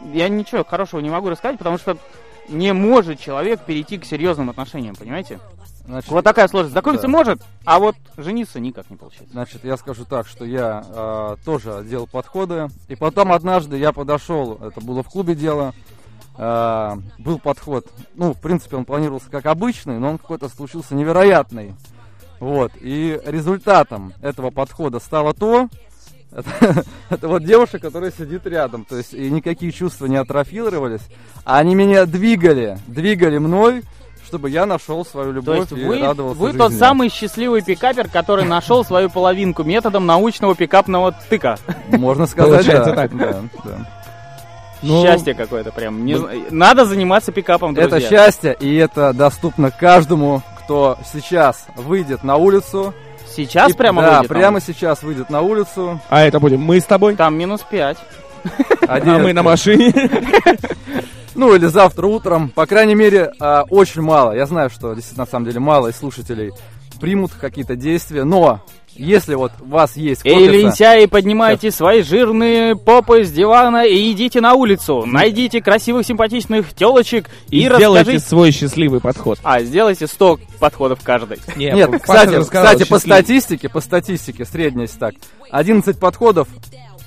Я 0.00 0.28
ничего 0.28 0.64
хорошего 0.64 1.00
не 1.00 1.10
могу 1.10 1.28
рассказать, 1.28 1.58
потому 1.58 1.76
что 1.76 1.98
не 2.48 2.72
может 2.72 3.20
человек 3.20 3.60
перейти 3.60 3.98
к 3.98 4.04
серьезным 4.04 4.50
отношениям, 4.50 4.94
понимаете? 4.96 5.38
Значит, 5.88 6.10
Вот 6.10 6.22
такая 6.22 6.48
сложность. 6.48 6.72
Знакомиться 6.72 7.06
да. 7.06 7.12
может, 7.12 7.42
а 7.64 7.78
вот 7.78 7.96
жениться 8.18 8.60
никак 8.60 8.90
не 8.90 8.96
получается. 8.96 9.32
Значит, 9.32 9.64
я 9.64 9.76
скажу 9.78 10.04
так, 10.04 10.26
что 10.26 10.44
я 10.44 10.84
э, 10.86 11.36
тоже 11.46 11.82
делал 11.88 12.06
подходы. 12.06 12.68
И 12.88 12.94
потом 12.94 13.32
однажды 13.32 13.78
я 13.78 13.92
подошел, 13.92 14.58
это 14.60 14.82
было 14.82 15.02
в 15.02 15.08
клубе 15.08 15.34
дело, 15.34 15.72
э, 16.36 16.96
был 17.18 17.38
подход. 17.38 17.86
Ну, 18.14 18.34
в 18.34 18.40
принципе, 18.40 18.76
он 18.76 18.84
планировался 18.84 19.30
как 19.30 19.46
обычный, 19.46 19.98
но 19.98 20.10
он 20.10 20.18
какой-то 20.18 20.50
случился 20.50 20.94
невероятный. 20.94 21.74
Вот. 22.38 22.72
И 22.80 23.18
результатом 23.24 24.12
этого 24.20 24.50
подхода 24.50 25.00
стало 25.00 25.32
то, 25.32 25.70
это, 26.32 26.84
это 27.10 27.28
вот 27.28 27.44
девушка, 27.44 27.78
которая 27.78 28.12
сидит 28.12 28.46
рядом. 28.46 28.84
То 28.84 28.96
есть 28.96 29.14
и 29.14 29.30
никакие 29.30 29.72
чувства 29.72 30.06
не 30.06 30.16
атрофировались, 30.16 31.02
а 31.44 31.58
они 31.58 31.74
меня 31.74 32.06
двигали, 32.06 32.78
двигали 32.86 33.38
мной, 33.38 33.82
чтобы 34.26 34.50
я 34.50 34.66
нашел 34.66 35.04
свою 35.06 35.28
То 35.28 35.32
любовь 35.36 35.58
есть 35.58 35.72
и 35.72 35.84
вы, 35.84 36.00
радовался 36.00 36.38
вы 36.38 36.46
жизни. 36.48 36.58
тот 36.58 36.72
самый 36.74 37.08
счастливый 37.08 37.62
пикапер, 37.62 38.08
который 38.08 38.44
нашел 38.44 38.84
свою 38.84 39.08
половинку 39.08 39.64
методом 39.64 40.04
научного 40.04 40.54
пикапного 40.54 41.12
тыка. 41.30 41.56
Можно 41.88 42.26
сказать, 42.26 42.66
Получается 42.66 42.90
да. 42.90 42.96
так. 42.96 43.16
Да, 43.16 43.42
да. 43.64 43.88
Ну, 44.82 45.02
Счастье 45.02 45.34
какое-то 45.34 45.72
прям. 45.72 46.04
Не 46.04 46.16
зна- 46.16 46.30
Надо 46.50 46.84
заниматься 46.84 47.32
пикапом, 47.32 47.74
друзья. 47.74 47.96
Это 47.98 48.08
счастье, 48.08 48.56
и 48.60 48.76
это 48.76 49.12
доступно 49.12 49.70
каждому, 49.72 50.42
кто 50.60 50.96
сейчас 51.12 51.66
выйдет 51.74 52.22
на 52.22 52.36
улицу. 52.36 52.94
Сейчас 53.34 53.70
И- 53.72 53.74
прямо 53.74 54.02
Да, 54.02 54.10
выйдет 54.16 54.28
прямо 54.28 54.60
сейчас 54.60 55.02
выйдет 55.02 55.30
на 55.30 55.42
улицу. 55.42 56.00
А 56.08 56.22
это 56.22 56.40
будем 56.40 56.60
мы 56.60 56.80
с 56.80 56.84
тобой? 56.84 57.16
Там 57.16 57.36
минус 57.36 57.64
5. 57.68 57.96
А 58.88 59.00
мы 59.18 59.32
на 59.32 59.42
машине. 59.42 59.92
Ну, 61.34 61.54
или 61.54 61.66
завтра 61.66 62.06
утром. 62.08 62.48
По 62.48 62.66
крайней 62.66 62.96
мере, 62.96 63.30
а, 63.38 63.62
очень 63.70 64.02
мало. 64.02 64.32
Я 64.32 64.44
знаю, 64.46 64.70
что 64.70 64.92
действительно, 64.94 65.24
на 65.24 65.30
самом 65.30 65.46
деле, 65.46 65.60
мало 65.60 65.86
из 65.86 65.96
слушателей 65.96 66.50
примут 67.00 67.30
какие-то 67.32 67.76
действия. 67.76 68.24
Но, 68.24 68.60
если 68.98 69.34
вот 69.34 69.52
у 69.60 69.66
вас 69.66 69.96
есть 69.96 70.22
Эй, 70.24 70.34
копится- 70.34 70.52
лентяи, 70.52 71.06
поднимайте 71.06 71.70
свои 71.70 72.02
жирные 72.02 72.76
попы 72.76 73.24
с 73.24 73.30
дивана 73.30 73.86
и 73.86 74.10
идите 74.12 74.40
на 74.40 74.54
улицу. 74.54 75.04
Найдите 75.06 75.62
красивых, 75.62 76.04
симпатичных 76.04 76.74
телочек 76.74 77.30
и, 77.50 77.60
И 77.60 77.64
сделайте 77.64 78.00
расскажите... 78.00 78.26
свой 78.26 78.50
счастливый 78.50 79.00
подход. 79.00 79.38
А, 79.42 79.60
сделайте 79.62 80.06
100 80.06 80.40
подходов 80.58 80.98
каждый. 81.02 81.38
Нет, 81.56 81.90
Паша 81.90 81.98
кстати, 82.00 82.40
кстати, 82.42 82.84
по 82.88 82.98
статистике, 82.98 83.68
по 83.68 83.80
статистике, 83.80 84.44
средняя 84.44 84.88
так, 84.98 85.14
11 85.50 85.98
подходов, 85.98 86.48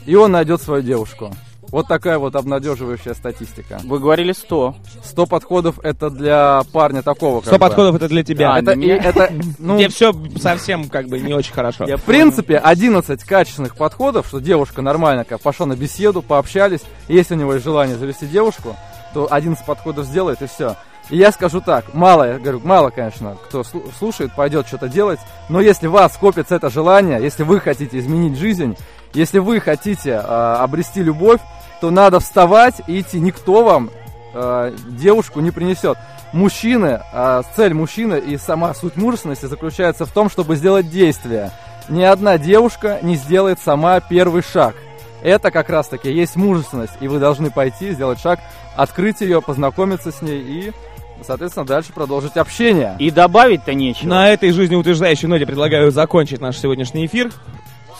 и 0.05 0.15
он 0.15 0.31
найдет 0.31 0.61
свою 0.61 0.81
девушку. 0.81 1.33
Вот 1.71 1.87
такая 1.87 2.17
вот 2.19 2.35
обнадеживающая 2.35 3.13
статистика. 3.13 3.79
Вы 3.85 3.99
говорили 3.99 4.33
100. 4.33 4.75
100 5.03 5.25
подходов 5.25 5.79
это 5.83 6.09
для 6.09 6.61
парня 6.73 7.01
такого. 7.01 7.39
как 7.39 7.47
100 7.47 7.55
бы. 7.55 7.59
подходов 7.59 7.95
это 7.95 8.09
для 8.09 8.23
тебя. 8.23 8.53
А, 8.53 8.59
это, 8.59 8.71
и 8.73 8.87
это, 8.87 9.31
ну, 9.59 9.77
Где 9.77 9.87
все 9.87 10.13
совсем 10.37 10.89
как 10.89 11.07
бы 11.07 11.19
не 11.19 11.33
очень 11.33 11.53
хорошо. 11.53 11.85
в 11.85 12.03
принципе, 12.03 12.57
11 12.57 13.23
качественных 13.23 13.75
подходов, 13.77 14.27
что 14.27 14.39
девушка 14.39 14.81
нормально 14.81 15.23
как 15.23 15.39
пошла 15.39 15.65
на 15.65 15.75
беседу, 15.75 16.21
пообщались, 16.21 16.81
и 17.07 17.15
если 17.15 17.35
у 17.35 17.37
него 17.37 17.53
есть 17.53 17.63
желание 17.65 17.95
завести 17.95 18.27
девушку, 18.27 18.75
то 19.13 19.27
11 19.31 19.65
подходов 19.65 20.05
сделает 20.05 20.41
и 20.41 20.47
все. 20.47 20.75
И 21.09 21.17
я 21.17 21.31
скажу 21.31 21.61
так, 21.61 21.93
мало, 21.93 22.23
я 22.25 22.39
говорю, 22.39 22.61
мало, 22.63 22.89
конечно, 22.89 23.35
кто 23.45 23.61
слу- 23.61 23.89
слушает, 23.97 24.33
пойдет 24.35 24.67
что-то 24.67 24.87
делать, 24.87 25.19
но 25.49 25.59
если 25.59 25.87
у 25.87 25.91
вас 25.91 26.15
копится 26.17 26.55
это 26.55 26.69
желание, 26.69 27.21
если 27.21 27.43
вы 27.43 27.59
хотите 27.59 27.97
изменить 27.99 28.37
жизнь, 28.37 28.77
если 29.13 29.39
вы 29.39 29.59
хотите 29.59 30.21
а, 30.23 30.63
обрести 30.63 31.03
любовь, 31.03 31.41
то 31.81 31.89
надо 31.89 32.19
вставать 32.19 32.75
и 32.87 33.01
идти. 33.01 33.19
Никто 33.19 33.63
вам 33.63 33.89
а, 34.33 34.73
девушку 34.87 35.41
не 35.41 35.51
принесет. 35.51 35.97
Мужчины, 36.31 37.01
а, 37.11 37.41
цель 37.55 37.73
мужчины 37.73 38.19
и 38.19 38.37
сама 38.37 38.73
суть 38.73 38.95
мужественности 38.95 39.47
заключается 39.47 40.05
в 40.05 40.11
том, 40.11 40.29
чтобы 40.29 40.55
сделать 40.55 40.89
действие. 40.89 41.51
Ни 41.89 42.03
одна 42.03 42.37
девушка 42.37 42.99
не 43.01 43.15
сделает 43.15 43.59
сама 43.59 43.99
первый 43.99 44.43
шаг. 44.43 44.75
Это 45.23 45.51
как 45.51 45.69
раз 45.69 45.87
таки 45.87 46.11
есть 46.11 46.35
мужественность, 46.35 46.93
и 46.99 47.07
вы 47.07 47.19
должны 47.19 47.51
пойти, 47.51 47.91
сделать 47.91 48.19
шаг, 48.19 48.39
открыть 48.75 49.21
ее, 49.21 49.41
познакомиться 49.41 50.11
с 50.11 50.21
ней 50.21 50.41
и, 50.41 50.71
соответственно, 51.25 51.65
дальше 51.65 51.91
продолжить 51.93 52.37
общение. 52.37 52.95
И 52.99 53.11
добавить-то 53.11 53.73
нечего. 53.73 54.07
На 54.07 54.29
этой 54.29 54.51
жизнеутверждающей 54.51 55.27
ноте 55.27 55.45
предлагаю 55.45 55.91
закончить 55.91 56.41
наш 56.41 56.57
сегодняшний 56.57 57.07
эфир. 57.07 57.31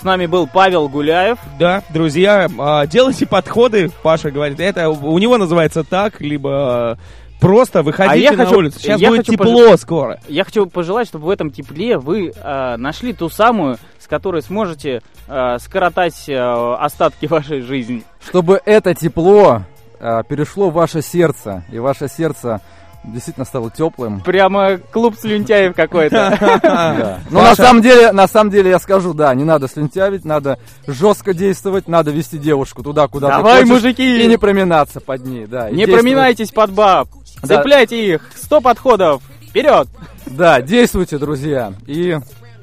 С 0.02 0.04
нами 0.04 0.26
был 0.26 0.48
Павел 0.48 0.90
Гуляев. 0.90 1.38
Да, 1.60 1.84
друзья, 1.92 2.50
а, 2.58 2.88
делайте 2.88 3.28
подходы, 3.28 3.92
Паша 4.02 4.32
говорит. 4.32 4.60
Это 4.60 4.90
у 4.90 5.20
него 5.20 5.38
называется 5.38 5.84
так, 5.84 6.20
либо 6.22 6.50
а, 6.52 6.98
просто 7.40 7.84
выходите 7.84 8.28
А 8.30 8.32
я 8.32 8.36
на 8.36 8.46
хочу- 8.46 8.58
улицу. 8.58 8.80
Сейчас 8.80 9.00
я 9.00 9.10
будет 9.10 9.20
хочу 9.28 9.34
тепло 9.34 9.68
пож- 9.74 9.78
скоро. 9.78 10.20
Я 10.28 10.44
хочу 10.44 10.66
пожелать, 10.66 11.08
чтобы 11.08 11.28
в 11.28 11.30
этом 11.30 11.52
тепле 11.52 12.00
вы 12.00 12.32
э, 12.36 12.76
нашли 12.78 13.14
ту 13.14 13.30
самую, 13.30 13.78
с 14.00 14.08
которой 14.08 14.42
сможете 14.42 15.04
э, 15.28 15.58
скоротать 15.60 16.28
э, 16.28 16.36
остатки 16.80 17.26
вашей 17.28 17.62
жизни. 17.62 18.02
Чтобы 18.28 18.60
это 18.66 18.96
тепло 18.96 19.62
а, 20.00 20.24
перешло 20.24 20.72
в 20.72 20.74
ваше 20.74 21.04
сердце, 21.04 21.64
и 21.72 21.78
ваше 21.78 22.08
сердце 22.08 22.60
действительно 23.04 23.46
стало 23.46 23.72
теплым. 23.72 24.22
Прямо 24.22 24.78
клуб 24.78 25.16
слюнтяев 25.20 25.76
какой-то. 25.76 27.20
Но 27.30 27.42
на 27.42 27.56
самом 27.56 27.82
деле, 27.82 28.12
на 28.12 28.28
самом 28.28 28.52
деле 28.52 28.70
я 28.70 28.80
скажу, 28.80 29.14
да, 29.14 29.34
не 29.34 29.44
надо 29.44 29.68
слюнтявить, 29.68 30.26
надо 30.26 30.60
жестко 30.88 31.34
действовать, 31.34 31.88
надо 31.88 32.12
вести 32.12 32.38
девушку 32.38 32.84
туда, 32.84 33.08
куда 33.08 33.30
Давай, 33.30 33.62
ты 33.64 33.68
хочешь, 33.68 33.84
мужики! 33.84 34.24
и 34.24 34.28
не 34.28 34.38
проминаться 34.38 35.00
под 35.00 35.26
ней, 35.26 35.46
да. 35.46 35.70
Не 35.70 35.88
проминайтесь 35.88 36.52
под 36.52 36.72
баб. 36.72 37.10
Цепляйте 37.44 38.14
их. 38.14 38.30
100 38.36 38.62
подходов. 38.62 39.22
Вперед! 39.50 39.88
Да, 40.28 40.62
действуйте, 40.62 41.18
друзья, 41.18 41.74
и, 41.88 42.18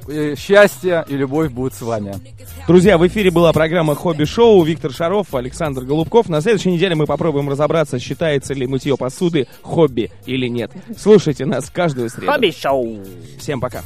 и 0.08 0.34
счастье 0.36 1.04
и 1.08 1.16
любовь 1.16 1.50
будут 1.50 1.74
с 1.74 1.82
вами. 1.82 2.14
Друзья, 2.66 2.98
в 2.98 3.06
эфире 3.06 3.30
была 3.30 3.52
программа 3.52 3.94
«Хобби-шоу». 3.94 4.62
Виктор 4.62 4.92
Шаров, 4.92 5.34
Александр 5.34 5.82
Голубков. 5.84 6.28
На 6.28 6.40
следующей 6.40 6.72
неделе 6.72 6.94
мы 6.94 7.06
попробуем 7.06 7.48
разобраться, 7.48 7.98
считается 7.98 8.54
ли 8.54 8.66
мытье 8.66 8.96
посуды 8.96 9.46
хобби 9.62 10.10
или 10.26 10.48
нет. 10.48 10.70
Слушайте 10.96 11.46
нас 11.46 11.70
каждую 11.70 12.10
среду. 12.10 12.32
Хобби-шоу. 12.32 12.98
Всем 13.38 13.60
пока. 13.60 13.82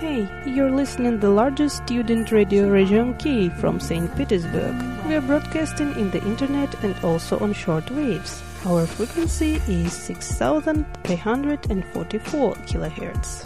Hey, 0.00 0.26
you're 0.46 0.70
listening 0.70 1.18
the 1.18 1.28
largest 1.28 1.82
student 1.84 2.30
radio 2.30 2.68
Region 2.68 3.14
Key 3.18 3.50
from 3.60 3.80
St. 3.80 4.08
Petersburg. 4.16 4.74
We 5.06 5.14
are 5.16 5.20
broadcasting 5.20 5.92
in 5.98 6.10
the 6.10 6.22
internet 6.24 6.72
and 6.84 6.94
also 7.02 7.38
on 7.40 7.52
short 7.52 7.90
waves. 7.90 8.42
Our 8.65 8.85
frequency 8.85 9.59
is 9.67 9.91
6344 9.91 12.55
kilohertz. 12.65 13.43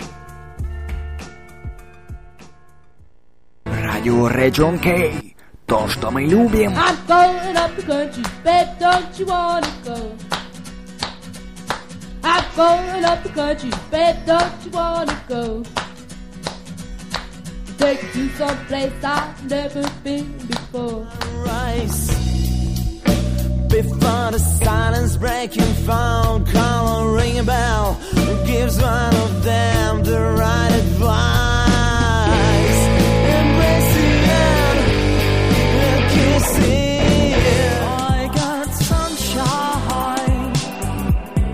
Радио 3.65 4.27
Region 4.27 4.77
K. 4.79 5.33
То, 5.65 5.87
что 5.89 6.11
мы 6.11 6.23
любим. 6.23 6.71
I'm 6.77 6.95
going 7.07 7.57
up 7.57 7.75
the 7.75 7.81
country, 7.83 8.23
babe, 8.43 8.67
don't 8.79 9.19
you 9.19 9.25
wanna 9.25 9.67
go? 9.83 10.15
I'm 12.23 12.43
going 12.55 13.03
up 13.03 13.21
the 13.23 13.29
country, 13.29 13.71
babe, 13.91 14.15
don't 14.25 14.53
you 14.63 14.71
wanna 14.71 15.19
go? 15.27 15.63
Take 17.77 18.01
you 18.15 18.29
to 18.29 18.35
some 18.37 18.57
place 18.67 18.93
I've 19.03 19.43
never 19.49 19.83
been 20.03 20.37
before. 20.47 21.05
rise 21.43 22.07
Before 23.72 24.30
the 24.30 24.38
silence 24.38 25.16
breaking 25.16 25.72
phone 25.86 26.44
call 26.44 27.06
ring 27.06 27.38
a 27.38 27.42
bell. 27.42 27.98
Gives 28.46 28.78
one 28.78 29.14
of 29.14 29.42
them 29.42 30.04
the 30.04 30.20
right 30.20 30.72
advice? 30.74 31.61